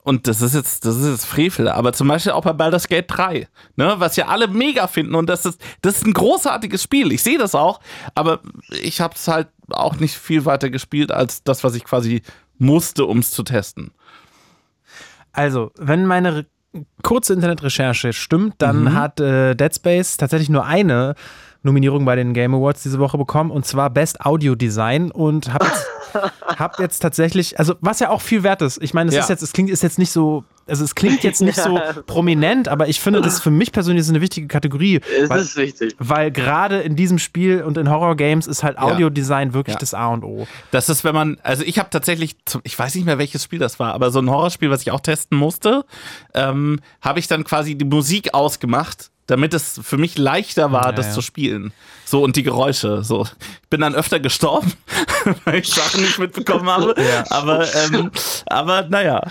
[0.05, 3.07] und das ist jetzt, das ist jetzt Frevel, aber zum Beispiel auch bei Baldur's Gate
[3.09, 7.13] 3, ne, was ja alle mega finden und das ist, das ist ein großartiges Spiel.
[7.13, 7.81] Ich sehe das auch,
[8.15, 8.41] aber
[8.71, 12.23] ich habe es halt auch nicht viel weiter gespielt als das, was ich quasi
[12.59, 13.93] musste, um es zu testen.
[15.33, 16.47] Also, wenn meine re
[17.03, 18.95] kurze Internetrecherche stimmt, dann Mhm.
[18.95, 21.15] hat äh, Dead Space tatsächlich nur eine
[21.63, 25.63] Nominierung bei den Game Awards diese Woche bekommen und zwar Best Audio Design und hab
[25.65, 25.87] jetzt,
[26.59, 28.83] hab jetzt tatsächlich, also was ja auch viel wert ist.
[28.83, 29.23] Ich meine, es Ja.
[29.23, 32.69] ist jetzt, es klingt ist jetzt nicht so, also es klingt jetzt nicht so prominent,
[32.69, 35.95] aber ich finde, das für mich persönlich ist eine wichtige Kategorie, Es weil, ist wichtig.
[35.99, 39.81] weil gerade in diesem Spiel und in Horror Games ist halt Audiodesign wirklich Ja.
[39.81, 40.47] das A und O.
[40.73, 43.79] Das ist, wenn man, also ich habe tatsächlich, ich weiß nicht mehr, welches Spiel das
[43.79, 45.85] war, aber so ein Horrorspiel, was ich auch testen musste,
[46.35, 50.93] ähm, habe ich dann quasi die Musik ausgemacht, damit es für mich leichter war, Ja,
[50.93, 51.13] das ja.
[51.13, 51.73] zu spielen.
[52.05, 53.03] So und die Geräusche.
[53.03, 53.25] So,
[53.63, 54.73] ich bin dann öfter gestorben,
[55.45, 56.95] weil ich Sachen nicht mitbekommen habe.
[57.31, 58.11] Aber, ähm,
[58.47, 59.23] aber naja.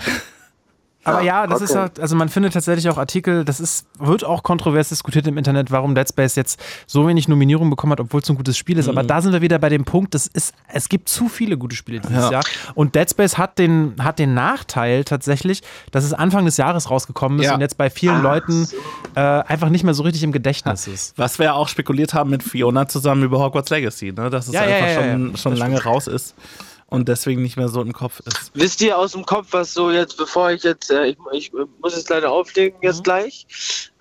[1.04, 1.64] Aber ja, das okay.
[1.64, 5.36] ist halt, also man findet tatsächlich auch Artikel, das ist, wird auch kontrovers diskutiert im
[5.36, 8.78] Internet, warum Dead Space jetzt so wenig Nominierungen bekommen hat, obwohl es ein gutes Spiel
[8.78, 8.86] ist.
[8.86, 8.96] Mhm.
[8.98, 11.74] Aber da sind wir wieder bei dem Punkt, das ist, es gibt zu viele gute
[11.74, 12.30] Spiele dieses Ja.
[12.30, 12.44] Jahr.
[12.74, 17.40] Und Dead Space hat den, hat den Nachteil tatsächlich, dass es Anfang des Jahres rausgekommen
[17.40, 17.54] ist Ja.
[17.54, 18.68] und jetzt bei vielen Leuten
[19.16, 21.18] äh, einfach nicht mehr so richtig im Gedächtnis ist.
[21.18, 24.30] Was wir ja auch spekuliert haben mit Fiona zusammen über Hogwarts Legacy, ne?
[24.30, 25.36] dass es einfach ja, ja, schon, ja.
[25.36, 26.34] schon Das lange raus ist
[26.92, 28.52] und deswegen nicht mehr so im Kopf ist.
[28.54, 31.64] Wisst ihr aus dem Kopf, was so jetzt, bevor ich jetzt, äh, ich, ich äh,
[31.80, 32.84] muss jetzt leider auflegen Mhm.
[32.84, 33.46] jetzt gleich,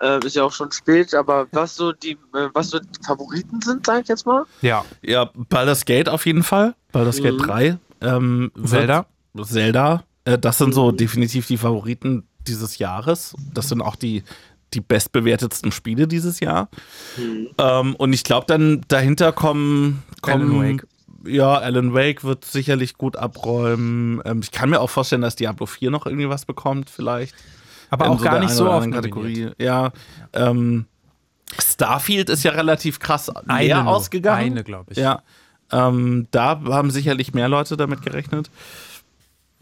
[0.01, 3.61] äh, ist ja auch schon spät, aber was so die, äh, was so die Favoriten
[3.61, 4.45] sind, sag ich jetzt mal?
[4.61, 4.83] Ja.
[5.01, 6.75] Ja, Baldur's Gate auf jeden Fall.
[6.91, 7.77] Baldur's Gate 3.
[8.01, 9.05] Ähm, Zelda?
[9.43, 10.03] Zelda.
[10.25, 13.33] Äh, das sind so definitiv die Favoriten dieses Jahres.
[13.53, 14.23] Das sind auch die,
[14.73, 16.69] die bestbewertetsten Spiele dieses Jahr.
[17.57, 20.87] Ähm, und ich glaube, dann dahinter kommen, kommen Alan Wake.
[21.25, 24.21] Ja, Alan Wake wird sicherlich gut abräumen.
[24.25, 27.35] Ähm, ich kann mir auch vorstellen, dass Diablo 4 noch irgendwie was bekommt, vielleicht.
[27.89, 28.95] Aber auch gar der nicht so nominiert.
[28.95, 29.49] Kategorie.
[29.57, 29.91] Ja.
[30.33, 30.85] Ähm,
[31.59, 33.93] Starfield ist ja relativ krass Eine leer nur.
[33.93, 34.51] ausgegangen.
[34.51, 34.97] Eine, glaub ich.
[34.97, 35.23] Ja.
[35.71, 38.49] Ähm, da haben sicherlich mehr Leute damit gerechnet.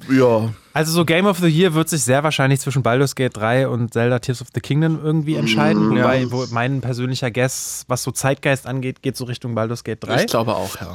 [0.09, 0.53] Ja.
[0.73, 3.93] Also so Game of the Year wird sich sehr wahrscheinlich zwischen Baldur's Gate 3 und
[3.93, 5.91] Zelda Tears of the Kingdom irgendwie entscheiden.
[5.95, 6.03] Ja.
[6.03, 10.21] Wobei wo mein persönlicher Guess, was so Zeitgeist angeht, geht so Richtung Baldur's Gate 3.
[10.21, 10.93] Ich glaube auch, ja.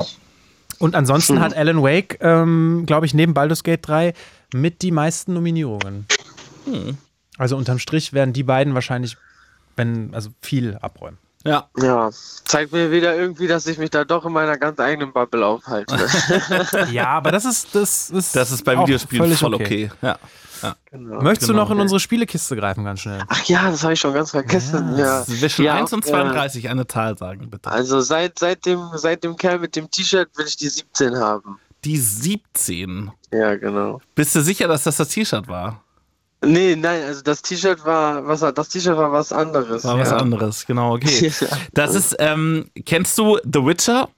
[0.78, 4.14] Und ansonsten hat Alan Wake, ähm, glaube ich, neben Baldur's Gate 3
[4.52, 6.06] mit die meisten Nominierungen.
[7.38, 9.16] Also unterm Strich werden die beiden wahrscheinlich,
[9.76, 11.18] wenn, also viel abräumen.
[11.44, 11.68] Ja.
[11.76, 12.10] Ja,
[12.44, 15.94] zeigt mir wieder irgendwie, dass ich mich da doch in meiner ganz eigenen Bubble aufhalte.
[16.90, 19.90] Ja, aber das ist, das ist, Das ist bei Videospielen völlig voll okay.
[20.00, 20.18] Ja.
[20.90, 21.20] Genau.
[21.22, 21.64] Möchtest du Genau.
[21.64, 23.22] noch in unsere Spielekiste greifen, ganz schnell?
[23.28, 24.96] Ach ja, das habe ich schon ganz vergessen.
[24.96, 25.24] Ja.
[25.24, 27.70] Zwischen Ja, 1 und äh, 32 eine Zahl sagen, bitte.
[27.70, 31.58] Also seit, seit, dem, seit dem Kerl mit dem T-Shirt will ich die 17 haben.
[31.84, 33.10] Die 17.
[33.32, 34.00] Ja, genau.
[34.14, 35.82] Bist du sicher, dass das das T-Shirt war?
[36.44, 39.84] Nee, nein, also das T-Shirt war was das T-Shirt war was anderes.
[39.84, 40.16] War was ja.
[40.16, 41.32] anderes, genau, okay.
[41.72, 44.08] Das ist, ähm, kennst du The Witcher?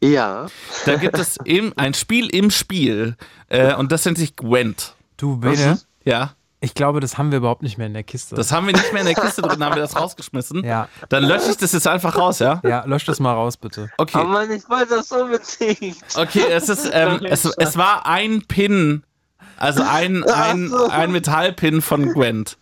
[0.00, 0.46] Ja.
[0.84, 3.16] Da gibt es eben ein Spiel im Spiel
[3.48, 4.94] äh, und das nennt sich Gwent.
[5.16, 8.34] Du, Bene, Ja, ich glaube, das haben wir überhaupt nicht mehr in der Kiste.
[8.34, 10.64] das haben wir nicht mehr in der Kiste drin, haben wir das rausgeschmissen.
[10.64, 10.88] ja.
[11.08, 12.60] Dann lösche ich das jetzt einfach raus, ja?
[12.64, 13.90] ja, lösch das mal raus, bitte.
[13.98, 14.18] Okay.
[14.18, 15.98] Aber Mann, ich wollte das unbedingt.
[16.16, 19.04] Okay, es ist, ähm, es, es war ein Pin,
[19.58, 22.58] also ein, ein, ein Metallpin von Gwent.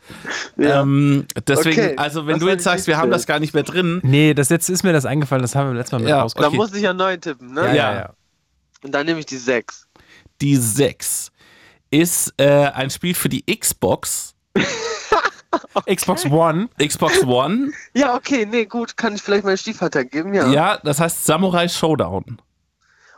[0.58, 3.62] Ähm, deswegen, Okay, also wenn das du jetzt sagst, wir haben das gar nicht mehr
[3.64, 4.00] drin.
[4.02, 6.52] Nee, das jetzt ist mir das eingefallen, das haben wir letztes Mal mit Ja, rausgekommen.
[6.58, 6.70] Da Okay.
[6.70, 7.62] muss ich ja neu tippen, ne?
[7.62, 7.74] Ja, Ja.
[7.74, 8.10] ja, ja.
[8.82, 9.88] Und dann nehme ich die 6.
[10.40, 11.30] Die 6
[12.00, 14.34] ist äh, ein Spiel für die Xbox,
[15.92, 16.68] Xbox One.
[16.84, 17.72] Xbox One.
[17.94, 20.48] Ja, okay, nee, gut, kann ich vielleicht meinen Stiefvater geben, ja.
[20.48, 22.40] Ja, das heißt Samurai Showdown.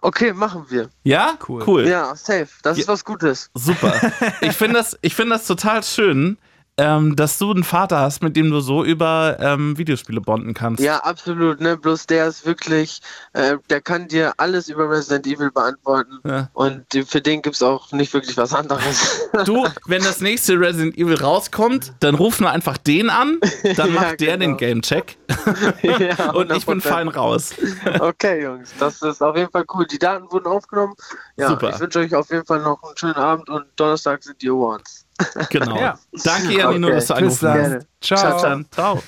[0.03, 0.91] Okay, machen wir.
[1.05, 1.39] Ja?
[1.49, 1.65] Cool.
[1.67, 1.89] Cool.
[1.89, 2.49] Ja, safe.
[2.63, 2.93] Das ist Ja.
[2.93, 3.51] was Gutes.
[3.55, 3.93] Super.
[4.43, 6.37] Ich finde das, ich find das total schön,
[6.79, 10.83] ähm, dass du einen Vater hast, mit dem du so über ähm, Videospiele bonden kannst.
[10.83, 11.77] Ja, absolut, ne?
[11.77, 13.01] Bloß der ist wirklich,
[13.33, 16.19] äh, der kann dir alles über Resident Evil beantworten.
[16.25, 16.51] Ja.
[16.53, 19.29] Und für den gibt's auch nicht wirklich was anderes.
[19.45, 23.39] Du, wenn das nächste Resident Evil rauskommt, dann ruf nur einfach den an,
[23.77, 24.57] dann Ja, macht der genau.
[24.57, 25.17] den Gamecheck
[25.83, 26.83] ja, und ich bin 100%.
[26.83, 27.55] fein raus.
[28.01, 29.87] Okay, Jungs, das ist auf jeden Fall cool.
[29.87, 30.95] Die Daten wurden aufgenommen.
[31.37, 31.71] Ja, Super.
[31.71, 35.06] ich wünsche euch auf jeden Fall noch einen schönen Abend und Donnerstag sind die Awards.
[35.51, 35.77] Genau.
[35.81, 35.99] Ja.
[36.25, 36.97] Danke, Janino, Okay.
[36.97, 37.87] dass du angerufen hast.
[38.01, 38.39] Ciao.
[38.39, 39.03] Ciao, ciao.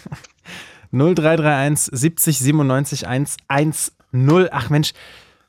[0.93, 4.48] 0331 70 97 110.
[4.51, 4.93] Ach Mensch,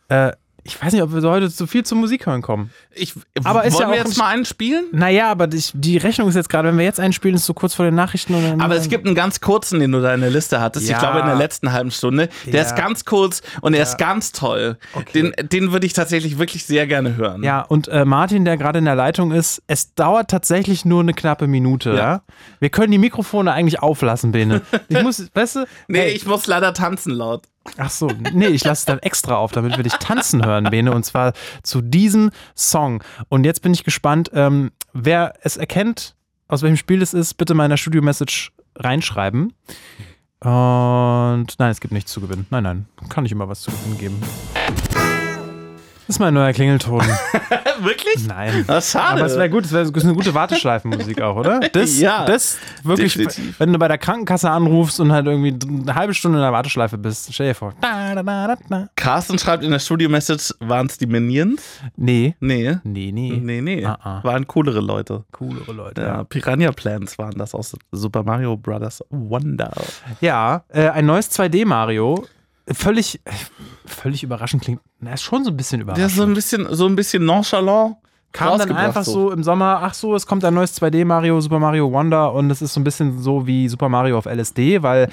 [0.09, 0.31] äh,
[0.63, 2.69] ich weiß nicht, ob wir heute zu viel zur Musik hören kommen.
[2.93, 3.13] Ich,
[3.43, 4.85] Aber ist wollen ja wir jetzt mal einen spielen?
[4.91, 7.73] Naja, aber die, die Rechnung ist jetzt gerade, wenn wir jetzt einspielen, ist so kurz
[7.73, 8.33] vor den Nachrichten.
[8.35, 10.85] Und dann, Aber es gibt einen ganz kurzen, den du da in der Liste hattest.
[10.85, 10.99] Ich Ja.
[10.99, 12.29] glaube, in der letzten halben Stunde.
[12.45, 12.61] Der Ja.
[12.61, 14.77] ist ganz kurz und er ist ganz toll.
[15.13, 17.43] Den, den würde ich tatsächlich wirklich sehr gerne hören.
[17.43, 21.13] Ja, und äh, Martin, der gerade in der Leitung ist, es dauert tatsächlich nur eine
[21.13, 21.93] knappe Minute.
[21.95, 22.21] Ja.
[22.59, 24.61] Wir können die Mikrofone eigentlich auflassen, Bene.
[24.89, 25.65] Ich muss, weißt du?
[25.87, 27.43] Nee, hey, ich muss leider tanzen laut.
[27.77, 30.91] Ach so, nee, ich lasse es dann extra auf, damit wir dich tanzen hören, Bene,
[30.91, 31.33] und zwar
[31.63, 33.03] zu diesem Song.
[33.29, 36.15] Und jetzt bin ich gespannt, ähm, wer es erkennt,
[36.47, 39.53] aus welchem Spiel es ist, bitte meiner Studio-Message reinschreiben.
[40.41, 42.47] Und nein, es gibt nichts zu gewinnen.
[42.49, 44.21] Nein, nein, kann ich immer was zu gewinnen geben.
[46.09, 47.01] Das ist mein neuer Klingelton.
[47.81, 48.27] Wirklich?
[48.27, 48.63] Nein.
[48.65, 49.21] Das schade.
[49.21, 51.59] Aber es wäre gut, es wäre eine gute Warteschleifenmusik auch, oder?
[51.71, 53.59] Das, Ja, das wirklich, definitiv.
[53.59, 56.97] wenn du bei der Krankenkasse anrufst und halt irgendwie eine halbe Stunde in der Warteschleife
[56.97, 57.75] bist, stell dir vor.
[57.79, 58.89] Da, da, da, da, da.
[58.95, 61.61] Carsten schreibt in der Studio-Message, waren es die Minions?
[61.95, 62.35] Nee.
[62.39, 62.77] Nee.
[62.83, 63.39] Nee, nee.
[63.39, 63.85] Nee, nee.
[63.85, 64.23] Ah, ah.
[64.23, 65.25] Waren coolere Leute.
[65.31, 66.01] Coolere Leute.
[66.01, 69.03] Ja, Piranha Plants waren das aus Super Mario Bros.
[69.11, 69.71] Wonder.
[70.21, 72.25] Ja, äh, ein neues 2D-Mario.
[72.71, 73.19] Völlig,
[73.85, 74.81] völlig überraschend klingt.
[74.99, 76.17] Na, ist schon so ein bisschen Der ist überraschend.
[76.17, 77.97] so ein bisschen, so ein bisschen nonchalant.
[78.31, 79.31] Kam dann einfach so.
[79.31, 82.75] im Sommer, ach so, es kommt ein neues 2D-Mario, Super Mario Wonder und es ist
[82.75, 85.09] so ein bisschen so wie Super Mario auf LSD, weil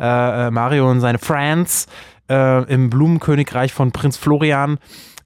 [0.00, 1.86] äh, äh, Mario und seine Friends
[2.30, 4.78] äh, im Blumenkönigreich von Prinz Florian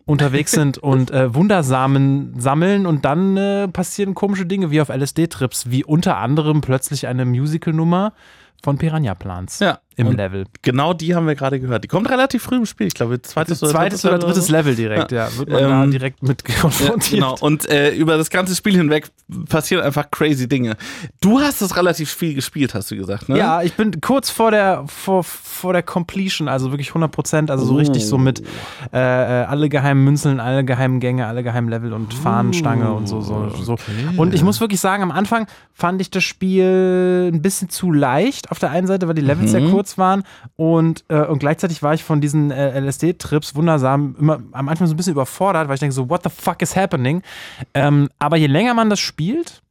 [0.04, 5.70] unterwegs sind und äh, Wundersamen sammeln und dann äh, passieren komische Dinge wie auf LSD-Trips,
[5.70, 8.14] wie unter anderem plötzlich eine Musical-Nummer
[8.64, 9.78] von Piranha Plants Ja.
[9.98, 10.44] Im Und Level.
[10.62, 11.82] Genau die haben wir gerade gehört.
[11.84, 12.86] Die kommt relativ früh im Spiel.
[12.86, 14.52] Ich glaube, zweites, Zweites oder drittes so.
[14.52, 15.28] Level direkt, ja.
[15.36, 17.10] Wird man da Ähm, direkt mit Ja, konfrontiert.
[17.10, 17.36] genau.
[17.40, 19.08] Und äh, über das ganze Spiel hinweg
[19.48, 20.76] passieren einfach crazy Dinge.
[21.20, 23.36] Du hast es relativ viel gespielt, hast du gesagt, ne?
[23.36, 27.64] Ja, ich bin kurz vor der, vor, vor der Completion, also wirklich 100 Prozent, also
[27.64, 28.40] so richtig so mit
[28.92, 33.20] äh, äh, alle geheimen Münzeln, alle geheimen Gänge, alle geheimen Level und Fahnenstange und so.
[33.20, 33.76] so, so.
[34.16, 38.50] Und ich muss wirklich sagen, am Anfang fand ich das Spiel ein bisschen zu leicht
[38.52, 40.24] auf der einen Seite, weil die Levels sehr kurz waren
[40.56, 44.94] und, äh, und gleichzeitig war ich von diesen äh, LSD-Trips wundersam immer am Anfang so
[44.94, 47.22] ein bisschen überfordert, weil ich denke so, what the fuck is happening?
[47.72, 49.62] Ähm, aber je länger man das spielt,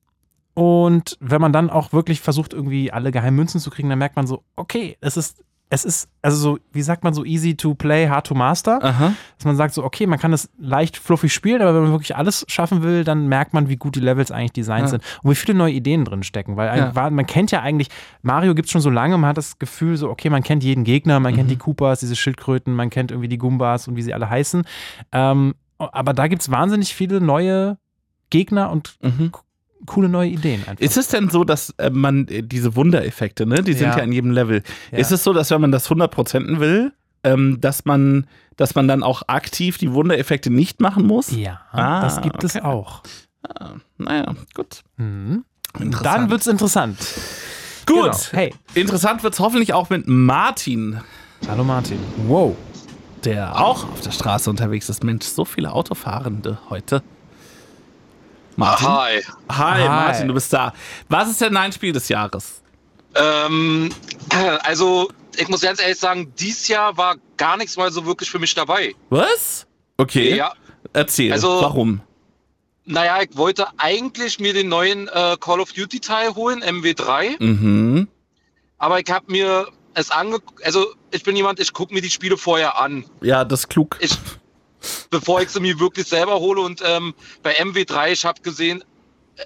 [0.58, 4.16] und wenn man dann auch wirklich versucht, irgendwie alle geheimen Münzen zu kriegen, dann merkt
[4.16, 7.74] man so, okay, es ist es ist, also so, wie sagt man so, easy to
[7.76, 8.82] play, hard to master.
[8.82, 9.14] Aha.
[9.38, 12.16] Dass man sagt so, okay, man kann das leicht fluffig spielen, aber wenn man wirklich
[12.16, 14.88] alles schaffen will, dann merkt man, wie gut die Levels eigentlich designt Ja.
[14.88, 16.56] sind und wie viele neue Ideen drin stecken.
[16.56, 17.10] Weil Ja.
[17.10, 17.90] man kennt ja eigentlich,
[18.22, 20.86] Mario gibt es schon so lange, man hat das Gefühl so, okay, man kennt jeden
[20.86, 21.38] Gegner, man Mhm.
[21.38, 24.64] kennt die Koopas, diese Schildkröten, man kennt irgendwie die Goombas und wie sie alle heißen.
[25.12, 27.78] Ähm, aber da gibt es wahnsinnig viele neue
[28.30, 29.32] Gegner und Mhm.
[29.86, 30.80] Coole neue Ideen einfach.
[30.84, 33.98] Ist es denn so, dass äh, man äh, diese Wundereffekte, ne, die sind Ja.
[33.98, 34.64] ja in jedem Level.
[34.92, 34.98] Ja.
[34.98, 36.94] Ist es so, dass wenn man das 100%en will,
[37.24, 38.26] ähm, dass man
[38.56, 41.30] dass man dann auch aktiv die Wundereffekte nicht machen muss?
[41.32, 42.66] ja, Ah, das gibt es okay.
[42.66, 43.04] auch.
[43.98, 44.82] Naja, gut.
[44.98, 45.46] Mhm.
[46.04, 46.98] Dann wird es interessant.
[47.86, 47.96] Gut.
[48.04, 48.18] Genau.
[48.32, 51.00] Hey, Interessant wird es hoffentlich auch mit Martin,
[51.48, 52.00] hallo Martin.
[52.28, 52.56] Wow.
[53.24, 55.04] der auch auf der Straße unterwegs ist.
[55.04, 57.04] Mensch, so viele Autofahrende heute.
[58.58, 58.88] Martin.
[58.88, 59.22] Hi.
[59.50, 59.88] Hi, Hi.
[59.88, 60.74] Martin, du bist da.
[61.10, 62.62] Was ist denn dein Spiel des Jahres?
[63.16, 63.90] Ähm,
[64.64, 68.40] also, ich muss ganz ehrlich sagen, dieses Jahr war gar nichts mal so wirklich für
[68.40, 68.94] mich dabei.
[69.10, 69.66] Was?
[69.98, 70.36] Okay.
[70.36, 70.54] Ja.
[70.94, 71.32] Erzähl.
[71.32, 72.02] Also- Warum?
[72.90, 78.08] Naja, ich wollte eigentlich mir den neuen äh, Call of Duty Teil holen, MW3, Mhm.
[78.78, 80.38] aber ich habe mir es ange...
[80.64, 83.98] Also, ich bin jemand, ich gucke mir die Spiele vorher an, Ja, das ist klug.
[84.00, 84.12] ich,
[85.10, 86.62] bevor ich sie mir wirklich selber hole.
[86.62, 88.84] Und ähm, bei MW3, ich habe gesehen,
[89.36, 89.44] äh,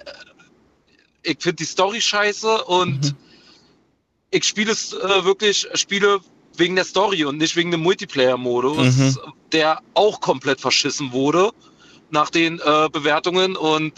[1.22, 3.14] ich finde die Story scheiße und
[4.30, 6.20] ich spiele es äh, wirklich, spiele
[6.56, 9.18] wegen der Story und nicht wegen dem Multiplayer-Modus,
[9.52, 11.52] der auch komplett verschissen wurde
[12.10, 13.56] nach den äh, Bewertungen.
[13.56, 13.92] Und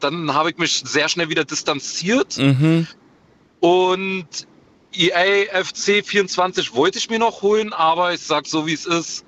[0.00, 2.38] dann habe ich mich sehr schnell wieder distanziert.
[2.38, 2.86] Mhm.
[3.60, 4.26] Und
[4.94, 9.24] EA FC 24 wollte ich mir noch holen, aber ich sag so wie es ist,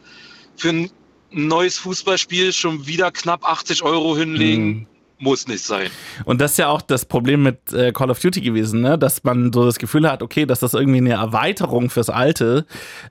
[0.57, 0.89] für
[1.35, 4.87] ein neues Fußballspiel schon wieder knapp 80 Euro hinlegen, Mhm.
[5.19, 5.89] muss nicht sein.
[6.27, 8.99] Und das ist ja auch das Problem mit äh, Call of Duty gewesen, ne?
[8.99, 12.67] dass man so das Gefühl hat, okay, dass das irgendwie eine Erweiterung fürs Alte.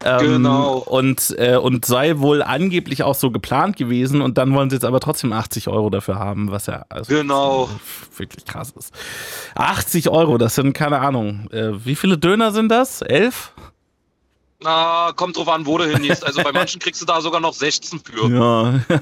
[0.06, 0.78] Ähm, Genau.
[0.80, 4.86] Und, äh, und sei wohl angeblich auch so geplant gewesen und dann wollen sie jetzt
[4.86, 7.70] aber trotzdem 80 Euro dafür haben, was ja also Genau.
[8.18, 8.94] wirklich krass ist.
[9.56, 11.48] 80 Euro, das sind keine Ahnung.
[11.52, 13.02] Äh, wie viele Döner sind das?
[13.02, 13.54] Elf?
[14.64, 16.26] Na, kommt drauf an, wo du hingehst.
[16.26, 18.30] Also bei manchen kriegst du da sogar noch 16 für.
[18.30, 19.00] Ja.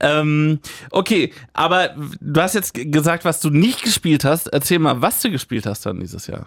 [0.00, 0.60] ähm,
[0.90, 4.46] okay, aber du hast jetzt gesagt, was du nicht gespielt hast.
[4.48, 6.46] Erzähl mal, was du gespielt hast dann dieses Jahr.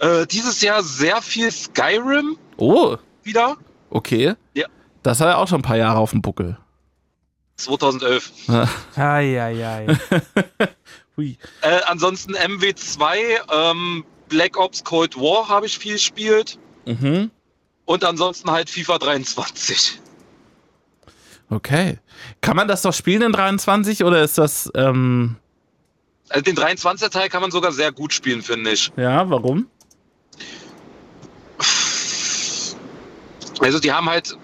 [0.00, 3.56] Äh, dieses Jahr sehr viel Skyrim Oh, wieder.
[3.90, 4.34] okay.
[4.54, 4.66] Ja.
[5.02, 6.56] Das hat ja auch schon ein paar Jahre auf dem Buckel.
[7.56, 8.32] 2011.
[8.96, 9.86] Eieiei.
[11.16, 11.38] Hui.
[11.60, 13.14] Äh, ansonsten MW2,
[13.52, 16.58] ähm, Black Ops Cold War habe ich viel gespielt.
[16.86, 17.30] Mhm.
[17.86, 20.00] Und ansonsten halt FIFA 23.
[21.50, 21.98] Okay.
[22.40, 25.36] Kann man das doch spielen in 23 oder ist das, ähm,
[26.30, 28.90] Also den 23er Teil kann man sogar sehr gut spielen, finde ich.
[28.96, 29.66] ja, warum?
[33.60, 34.36] Also die haben halt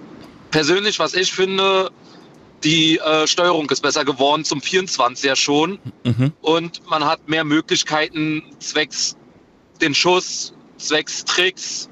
[0.51, 1.91] persönlich, was ich finde,
[2.65, 5.79] die äh, Steuerung ist besser geworden zum 24er schon.
[6.05, 6.33] Mhm.
[6.41, 9.17] Und man hat mehr Möglichkeiten zwecks
[9.81, 11.90] den Schuss, zwecks Tricks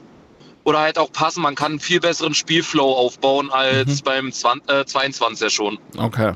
[0.69, 1.43] oder halt auch passen.
[1.43, 5.79] Man kann einen viel besseren Spielflow aufbauen als beim 20, äh, 22er schon.
[5.97, 6.35] Okay.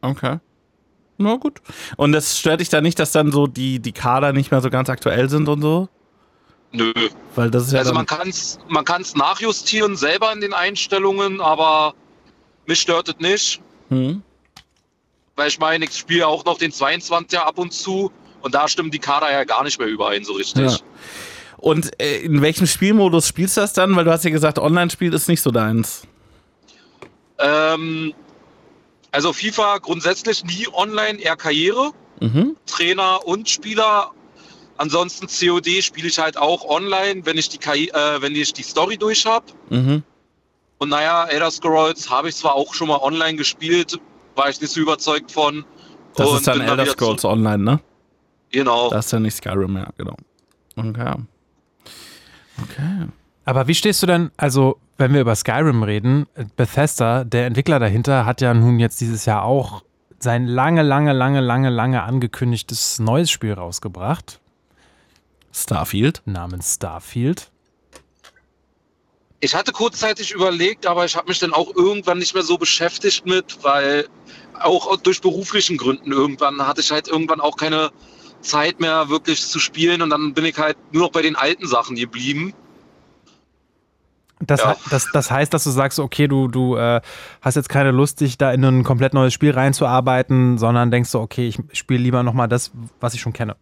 [0.00, 0.38] Okay.
[1.18, 1.60] Na gut.
[1.96, 4.70] Und das stört dich da nicht, dass dann so die, die Kader nicht mehr so
[4.70, 5.88] ganz aktuell sind und so?
[6.72, 6.92] Nö.
[7.34, 11.40] Weil das ist ja Also man kann es man kann's nachjustieren selber in den Einstellungen,
[11.40, 11.94] aber
[12.66, 13.60] mich stört es nicht.
[13.88, 14.22] hm?
[15.36, 18.90] Weil ich meine, ich spiele auch noch den 22er ab und zu und da stimmen
[18.90, 20.64] die Kader ja gar nicht mehr überein so richtig.
[20.64, 20.78] Ja.
[21.58, 23.96] Und äh, in welchem Spielmodus spielst du das dann?
[23.96, 26.02] Weil du hast ja gesagt, Online-Spiel ist nicht so deins.
[27.38, 28.12] Ähm,
[29.10, 32.56] also FIFA grundsätzlich nie online, eher Karriere, Mhm.
[32.66, 34.10] Trainer und Spieler.
[34.78, 38.62] Ansonsten COD spiele ich halt auch online, wenn ich die, KI, äh, wenn ich die
[38.62, 39.46] Story durch habe.
[39.70, 40.02] Mhm.
[40.78, 43.98] Und naja, Elder Scrolls habe ich zwar auch schon mal online gespielt,
[44.34, 45.64] war ich nicht so überzeugt von.
[46.14, 47.80] Das ist dann Elder Scrolls Online, ne?
[48.50, 48.90] Genau.
[48.90, 50.16] Das ist ja nicht Skyrim, ja, genau.
[50.76, 51.14] Okay.
[52.62, 53.08] Okay.
[53.44, 56.26] Aber wie stehst du denn, also wenn wir über Skyrim reden,
[56.56, 59.82] Bethesda, der Entwickler dahinter, hat ja nun jetzt dieses Jahr auch
[60.18, 64.40] sein lange, lange, lange, lange, lange angekündigtes neues Spiel rausgebracht,
[65.52, 66.22] Starfield.
[66.24, 67.50] namens Starfield.
[69.40, 73.26] Ich hatte kurzzeitig überlegt, aber ich habe mich dann auch irgendwann nicht mehr so beschäftigt
[73.26, 74.08] mit, weil
[74.60, 77.90] auch durch beruflichen Gründen irgendwann hatte ich halt irgendwann auch keine
[78.46, 81.66] Zeit mehr wirklich zu spielen und dann bin ich halt nur noch bei den alten
[81.66, 82.54] Sachen geblieben.
[84.40, 84.76] Das, Ja.
[84.90, 87.00] das, das heißt, dass du sagst, okay, du, du äh,
[87.40, 91.20] hast jetzt keine Lust, dich da in ein komplett neues Spiel reinzuarbeiten, sondern denkst so,
[91.20, 92.70] okay, ich spiele lieber nochmal das,
[93.00, 93.56] was ich schon kenne.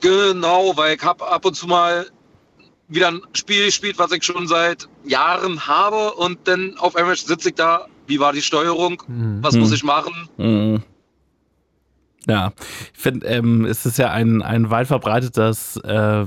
[0.00, 2.06] Genau, weil ich habe ab und zu mal
[2.88, 7.50] wieder ein Spiel gespielt, was ich schon seit Jahren habe und dann auf einmal sitze
[7.50, 9.02] ich da, wie war die Steuerung,
[9.42, 9.60] was Mhm.
[9.60, 10.28] muss ich machen?
[10.38, 10.82] Mhm.
[12.28, 12.52] Ja,
[12.94, 16.24] ich finde, ähm, es ist ja ein, ein weit verbreitetes, äh,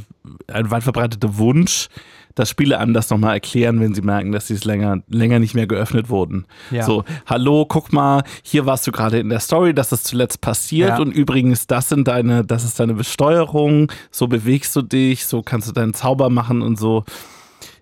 [0.47, 1.87] ein weit verbreiteter Wunsch,
[2.35, 5.65] dass Spiele das nochmal erklären, wenn sie merken, dass sie es länger, länger nicht mehr
[5.65, 6.45] geöffnet wurden.
[6.69, 6.83] Ja.
[6.83, 10.89] So, hallo, guck mal, hier warst du gerade in der Story, das ist zuletzt passiert
[10.89, 10.99] Ja.
[10.99, 15.67] und übrigens, das sind deine, das ist deine Besteuerung, so bewegst du dich, so kannst
[15.67, 17.03] du deinen Zauber machen und so.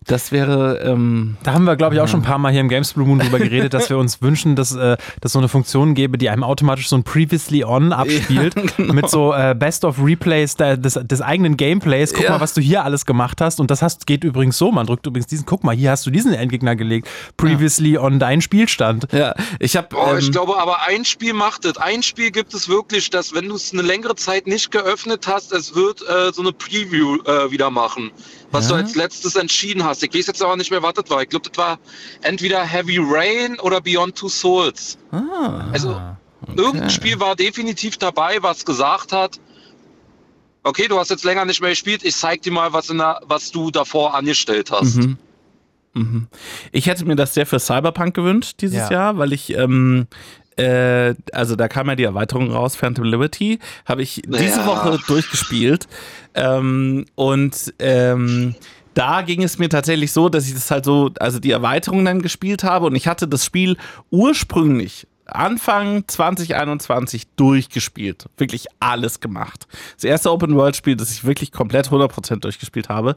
[0.07, 2.69] Das wäre, ähm, Da haben wir, glaube ich, auch schon ein paar Mal hier im
[2.69, 5.95] Games Blue Moon drüber geredet, dass wir uns wünschen, dass äh, dass so eine Funktion
[5.95, 8.93] gäbe, die einem automatisch so ein Previously On abspielt, genau.
[8.93, 12.13] mit so äh, Best of Replays der, des, des eigenen Gameplays.
[12.13, 12.31] Guck Ja.
[12.31, 13.59] mal, was du hier alles gemacht hast.
[13.59, 14.71] Und das hast, geht übrigens so.
[14.71, 17.07] Man drückt übrigens diesen, guck mal, hier hast du diesen Endgegner gelegt.
[17.37, 19.07] Previously On dein Spielstand.
[19.11, 19.87] ja, ich habe,
[20.19, 21.77] ich ähm, glaube aber ein Spiel macht es.
[21.77, 25.51] Ein Spiel gibt es wirklich, dass wenn du es eine längere Zeit nicht geöffnet hast,
[25.51, 28.11] es wird äh, so eine Preview äh, wieder machen.
[28.55, 30.03] Was du als letztes entschieden hast.
[30.03, 31.21] Ich weiß jetzt aber nicht mehr, was das war.
[31.21, 31.79] Ich glaube, das war
[32.21, 34.97] entweder Heavy Rain oder Beyond Two Souls.
[35.11, 36.01] ah, Also
[36.55, 39.39] irgendein Spiel war definitiv dabei, was gesagt hat,
[40.63, 43.21] okay, du hast jetzt länger nicht mehr gespielt, ich zeig dir mal, was, in der,
[43.27, 44.95] was du davor angestellt hast.
[44.95, 45.17] Mhm.
[45.93, 46.27] Mhm.
[46.71, 48.91] Ich hätte mir das sehr für Cyberpunk gewünscht dieses Ja.
[48.91, 50.07] Jahr, weil ich, ähm,
[50.57, 54.65] äh, also da kam ja die Erweiterung raus, Phantom Liberty, habe ich diese Ja.
[54.65, 55.87] Woche durchgespielt.
[56.33, 58.55] Ähm, und ähm,
[58.93, 62.21] da ging es mir tatsächlich so, dass ich das halt so, also die Erweiterung dann
[62.21, 63.75] gespielt habe und ich hatte das Spiel
[64.11, 68.25] ursprünglich Anfang 2021 durchgespielt.
[68.37, 69.67] Wirklich alles gemacht.
[69.95, 73.15] Das erste Open-World-Spiel, das ich wirklich komplett 100% durchgespielt habe.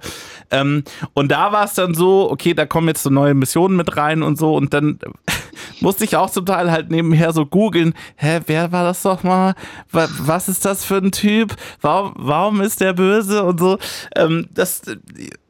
[0.51, 3.97] Ähm, und da war es dann so, okay, da kommen jetzt so neue Missionen mit
[3.97, 4.55] rein und so.
[4.57, 4.99] Und dann
[5.81, 9.55] musste ich auch zum Teil halt nebenher so googeln, hä, wer war das doch mal?
[9.91, 11.55] Wa- Was ist das für ein Typ?
[11.81, 13.79] Warum, warum ist der böse und so?
[14.17, 14.83] Ähm, das,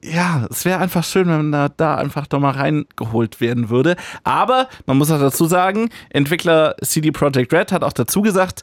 [0.03, 3.97] ja, es wäre einfach schön, wenn da, da einfach doch mal reingeholt werden würde.
[4.25, 8.62] Aber man muss auch dazu sagen, Entwickler CD Projekt Red hat auch dazu gesagt,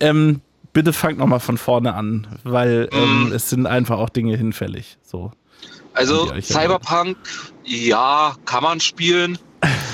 [0.00, 0.40] ähm,
[0.72, 4.98] bitte fangt noch mal von vorne an, weil ähm, es sind einfach auch Dinge hinfällig.
[5.02, 5.32] So.
[5.94, 7.16] Also Cyberpunk,
[7.64, 9.38] ja, kann man spielen.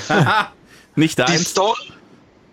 [0.97, 1.53] Nicht Die deins.
[1.53, 1.75] Sto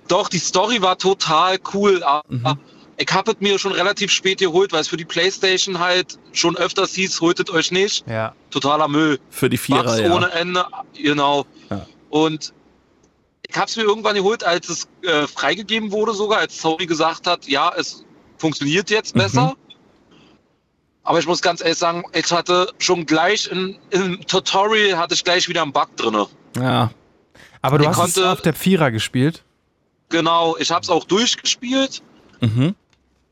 [0.07, 2.59] Doch, die Story war total cool, aber Mhm.
[3.01, 6.57] Ich habe es mir schon relativ spät geholt, weil es für die Playstation halt schon
[6.57, 8.05] öfters hieß, holtet euch nicht.
[8.07, 8.33] Ja.
[8.51, 9.19] Totaler Müll.
[9.29, 10.13] Für die Vierer, Bugs ja.
[10.13, 10.65] ohne Ende,
[11.01, 11.45] genau.
[11.69, 11.85] Ja.
[12.09, 12.53] Und
[13.47, 17.25] ich habe es mir irgendwann geholt, als es äh, freigegeben wurde sogar, als Sony gesagt
[17.25, 18.03] hat, ja, es
[18.37, 19.19] funktioniert jetzt Mhm.
[19.19, 19.55] besser.
[21.03, 25.23] Aber ich muss ganz ehrlich sagen, ich hatte schon gleich in, im Tutorial hatte ich
[25.23, 26.27] gleich wieder einen Bug drinne.
[26.57, 26.91] Ja.
[27.61, 29.43] Aber du Ich hast konnte- es auf der Vierer gespielt.
[30.09, 32.01] Genau, ich habe es auch durchgespielt
[32.41, 32.75] Mhm.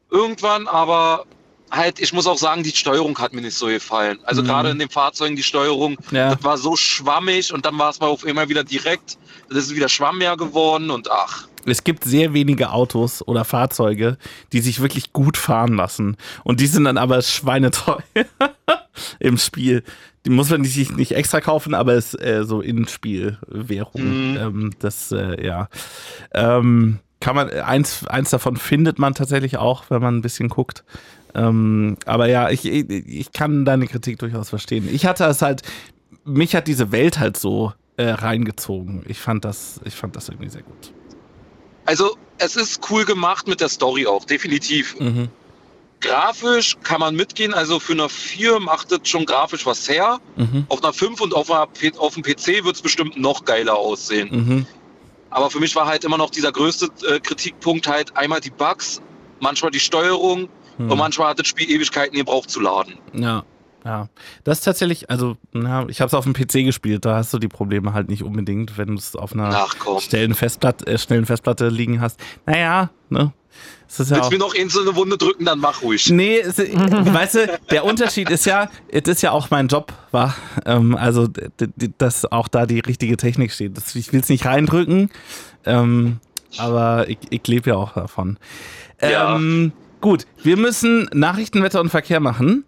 [0.10, 1.26] Irgendwann, aber
[1.70, 4.20] halt, ich muss auch sagen, die Steuerung hat mir nicht so gefallen.
[4.24, 4.48] Also Mhm.
[4.48, 6.34] gerade in den Fahrzeugen, die Steuerung, Ja.
[6.36, 9.18] das war so schwammig und dann war es mal auf einmal wieder direkt,
[9.50, 11.48] das ist wieder schwammiger geworden und ach.
[11.66, 14.18] Es gibt sehr wenige Autos oder Fahrzeuge,
[14.54, 16.16] die sich wirklich gut fahren lassen.
[16.46, 18.02] Und die sind dann aber schweineteuer
[19.20, 19.84] im Spiel.
[20.26, 24.32] Die muss man sich nicht extra kaufen, aber es ist äh, so in Spielwährung.
[24.32, 24.38] Mhm.
[24.38, 25.68] Ähm, das, äh, ja.
[26.34, 30.84] Ähm, kann man, eins, eins davon findet man tatsächlich auch, wenn man ein bisschen guckt.
[31.34, 34.88] Ähm, aber ja, ich, ich, ich kann deine Kritik durchaus verstehen.
[34.91, 35.61] Ich hatte es halt,
[36.23, 39.03] mich hat diese Welt halt so äh, reingezogen.
[39.07, 40.94] Ich fand das, ich fand das irgendwie sehr gut.
[41.85, 44.99] Also es ist cool gemacht mit der Story auch, definitiv.
[44.99, 45.30] Mhm.
[45.99, 50.19] Grafisch kann man mitgehen, also für eine 4 macht es schon grafisch was her.
[50.35, 50.65] Mhm.
[50.69, 51.68] Auf einer 5 und auf, einer,
[51.98, 54.30] auf dem PC wird es bestimmt noch geiler aussehen.
[54.31, 54.65] Mhm.
[55.38, 59.02] Aber für mich war halt immer noch dieser größte äh, Kritikpunkt halt einmal die Bugs,
[59.40, 60.50] manchmal die Steuerung
[60.80, 60.92] Mhm.
[60.92, 63.00] und manchmal hat das Spiel Ewigkeiten gebraucht zu laden.
[63.14, 63.44] Ja,
[63.84, 64.10] ja.
[64.44, 67.40] Das ist tatsächlich, also, na, ich habe es auf dem PC gespielt, da hast du
[67.40, 71.26] die Probleme halt nicht unbedingt, wenn du es auf einer Ach schnellen Festplatte, äh, schnellen
[71.26, 72.20] Festplatte liegen hast.
[72.46, 73.34] Naja, ne?
[73.88, 76.10] Es ist ja Willst mir noch in eine Wunde drücken, dann mach ruhig.
[76.10, 80.36] Nee, es, weißt du, der Unterschied ist ja, es ist ja auch mein Job, war,
[80.66, 81.28] ähm, also,
[81.98, 83.78] dass auch da die richtige Technik steht.
[83.78, 85.10] Das, ich will es nicht reindrücken,
[85.66, 86.18] ähm,
[86.58, 88.38] aber ich, ich lebe ja auch davon.
[89.02, 89.36] Ja.
[89.36, 89.72] Ähm,
[90.02, 92.66] gut, wir müssen Nachrichten, Wetter und Verkehr machen.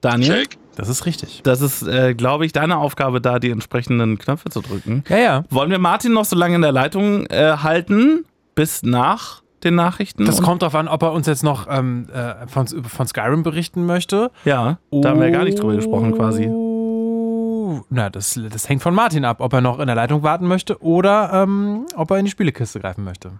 [0.00, 0.58] Daniel, Check.
[0.76, 1.42] Das ist richtig.
[1.42, 5.04] das ist, äh, glaube ich, deine Aufgabe, da die entsprechenden Knöpfe zu drücken.
[5.08, 5.44] Ja, ja.
[5.50, 8.24] Wollen wir Martin noch so lange in der Leitung äh, halten,
[8.54, 10.24] bis nach den Nachrichten?
[10.24, 13.86] Das kommt darauf an, ob er uns jetzt noch ähm, äh, von, von Skyrim berichten
[13.86, 14.30] möchte.
[14.44, 16.46] Ja, da haben wir ja gar nicht drüber gesprochen quasi.
[16.46, 20.46] Oh, Na, das, das hängt von Martin ab, ob er noch in der Leitung warten
[20.46, 23.32] möchte oder ähm, ob er in die Spielekiste greifen möchte.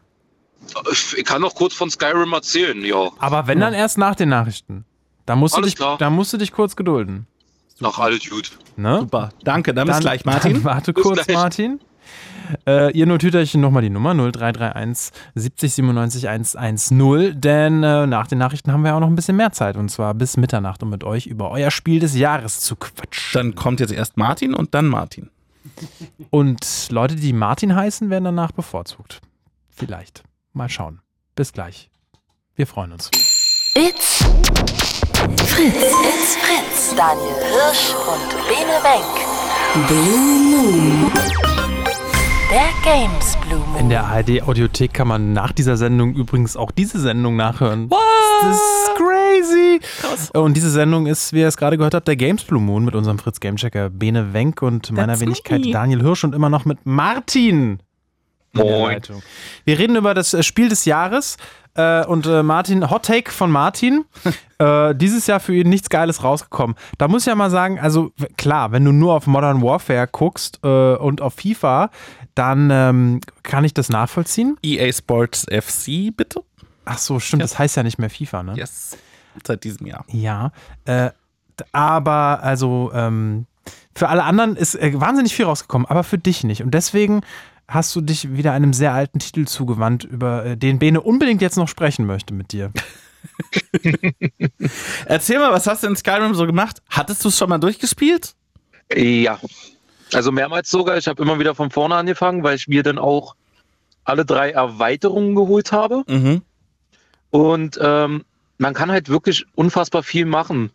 [1.17, 3.11] Ich kann noch kurz von Skyrim erzählen, ja.
[3.19, 4.85] Aber wenn dann erst nach den Nachrichten.
[5.27, 5.97] Da musst, du dich, klar.
[5.99, 7.27] da musst du dich kurz gedulden.
[7.83, 8.51] Ach, alles gut.
[8.77, 9.01] Ne?
[9.01, 9.31] Super.
[9.45, 10.55] Danke, dann, bis gleich, Martin.
[10.55, 11.37] Dann warte Bis kurz, gleich.
[11.37, 11.81] Martin.
[12.67, 18.73] Äh, ihr euch nochmal die Nummer 0331 70 97 110, denn äh, nach den Nachrichten
[18.73, 21.27] haben wir auch noch ein bisschen mehr Zeit und zwar bis Mitternacht, um mit euch
[21.27, 23.33] über euer Spiel des Jahres zu quatschen.
[23.33, 25.31] Dann kommt jetzt erst Martin und dann Martin.
[26.31, 29.21] Und Leute, die Martin heißen, werden danach bevorzugt.
[29.69, 30.23] Vielleicht.
[30.53, 31.01] Mal schauen.
[31.37, 31.91] Bis gleich.
[32.55, 33.11] Wir freuen uns.
[33.75, 34.25] It's
[35.47, 35.75] Fritz.
[35.75, 36.95] It's Fritz.
[36.97, 39.87] Daniel Hirsch und Bene Wenk.
[39.87, 41.50] Blue Moon.
[42.51, 43.79] Der Games Blue Moon.
[43.79, 47.89] In der ARD Audiothek kann man nach dieser Sendung übrigens auch diese Sendung nachhören.
[47.89, 49.81] Das ist crazy.
[50.37, 52.97] Und diese Sendung ist, wie ihr es gerade gehört habt, der Games Blue Moon mit
[52.97, 55.71] unserem Fritz Gamechecker Bene Wenk und meiner That's Wenigkeit me.
[55.71, 57.79] Daniel Hirsch und immer noch mit Martin.
[58.53, 59.01] Moin.
[59.65, 61.37] Wir reden über das äh, Spiel des Jahres.
[61.75, 64.05] Äh, und äh, Martin, Hot Take von Martin.
[64.59, 66.77] äh, dieses Jahr für ihn nichts Geiles rausgekommen.
[66.99, 70.61] Da muss ich ja mal sagen, also klar, wenn du nur auf Modern Warfare guckst
[70.65, 71.91] äh, und auf FIFA,
[72.35, 74.57] dann ähm, kann ich das nachvollziehen.
[74.63, 76.43] EA Sports FC, bitte.
[76.85, 78.55] Ach so, stimmt, das heißt ja nicht mehr FIFA, ne?
[78.57, 78.97] Yes.
[79.47, 80.05] Seit diesem Jahr.
[80.09, 80.51] Ja.
[80.87, 81.11] Äh,
[81.73, 83.47] aber also ähm,
[83.95, 86.63] für alle anderen ist wahnsinnig viel rausgekommen, aber für dich nicht.
[86.63, 87.21] Und deswegen
[87.71, 91.57] hast du dich wieder einem sehr alten Titel zugewandt, über äh, den Bene unbedingt jetzt
[91.57, 92.73] noch sprechen möchte mit dir.
[95.07, 96.83] Erzähl mal, was hast du in Skyrim so gemacht?
[96.89, 98.35] Hattest du es schon mal durchgespielt?
[98.95, 99.39] Ja.
[100.13, 100.97] Also mehrmals sogar.
[100.99, 103.37] Ich habe immer wieder von vorne angefangen, weil ich mir dann auch
[104.05, 106.03] alle drei Erweiterungen geholt habe.
[106.09, 106.43] Mhm.
[107.31, 108.25] Und ähm,
[108.59, 110.71] man kann halt wirklich unfassbar viel machen.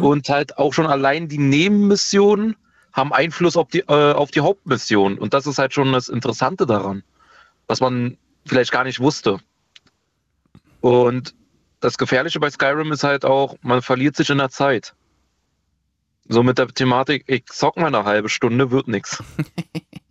[0.00, 2.56] Und halt auch schon allein die Nebenmissionen
[2.92, 5.18] haben Einfluss auf die, äh, auf die Hauptmission.
[5.18, 7.02] Und das ist halt schon das Interessante daran,
[7.66, 8.16] was man
[8.46, 9.38] vielleicht gar nicht wusste.
[10.80, 11.34] Und
[11.80, 14.94] das Gefährliche bei Skyrim ist halt auch, man verliert sich in der Zeit.
[16.28, 19.22] So mit der Thematik, ich zock mal eine halbe Stunde, wird nichts.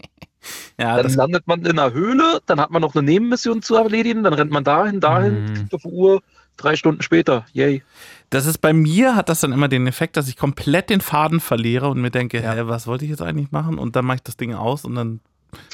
[0.79, 3.75] Ja, Dann das, landet man in einer Höhle, dann hat man noch eine Nebenmission zu
[3.75, 5.69] erledigen, dann rennt man dahin, dahin, Mhm.
[5.71, 6.21] auf die Uhr,
[6.55, 7.83] drei Stunden später, yay.
[8.29, 11.39] Das ist bei mir, hat das dann immer den Effekt, dass ich komplett den Faden
[11.39, 12.53] verliere und mir denke, Ja.
[12.53, 13.77] hä, was wollte ich jetzt eigentlich machen?
[13.79, 15.19] Und dann mache ich das Ding aus und dann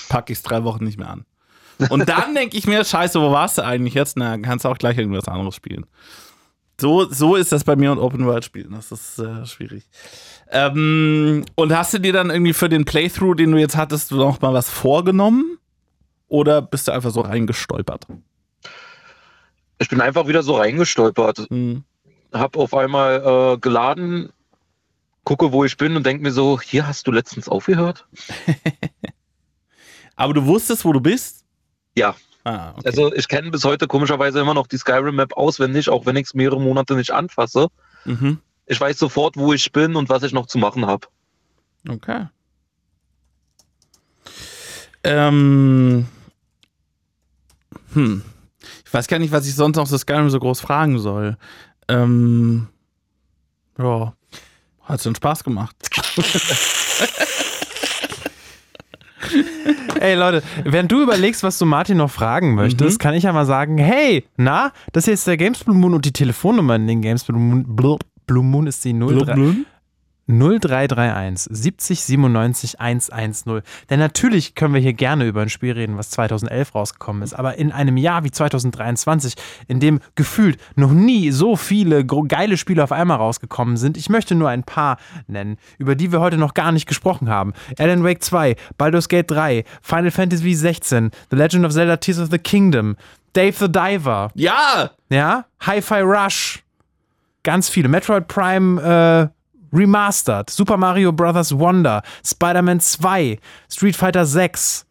[0.09, 1.25] packe ich es drei Wochen nicht mehr an.
[1.89, 4.17] Und dann denke ich mir, scheiße, wo warst du eigentlich jetzt?
[4.17, 5.85] Na, kannst du auch gleich irgendwas anderes spielen.
[6.79, 8.71] So, so ist das bei mir und Open World spielen.
[8.71, 9.83] Das ist äh, schwierig.
[10.51, 14.41] Ähm, und hast du dir dann irgendwie für den Playthrough, den du jetzt hattest, noch
[14.41, 15.57] mal was vorgenommen?
[16.27, 18.07] Oder bist du einfach so reingestolpert?
[19.79, 21.83] Ich bin einfach wieder so reingestolpert, Hm.
[22.33, 24.31] Hab auf einmal äh, geladen,
[25.23, 28.07] gucke, wo ich bin und denke mir so, hier hast du letztens aufgehört?
[30.15, 31.43] Aber du wusstest, wo du bist?
[31.95, 32.15] Ja.
[32.43, 32.81] Ah, okay.
[32.85, 36.33] Also ich kenne bis heute komischerweise immer noch die Skyrim-Map auswendig, auch wenn ich es
[36.33, 37.67] mehrere Monate nicht anfasse.
[38.05, 38.39] Mhm.
[38.65, 41.07] Ich weiß sofort, wo ich bin und was ich noch zu machen habe.
[41.87, 42.27] Okay.
[45.03, 46.07] Ähm.
[47.93, 48.23] Hm.
[48.85, 51.37] Ich weiß gar nicht, was ich sonst noch zu Skyrim so groß fragen soll.
[51.87, 52.67] Ähm.
[53.77, 54.13] Ja.
[54.83, 55.75] Hat schon Spaß gemacht.
[59.99, 63.45] Ey Leute, während du überlegst, was du Martin noch fragen möchtest, kann ich ja mal
[63.45, 67.01] sagen, hey, na, das hier ist der Games Blue Moon und die Telefonnummer in den
[67.01, 67.97] Games Blue Moon, Blue,
[68.27, 69.35] Blue Moon ist die 03,
[70.27, 73.61] 0331 70 97 110.
[73.89, 77.33] Denn natürlich können wir hier gerne über ein Spiel reden, was 2011 rausgekommen ist.
[77.33, 79.33] Aber in einem Jahr wie 2023,
[79.67, 84.35] in dem gefühlt noch nie so viele geile Spiele auf einmal rausgekommen sind, ich möchte
[84.35, 84.97] nur ein paar
[85.27, 87.53] nennen, über die wir heute noch gar nicht gesprochen haben.
[87.77, 92.29] Alan Wake 2, Baldur's Gate 3, Final Fantasy 16, The Legend of Zelda Tears of
[92.31, 92.95] the Kingdom,
[93.33, 94.91] Dave the Diver, Ja!
[95.09, 96.63] ja, Hi-Fi Rush,
[97.43, 97.89] ganz viele.
[97.89, 99.42] Metroid Prime äh,
[99.73, 101.57] Remastered, Super Mario Bros.
[101.57, 103.39] Wonder, Spider-Man 2,
[103.69, 104.85] Street Fighter 6.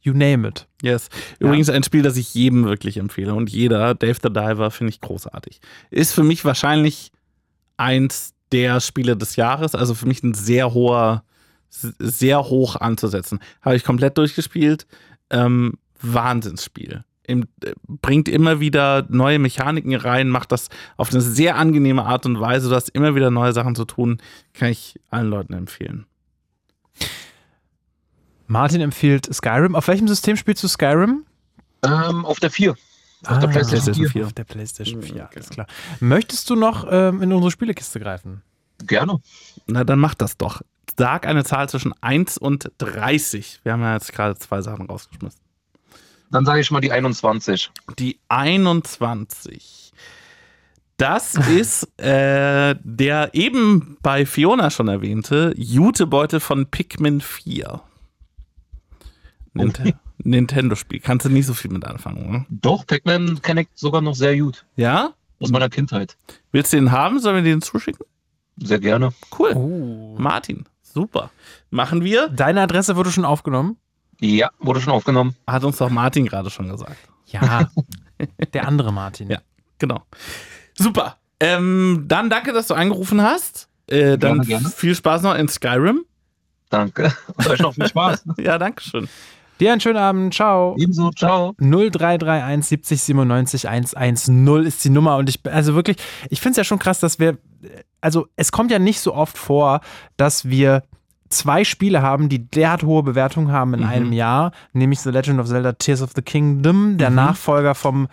[0.00, 0.66] You name it.
[0.82, 1.08] Yes.
[1.38, 3.34] Übrigens ein Spiel, das ich jedem wirklich empfehle.
[3.34, 5.60] Und jeder, Dave the Diver, finde ich großartig.
[5.90, 7.10] Ist für mich wahrscheinlich
[7.78, 9.74] eins der Spiele des Jahres.
[9.74, 11.24] Also für mich ein sehr hoher,
[11.70, 13.40] sehr hoch anzusetzen.
[13.62, 14.86] Habe ich komplett durchgespielt.
[15.30, 17.04] Ähm, Wahnsinnsspiel.
[17.26, 22.26] Im, äh, bringt immer wieder neue Mechaniken rein, macht das auf eine sehr angenehme Art
[22.26, 22.68] und Weise.
[22.68, 24.18] Du hast immer wieder neue Sachen zu tun.
[24.52, 26.06] Kann ich allen Leuten empfehlen.
[28.46, 29.74] Martin empfiehlt Skyrim.
[29.74, 31.24] Auf welchem System spielst du Skyrim?
[31.82, 32.74] Ähm, auf der 4.
[33.26, 34.26] Auf der PlayStation 4.
[34.26, 35.66] Auf der PlayStation 4, Mhm, alles klar.
[36.00, 38.42] Möchtest du noch ähm, in unsere Spielekiste greifen?
[38.86, 39.18] Gerne.
[39.66, 40.60] Na, dann mach das doch.
[40.98, 43.60] Sag eine Zahl zwischen 1 und 30.
[43.62, 45.40] Wir haben ja jetzt gerade zwei Sachen rausgeschmissen.
[46.34, 47.70] Dann sage ich mal die 21.
[47.96, 49.92] Die 21.
[50.96, 57.80] Das ist äh, der eben bei Fiona schon erwähnte Jutebeutel von Pikmin 4.
[59.52, 59.80] Nint
[60.18, 60.98] Nintendo-Spiel.
[60.98, 62.46] Kannst du nicht so viel mit anfangen, ne?
[62.48, 64.64] Doch, Pac-Man kenne ich sogar noch sehr gut.
[64.74, 65.14] Ja?
[65.38, 66.16] Aus meiner Kindheit.
[66.50, 67.20] Willst du den haben?
[67.20, 68.06] Sollen wir den zuschicken?
[68.56, 69.12] Sehr gerne.
[69.38, 69.52] Cool.
[69.54, 70.16] Oh.
[70.18, 71.30] Martin, super.
[71.70, 72.28] Machen wir.
[72.28, 73.76] Deine Adresse wurde schon aufgenommen?
[74.20, 75.36] Ja, wurde schon aufgenommen.
[75.46, 76.96] Hat uns doch Martin gerade schon gesagt.
[77.26, 77.70] Ja.
[78.52, 79.30] Der andere Martin.
[79.30, 79.38] Ja.
[79.78, 80.02] Genau.
[80.74, 81.16] Super.
[81.40, 83.68] Ähm, dann danke, dass du angerufen hast.
[83.86, 84.68] Äh, dann Gerne, gerne.
[84.70, 86.04] viel Spaß noch in Skyrim.
[86.70, 87.14] Danke.
[87.36, 88.24] Und euch noch viel Spaß.
[88.38, 89.08] Ja, danke schön.
[89.60, 90.34] Dir einen schönen Abend.
[90.34, 90.74] Ciao.
[90.78, 91.54] Ebenso, ciao.
[91.58, 95.96] 0331 70 97 110 ist die Nummer und ich, also wirklich,
[96.28, 97.38] ich finde es ja schon krass, dass wir,
[98.00, 99.80] also es kommt ja nicht so oft vor,
[100.16, 100.82] dass wir
[101.34, 103.86] zwei Spiele haben, die derart hohe Bewertungen haben in Mhm.
[103.86, 107.16] einem Jahr, nämlich The Legend of Zelda Tears of the Kingdom, der Mhm.
[107.16, 108.08] Nachfolger vom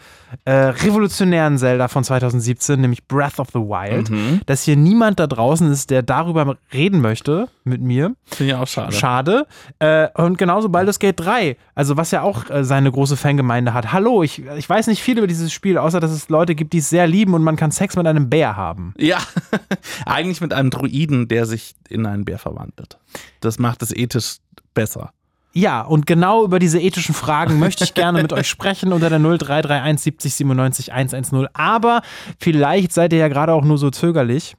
[0.45, 4.09] äh, revolutionären Zelda von 2017, nämlich Breath of the Wild.
[4.09, 4.39] Mhm.
[4.45, 8.15] Dass hier niemand da draußen ist, der darüber reden möchte mit mir.
[8.25, 8.93] Finde ich auch schade.
[8.93, 9.45] Schade.
[9.79, 13.91] Äh, und genauso Baldur's Gate 3, also was ja auch äh, seine große Fangemeinde hat.
[13.91, 16.77] Hallo, ich, ich weiß nicht viel über dieses Spiel, außer dass es Leute gibt, die
[16.79, 18.93] es sehr lieben und man kann Sex mit einem Bär haben.
[18.97, 19.17] Ja,
[20.05, 22.97] eigentlich mit einem Druiden, der sich in einen Bär verwandelt.
[23.39, 24.37] Das macht es ethisch
[24.73, 25.11] besser.
[25.53, 29.19] Ja, und genau über diese ethischen Fragen möchte ich gerne mit euch sprechen unter der
[29.19, 31.47] 0331 70 97 110.
[31.53, 32.01] Aber
[32.39, 34.55] vielleicht seid ihr ja gerade auch nur so zögerlich,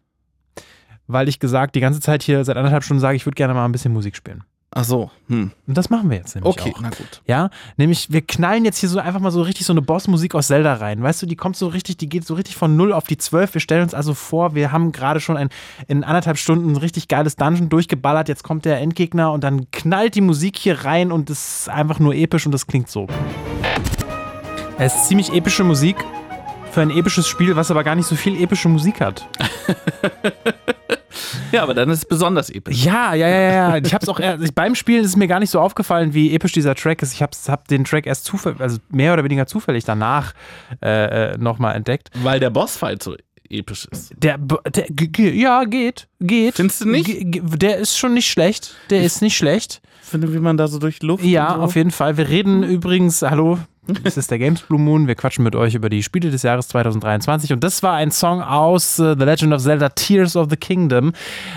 [1.06, 3.64] weil ich gesagt die ganze Zeit hier seit anderthalb Stunden sage, ich würde gerne mal
[3.64, 4.44] ein bisschen Musik spielen.
[4.74, 5.50] Ach so, hm.
[5.66, 6.80] Und das machen wir jetzt nämlich Okay, auch.
[6.80, 7.20] na gut.
[7.26, 10.46] Ja, nämlich wir knallen jetzt hier so einfach mal so richtig so eine Bossmusik aus
[10.46, 11.02] Zelda rein.
[11.02, 13.52] Weißt du, die kommt so richtig, die geht so richtig von 0 auf die 12.
[13.52, 15.50] Wir stellen uns also vor, wir haben gerade schon ein,
[15.88, 18.30] in anderthalb Stunden ein richtig geiles Dungeon durchgeballert.
[18.30, 21.98] Jetzt kommt der Endgegner und dann knallt die Musik hier rein und es ist einfach
[21.98, 23.08] nur episch und das klingt so.
[24.78, 25.96] Es ist ziemlich epische Musik
[26.70, 29.28] für ein episches Spiel, was aber gar nicht so viel epische Musik hat.
[31.52, 32.84] Ja, aber dann ist es besonders episch.
[32.84, 33.76] Ja, ja, ja, ja.
[33.76, 36.34] Ich hab's auch eher, ich, beim Spielen ist es mir gar nicht so aufgefallen, wie
[36.34, 37.12] episch dieser Track ist.
[37.12, 40.32] Ich hab's, hab den Track erst zufällig, also mehr oder weniger zufällig danach
[40.82, 42.10] äh, äh, nochmal entdeckt.
[42.22, 43.16] Weil der Bossfight so
[43.48, 44.12] episch ist.
[44.16, 44.86] Der, der
[45.34, 46.54] ja, geht, geht.
[46.54, 47.06] Findest du nicht?
[47.06, 48.74] G- Der ist schon nicht schlecht.
[48.90, 49.82] Der ist nicht schlecht.
[50.00, 51.22] Finde, wie man da so durch die Luft.
[51.24, 51.62] Ja, und so.
[51.64, 52.16] auf jeden Fall.
[52.16, 55.09] Wir reden übrigens, hallo, das ist der Games Blue Moon.
[55.09, 57.52] Wir quatschen mit euch über die Spiele des Jahres 2023.
[57.52, 61.12] Und das war ein Song aus äh, The Legend of Zelda Tears of the Kingdom.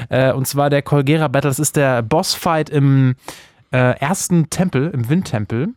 [0.10, 1.50] Äh, und zwar der Colgera Battle.
[1.50, 3.16] Das ist der Bossfight im
[3.72, 5.74] äh, ersten Tempel, im Windtempel.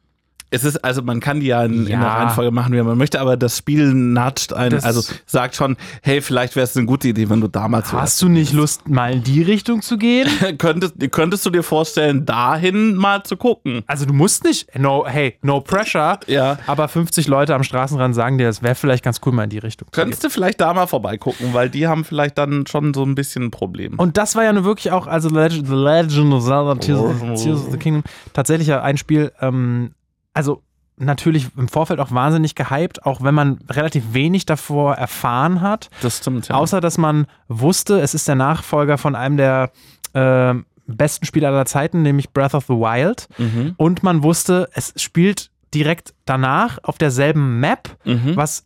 [0.50, 2.00] Es ist, also man kann die ja in, in Ja.
[2.00, 5.76] der Reihenfolge machen, wie man möchte, aber das Spiel natscht einen, Das- also sagt schon,
[6.02, 9.12] hey, vielleicht wäre es eine gute Idee, wenn du damals Hast du nicht Lust, mal
[9.12, 10.26] in die Richtung zu gehen?
[10.58, 13.82] könntest, könntest du dir vorstellen, dahin mal zu gucken?
[13.86, 16.18] Also du musst nicht, no, hey, no pressure.
[16.28, 16.58] Ja.
[16.66, 19.58] Aber 50 Leute am Straßenrand sagen dir, es wäre vielleicht ganz cool, mal in die
[19.58, 20.02] Richtung zu gehen.
[20.04, 23.44] Könntest du vielleicht da mal vorbeigucken, weil die haben vielleicht dann schon so ein bisschen
[23.44, 23.94] ein Problem.
[23.98, 27.00] Und das war ja nur wirklich auch, also The Legend, The Legend of Zelda Tears,
[27.00, 28.02] of- Tears of the Kingdom,
[28.32, 29.90] tatsächlich ja ein Spiel, ähm,
[30.38, 30.62] also
[30.96, 35.90] natürlich im Vorfeld auch wahnsinnig gehypt, auch wenn man relativ wenig davor erfahren hat.
[36.02, 36.54] das stimmt, ja.
[36.56, 39.70] Außer, dass man wusste, es ist der Nachfolger von einem der
[40.14, 40.54] äh,
[40.86, 43.28] besten Spiele aller Zeiten, nämlich Breath of the Wild.
[43.38, 43.74] Mhm.
[43.76, 48.36] Und man wusste, es spielt direkt danach auf derselben Map, Mhm.
[48.36, 48.64] was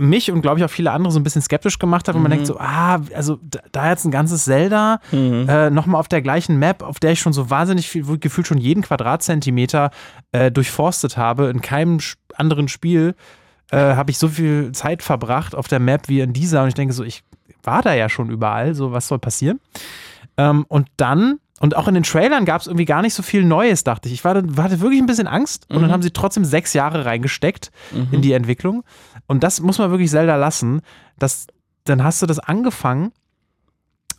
[0.00, 2.30] mich und glaube ich auch viele andere so ein bisschen skeptisch gemacht hat, und man
[2.30, 3.38] denkt so, ah, also
[3.72, 5.46] da, jetzt ein ganzes Zelda, Mhm.
[5.48, 8.58] äh, nochmal auf der gleichen Map, auf der ich schon so wahnsinnig viel, gefühlt schon
[8.58, 9.90] jeden Quadratzentimeter
[10.32, 11.48] äh, durchforstet habe.
[11.50, 11.98] In keinem
[12.34, 13.14] anderen Spiel
[13.70, 16.62] äh, habe ich so viel Zeit verbracht auf der Map wie in dieser.
[16.62, 17.22] Und ich denke so, ich
[17.62, 19.60] war da ja schon überall, so was soll passieren?
[20.36, 23.44] Ähm, und dann, und auch in den Trailern gab es irgendwie gar nicht so viel
[23.44, 24.14] Neues, dachte ich.
[24.14, 27.70] Ich war, hatte wirklich ein bisschen Angst und dann haben sie trotzdem sechs Jahre reingesteckt
[28.12, 28.82] in die Entwicklung.
[29.30, 30.80] Und das muss man wirklich Zelda lassen.
[31.16, 31.46] Das,
[31.84, 33.12] dann hast du das angefangen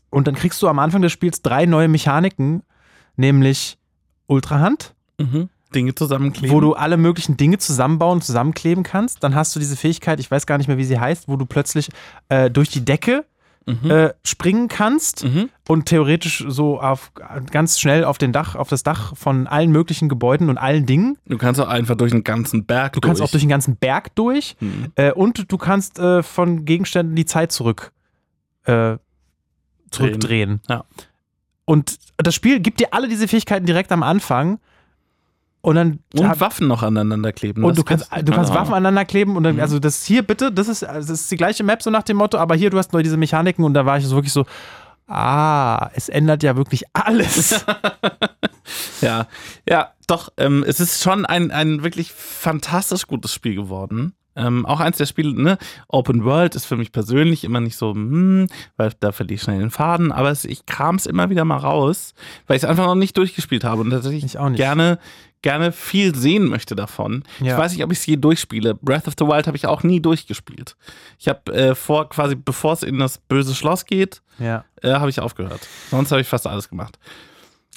[0.10, 2.64] und dann kriegst du am Anfang des Spiels drei neue Mechaniken,
[3.18, 3.78] nämlich
[4.28, 5.50] Ultrahand, Mhm.
[5.76, 6.56] Dinge zusammenkleben.
[6.56, 9.22] wo du alle möglichen Dinge zusammenbauen und zusammenkleben kannst.
[9.22, 11.46] Dann hast du diese Fähigkeit, ich weiß gar nicht mehr, wie sie heißt, wo du
[11.46, 11.90] plötzlich
[12.30, 13.26] äh, durch die Decke
[13.66, 13.92] Mhm.
[13.92, 15.50] äh, springen kannst Mhm.
[15.68, 17.12] und theoretisch so auf
[17.52, 21.18] ganz schnell auf den Dach, auf das Dach von allen möglichen Gebäuden und allen Dingen.
[21.28, 24.16] Du kannst auch einfach durch einen ganzen Berg Du kannst auch durch den ganzen Berg
[24.16, 24.92] durch Mhm.
[24.96, 27.92] äh, und du kannst äh, von Gegenständen die Zeit zurück
[28.66, 28.98] äh,
[29.92, 30.62] zurückdrehen.
[30.70, 30.86] Ja.
[31.66, 34.60] Und das Spiel gibt dir alle diese Fähigkeiten direkt am Anfang
[35.62, 37.64] und dann Und Waffen noch aneinander kleben.
[37.64, 38.54] und du kannst, du kannst.
[38.54, 39.62] Waffen aneinander kleben und dann, Mhm.
[39.62, 42.38] also das hier bitte, das ist, das ist die gleiche Map so nach dem Motto,
[42.38, 44.46] aber hier, du hast neu diese Mechaniken und da war ich so wirklich so,
[45.08, 47.64] ah, es ändert ja wirklich alles.
[49.02, 49.28] Ja,
[49.68, 54.14] ja, doch, ähm, es ist schon ein, ein wirklich fantastisch gutes Spiel geworden.
[54.36, 55.58] Ähm, auch eins der Spiele, ne?
[55.90, 58.48] Open World ist für mich persönlich immer nicht so, hm,
[58.78, 61.58] weil da verliere ich schnell den Faden, aber es, ich kram es immer wieder mal
[61.58, 62.14] raus,
[62.48, 64.58] weil ich es einfach noch nicht durchgespielt habe und tatsächlich Ich auch nicht.
[64.58, 65.00] gerne
[65.42, 67.24] gerne viel sehen möchte davon.
[67.40, 67.54] Ja.
[67.54, 68.76] Ich weiß nicht, ob ich es je durchspiele.
[68.76, 70.76] Breath of the Wild habe ich auch nie durchgespielt.
[71.18, 74.66] Ich habe äh, vor, quasi bevor es in das böse Schloss geht, Ja.
[74.82, 75.68] äh, habe ich aufgehört.
[75.90, 77.00] Sonst habe ich fast alles gemacht.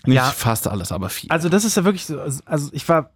[0.04, 0.24] Nicht Ja.
[0.24, 1.30] fast alles, aber viel.
[1.30, 3.10] Also das ist ja wirklich so, also ich war,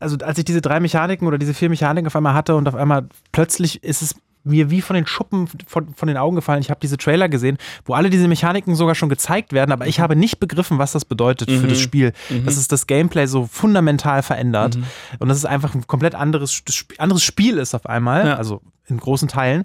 [0.00, 2.74] also als ich diese drei Mechaniken oder diese vier Mechaniken auf einmal hatte und auf
[2.74, 6.60] einmal plötzlich ist es mir wie von den Schuppen von, von den Augen gefallen.
[6.60, 10.00] Ich habe diese Trailer gesehen, wo alle diese Mechaniken sogar schon gezeigt werden, aber ich
[10.00, 12.12] habe nicht begriffen, was das bedeutet für das Spiel.
[12.44, 14.78] Dass es das Gameplay so fundamental verändert
[15.18, 16.62] und dass es einfach ein komplett anderes,
[16.98, 18.36] anderes Spiel ist auf einmal, Ja.
[18.36, 19.64] also in großen Teilen.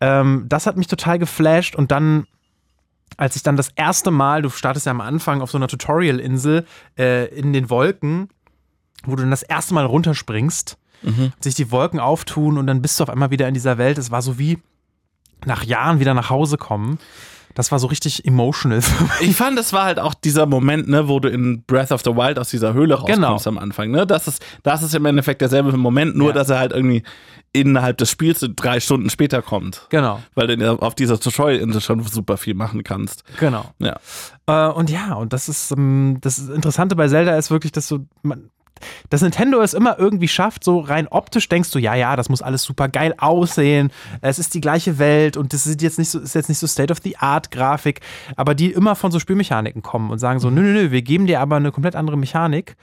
[0.00, 2.26] Ähm, das hat mich total geflasht und dann
[3.16, 6.66] als ich dann das erste Mal, du startest ja am Anfang auf so einer Tutorial-Insel
[6.98, 8.28] äh, in den Wolken,
[9.04, 10.76] wo du dann das erste Mal runterspringst,
[11.40, 13.98] sich die Wolken auftun und dann bist du auf einmal wieder in dieser Welt.
[13.98, 14.58] Es war so wie
[15.46, 16.98] nach Jahren wieder nach Hause kommen.
[17.54, 19.30] Das war so richtig emotional für mich.
[19.30, 22.10] Ich fand, es war halt auch dieser Moment, ne, wo du in Breath of the
[22.14, 23.56] Wild aus dieser Höhle rauskommst Genau.
[23.56, 23.90] am Anfang.
[23.90, 24.06] Ne?
[24.06, 26.34] Das, ist, das ist im Endeffekt derselbe Moment, nur Ja.
[26.34, 27.02] dass er halt irgendwie
[27.52, 29.86] innerhalb des Spiels drei Stunden später kommt.
[29.88, 33.24] Genau, Weil du auf dieser Tutorial-Insel schon super viel machen kannst.
[33.40, 33.64] genau.
[33.78, 33.96] Ja.
[34.46, 38.00] Äh, und ja, und das ist ähm, das Interessante bei Zelda ist wirklich, dass so
[38.22, 38.50] man,
[39.10, 42.42] dass Nintendo es immer irgendwie schafft, so rein optisch denkst du, ja, ja, das muss
[42.42, 43.90] alles super geil aussehen.
[44.20, 46.66] Es ist die gleiche Welt und das ist jetzt nicht so, ist jetzt nicht so
[46.66, 48.00] State-of-the-Art-Grafik,
[48.36, 51.26] aber die immer von so Spielmechaniken kommen und sagen so, nö, nö, nö, wir geben
[51.26, 52.76] dir aber eine komplett andere Mechanik.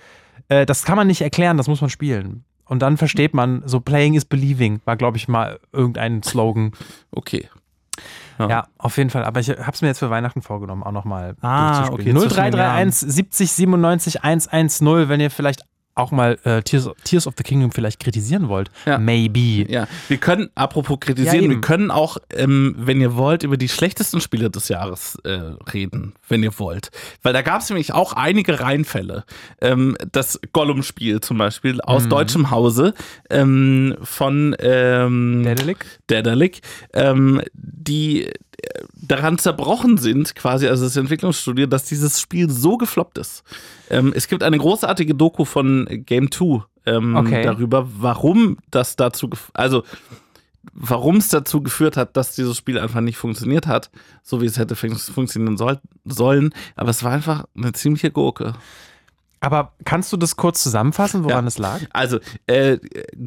[0.49, 2.43] Äh, das kann man nicht erklären, das muss man spielen.
[2.67, 6.71] Und dann versteht man, so Playing is Believing war, glaube ich, mal irgendein Slogan.
[7.11, 7.47] Okay.
[8.37, 9.23] Ja, auf jeden Fall.
[9.23, 12.17] Aber ich habe es mir jetzt für Weihnachten vorgenommen, auch nochmal Ah, durchzuspielen.
[12.17, 15.61] okay, zwischen den 0331 70 97 110, wenn ihr vielleicht
[15.95, 18.69] auch mal äh, Tears, Tears of the Kingdom vielleicht kritisieren wollt.
[18.85, 18.97] Ja.
[18.97, 19.65] Maybe.
[19.71, 21.53] Ja, wir können, apropos Ja, kritisieren, eben.
[21.55, 25.39] wir können auch, ähm, wenn ihr wollt, über die schlechtesten Spiele des Jahres äh,
[25.73, 26.91] reden, wenn ihr wollt.
[27.23, 29.23] Weil da gab es nämlich auch einige Reinfälle.
[29.61, 32.09] Ähm, das Gollum-Spiel zum Beispiel aus Mhm.
[32.09, 32.93] deutschem Hause
[33.29, 35.85] ähm, von ähm, Dedelic?
[36.09, 36.61] Dedelic,
[36.93, 38.33] ähm, die äh,
[38.93, 43.43] daran zerbrochen sind, quasi, also das Entwicklungsstudio, dass dieses Spiel so gefloppt ist.
[43.89, 47.43] Ähm, es gibt eine großartige Doku von Game 2 ähm, Okay.
[47.43, 49.83] darüber, warum das dazu, also
[50.73, 53.89] warum es dazu geführt hat, dass dieses Spiel einfach nicht funktioniert hat,
[54.23, 56.53] so wie es hätte fun funktionieren soll sollen.
[56.75, 58.53] Aber es war einfach eine ziemliche Gurke.
[59.41, 61.47] Aber kannst du das kurz zusammenfassen, woran Ja.
[61.47, 61.79] es lag?
[61.93, 62.77] Also, äh,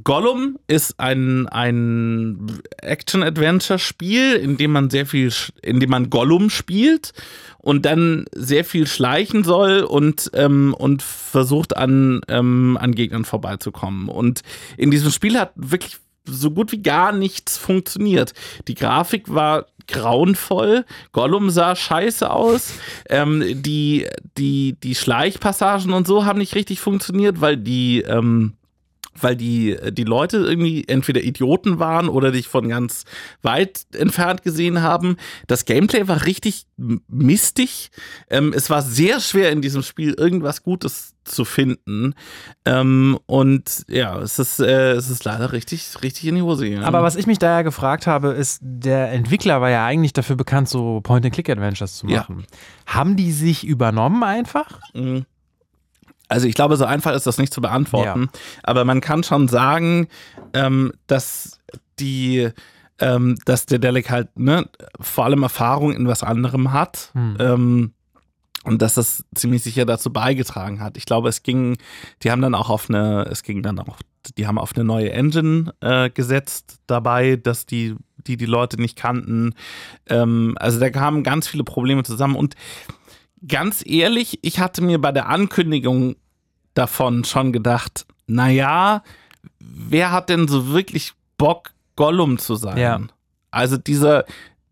[0.03, 5.33] Gollum ist ein, ein Action-Adventure-Spiel, in dem man sehr viel,
[5.63, 7.13] in dem man Gollum spielt
[7.59, 14.09] und dann sehr viel schleichen soll und, ähm, und versucht an, ähm, an Gegnern vorbeizukommen.
[14.09, 14.43] Und
[14.77, 18.35] in diesem Spiel hat wirklich so gut wie gar nichts funktioniert.
[18.69, 22.75] Die Grafik war grauenvoll, Gollum sah scheiße aus,
[23.09, 24.07] ähm, die,
[24.37, 28.58] die, die Schleichpassagen und so haben nicht richtig funktioniert, weil die, ähm,
[29.23, 33.05] weil die, die Leute irgendwie entweder Idioten waren oder dich von ganz
[33.43, 35.17] weit entfernt gesehen haben.
[35.47, 36.67] Das Gameplay war richtig
[37.09, 37.91] mistig.
[38.31, 42.15] Ähm, es war sehr schwer in diesem Spiel irgendwas Gutes zu finden.
[42.65, 46.85] Ähm, und ja, es ist, äh, es ist leider richtig, richtig in die Hose gegangen.
[46.87, 50.37] Aber was ich mich da ja gefragt habe, ist, der Entwickler war ja eigentlich dafür
[50.37, 52.21] bekannt, so Point-and-Click-Adventures zu Ja.
[52.21, 52.47] machen.
[52.87, 54.81] Haben die sich übernommen einfach?
[54.95, 55.27] Mhm.
[56.29, 58.29] Also ich glaube, so einfach ist das nicht zu beantworten.
[58.63, 60.09] Aber man kann schon sagen,
[60.53, 61.59] ähm, dass
[61.99, 62.51] die,
[63.01, 64.69] ähm, dass der Delic halt ne,
[65.01, 67.11] vor allem Erfahrung in was anderem hat.
[67.15, 67.37] Hm.
[67.41, 67.93] Ähm,
[68.65, 70.97] und dass das ziemlich sicher dazu beigetragen hat.
[70.97, 71.79] Ich glaube, es ging,
[72.23, 73.99] die haben dann auch auf eine, es ging dann auch,
[74.37, 77.95] die haben auf eine neue Engine äh, gesetzt dabei, dass die,
[78.27, 79.55] die die Leute nicht kannten.
[80.07, 82.57] Ähm, also da kamen ganz viele Probleme zusammen und
[83.47, 86.17] ganz ehrlich, ich hatte mir bei der Ankündigung
[86.75, 89.03] davon schon gedacht, naja,
[89.59, 92.79] wer hat denn so wirklich Bock, Gollum zu sein?
[92.79, 93.01] Ja.
[93.51, 94.25] Also dieser,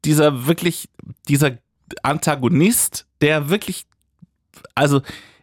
[0.04, 0.88] dieser wirklich,
[1.28, 1.58] dieser
[2.02, 3.86] Antagonist, der wirklich,
[4.74, 5.02] also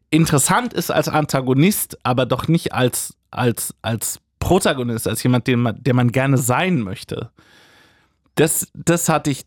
[0.10, 5.82] interessant ist als Antagonist, aber doch nicht als, als, als Protagonist, als jemand, den man,
[5.82, 7.32] der man gerne sein möchte.
[8.36, 9.46] Das, das hatte ich,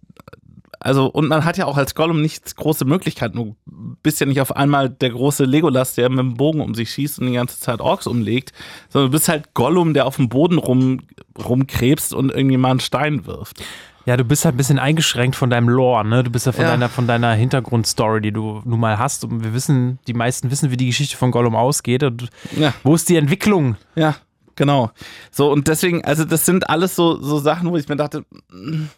[0.86, 3.36] also, und man hat ja auch als Gollum nicht große Möglichkeiten.
[3.36, 3.56] Du
[4.02, 7.18] bist ja nicht auf einmal der große Legolas, der mit dem Bogen um sich schießt
[7.18, 8.52] und die ganze Zeit Orks umlegt,
[8.88, 11.00] sondern du bist halt Gollum, der auf dem Boden rum,
[11.38, 13.62] rumkrebst und irgendwie mal einen Stein wirft.
[14.06, 16.22] Ja, du bist halt ein bisschen eingeschränkt von deinem Lore, ne?
[16.22, 16.70] Du bist ja von Ja.
[16.70, 19.24] deiner von deiner Hintergrundstory, die du nun mal hast.
[19.24, 22.04] Und wir wissen, die meisten wissen, wie die Geschichte von Gollum ausgeht.
[22.04, 22.72] Und Ja.
[22.84, 23.74] wo ist die Entwicklung?
[23.96, 24.14] Ja.
[24.56, 24.90] Genau.
[25.30, 28.88] So, und deswegen, also das sind alles so, so Sachen, wo ich mir dachte, hm,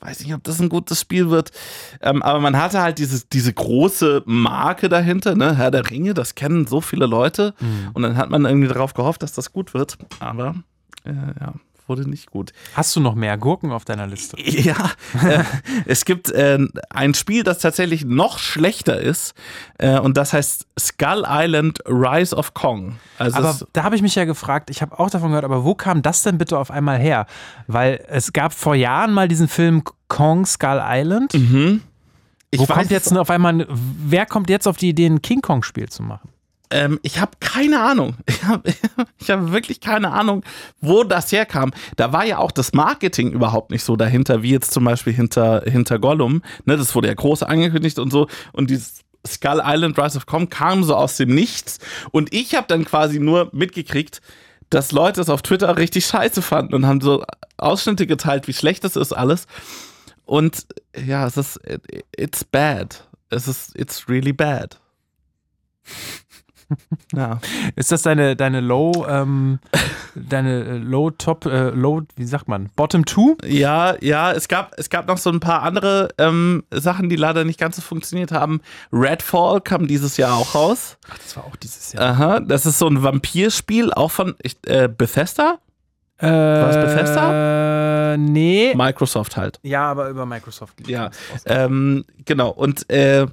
[0.00, 1.50] weiß nicht, ob das ein gutes Spiel wird.
[2.00, 5.56] Ähm, aber man hatte halt diese, diese große Marke dahinter, ne?
[5.56, 7.54] Herr der Ringe, das kennen so viele Leute.
[7.60, 7.90] Mhm.
[7.92, 9.98] Und dann hat man irgendwie darauf gehofft, dass das gut wird.
[10.18, 10.54] Aber
[11.04, 11.54] äh, ja,
[11.90, 12.52] wurde nicht gut.
[12.74, 14.36] Hast du noch mehr Gurken auf deiner Liste?
[14.60, 14.90] Ja,
[15.26, 15.42] äh,
[15.86, 16.58] es gibt äh,
[16.90, 19.34] ein Spiel, das tatsächlich noch schlechter ist.
[19.78, 22.98] Äh, und das heißt Skull Island Rise of Kong.
[23.18, 25.74] Also Aber da habe ich mich ja gefragt, ich habe auch davon gehört, aber wo
[25.74, 27.26] kam das denn bitte auf einmal her?
[27.66, 31.34] Weil es gab vor Jahren mal diesen Film Kong Skull Island.
[31.34, 31.82] Mhm.
[32.50, 35.62] Ich wo kommt jetzt auf einmal, wer kommt jetzt auf die Idee, ein King Kong
[35.62, 36.29] Spiel zu machen?
[36.70, 38.16] Ähm, ich habe keine Ahnung.
[39.18, 40.44] Ich habe hab wirklich keine Ahnung,
[40.80, 41.72] wo das herkam.
[41.96, 45.62] Da war ja auch das Marketing überhaupt nicht so dahinter, wie jetzt zum Beispiel hinter,
[45.66, 46.42] hinter Gollum.
[46.64, 48.28] Ne, das wurde ja groß angekündigt und so.
[48.52, 51.78] Und dieses Skull Island Rise of Kong kam so aus dem Nichts.
[52.10, 54.20] Und ich habe dann quasi nur mitgekriegt,
[54.70, 57.24] dass Leute es auf Twitter richtig scheiße fanden und haben so
[57.58, 59.46] Ausschnitte geteilt, wie schlecht das ist alles.
[60.24, 60.66] Und
[60.96, 61.60] ja, es ist,
[62.16, 63.08] it's bad.
[63.28, 64.80] Es ist, it's really bad.
[67.14, 67.40] Ja.
[67.76, 69.58] Ist das deine, deine Low, ähm,
[70.14, 73.36] deine äh, Low Top, äh, Low, wie sagt man, Bottom Two?
[73.44, 77.44] Ja, ja, es gab, es gab noch so ein paar andere ähm, Sachen, die leider
[77.44, 78.60] nicht ganz so funktioniert haben.
[78.92, 80.96] Redfall kam dieses Jahr auch raus.
[81.10, 82.10] Ach, das war auch dieses Jahr.
[82.10, 85.58] Aha, das ist so ein Vampirspiel, auch von ich, äh, Bethesda?
[86.20, 88.16] Äh, es Bethesda?
[88.18, 88.74] Nee.
[88.74, 89.58] Microsoft halt.
[89.62, 90.86] Ja, aber über Microsoft.
[90.86, 91.10] Ja,
[91.46, 92.50] ähm, genau.
[92.50, 93.26] Und äh,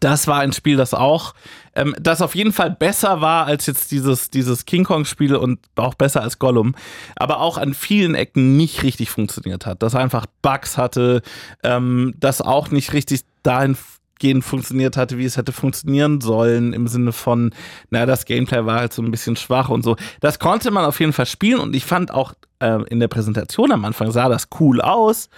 [0.00, 1.34] das war ein Spiel, das auch,
[1.74, 5.94] ähm, das auf jeden Fall besser war als jetzt dieses, dieses King Kong-Spiel und auch
[5.94, 6.74] besser als Gollum,
[7.16, 9.82] aber auch an vielen Ecken nicht richtig funktioniert hat.
[9.82, 11.22] Das einfach Bugs hatte,
[11.62, 17.12] ähm, das auch nicht richtig dahingehend funktioniert hatte, wie es hätte funktionieren sollen, im Sinne
[17.12, 17.52] von,
[17.90, 19.96] naja, das Gameplay war halt so ein bisschen schwach und so.
[20.20, 23.72] Das konnte man auf jeden Fall spielen und ich fand auch äh, in der Präsentation
[23.72, 25.28] am Anfang sah das cool aus.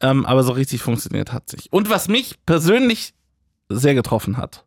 [0.00, 1.72] Ähm, aber so richtig funktioniert hat sich.
[1.72, 3.14] Und was mich persönlich
[3.76, 4.64] sehr getroffen hat,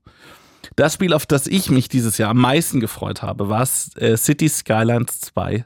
[0.76, 4.49] das Spiel, auf das ich mich dieses Jahr am meisten gefreut habe, war äh, City
[4.49, 5.65] Skylines 2.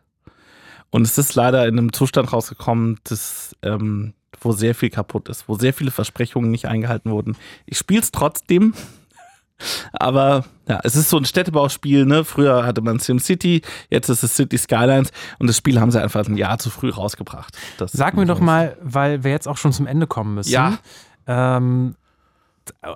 [0.91, 5.47] Und es ist leider in einem Zustand rausgekommen, das, ähm, wo sehr viel kaputt ist,
[5.47, 7.37] wo sehr viele Versprechungen nicht eingehalten wurden.
[7.65, 8.73] Ich spiele es trotzdem.
[9.91, 12.23] Aber ja, es ist so ein Städtebauspiel, ne?
[12.23, 16.25] Früher hatte man SimCity, jetzt ist es City Skylines und das Spiel haben sie einfach
[16.25, 17.57] ein Jahr zu früh rausgebracht.
[17.77, 20.51] Das Sag mir doch mal, weil wir jetzt auch schon zum Ende kommen müssen.
[20.51, 20.79] Ja.
[21.27, 21.95] Ähm,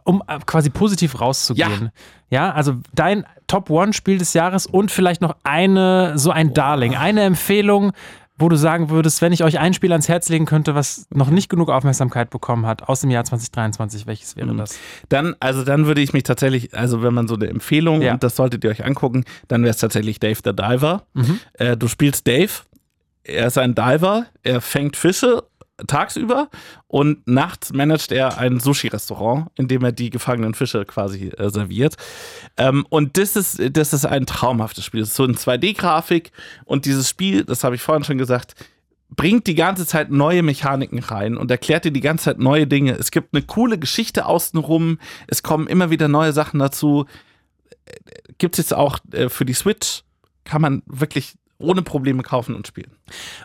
[0.03, 1.91] um äh, quasi positiv rauszugehen.
[2.29, 6.95] Ja, also dein Top One Spiel des Jahres und vielleicht noch eine, so ein Darling,
[6.95, 7.91] eine Empfehlung,
[8.39, 11.29] wo du sagen würdest, wenn ich euch ein Spiel ans Herz legen könnte, was noch
[11.29, 14.57] nicht genug Aufmerksamkeit bekommen hat aus dem Jahr 2023, welches wäre Mhm.
[14.57, 14.79] das?
[15.09, 18.13] Dann, also dann würde ich mich tatsächlich, also wenn man so eine Empfehlung, Ja.
[18.13, 21.03] und das solltet ihr euch angucken, dann wäre es tatsächlich Dave the Diver.
[21.53, 22.49] Äh, du spielst Dave,
[23.23, 25.43] er ist ein Diver, er fängt Fische
[25.87, 26.49] tagsüber
[26.87, 31.95] und nachts managt er ein Sushi-Restaurant, in dem er die gefangenen Fische quasi äh, serviert.
[32.57, 35.01] Ähm, und das ist, das ist ein traumhaftes Spiel.
[35.01, 36.31] Es ist so in 2D-Grafik
[36.65, 38.55] und dieses Spiel, das habe ich vorhin schon gesagt,
[39.15, 42.93] bringt die ganze Zeit neue Mechaniken rein und erklärt dir die ganze Zeit neue Dinge.
[42.93, 47.05] Es gibt eine coole Geschichte außenrum, es kommen immer wieder neue Sachen dazu.
[48.37, 50.03] Gibt es jetzt auch äh, für die Switch,
[50.43, 52.91] kann man wirklich ohne Probleme kaufen und spielen.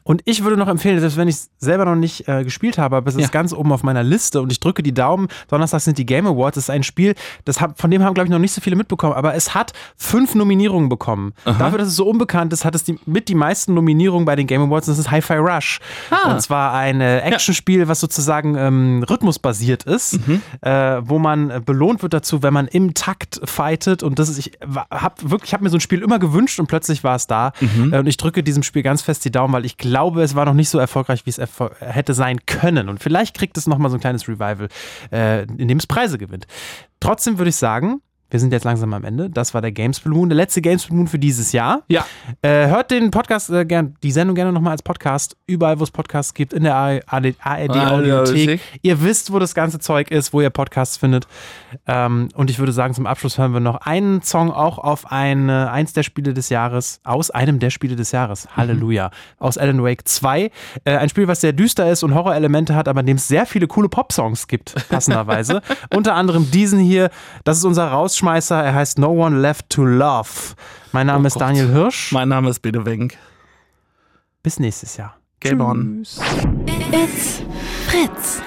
[0.04, 2.96] Und ich würde noch empfehlen, selbst wenn ich es selber noch nicht äh, gespielt habe,
[2.96, 3.28] aber es ist Ja.
[3.28, 5.28] ganz oben auf meiner Liste und ich drücke die Daumen.
[5.48, 6.54] Donnerstag sind die Game Awards.
[6.54, 7.14] Das ist ein Spiel,
[7.44, 9.72] das hab, von dem haben, glaube ich, noch nicht so viele mitbekommen, aber es hat
[9.96, 11.32] fünf Nominierungen bekommen.
[11.44, 14.46] Dafür, dass es so unbekannt ist, hat es die, mit die meisten Nominierungen bei den
[14.46, 14.86] Game Awards.
[14.86, 15.80] Das ist Hi-Fi Rush.
[16.10, 16.32] Ah.
[16.32, 20.40] Und zwar ein äh, Actionspiel, was sozusagen ähm, rhythmusbasiert ist, Mhm.
[20.62, 20.70] äh,
[21.08, 24.02] wo man äh, belohnt wird dazu, wenn man im Takt fightet.
[24.02, 24.52] Und das ist, ich
[24.90, 27.52] habe wirklich, ich habe mir so ein Spiel immer gewünscht und plötzlich war es da.
[27.60, 27.92] Mhm.
[27.92, 30.44] Äh, und ich drücke diesem Spiel ganz fest die Daumen, weil ich glaube, es war
[30.44, 32.88] noch nicht so erfolgreich, wie es erfol hätte sein können.
[32.88, 34.68] Und vielleicht kriegt es nochmal so ein kleines Revival,
[35.12, 36.46] äh, in dem es Preise gewinnt.
[37.00, 38.00] Trotzdem würde ich sagen,
[38.30, 39.30] wir sind jetzt langsam am Ende.
[39.30, 41.82] Das war der Games Blue Moon, der letzte Games Blue Moon für dieses Jahr.
[41.88, 42.04] Ja.
[42.42, 45.90] Äh, hört den Podcast, äh, gern, die Sendung gerne nochmal als Podcast, überall, wo es
[45.90, 48.60] Podcasts gibt, in der ARD ARD-Audiothek.
[48.82, 51.26] Ihr wisst, wo das ganze Zeug ist, wo ihr Podcasts findet.
[51.86, 55.48] Ähm, und ich würde sagen, zum Abschluss hören wir noch einen Song auch auf ein,
[55.48, 58.48] äh, eins der Spiele des Jahres, aus einem der Spiele des Jahres.
[58.56, 59.10] Halleluja.
[59.38, 60.50] Aus Alan Wake 2.
[60.84, 63.46] Äh, ein Spiel, was sehr düster ist und Horrorelemente hat, aber in dem es sehr
[63.46, 65.62] viele coole Pop-Songs gibt, passenderweise.
[65.94, 67.10] Unter anderem diesen hier.
[67.44, 68.62] Das ist unser Rausschmeißer.
[68.62, 70.28] Er heißt No One Left to Love.
[70.92, 71.42] Mein Name ist Gott.
[71.42, 72.12] Daniel Hirsch.
[72.12, 73.16] Mein Name ist Bede Wenk.
[74.42, 75.16] Bis nächstes Jahr.
[75.40, 76.02] Game on.
[76.02, 76.20] Tschüss.
[76.92, 77.42] It's
[77.86, 78.42] Fritz.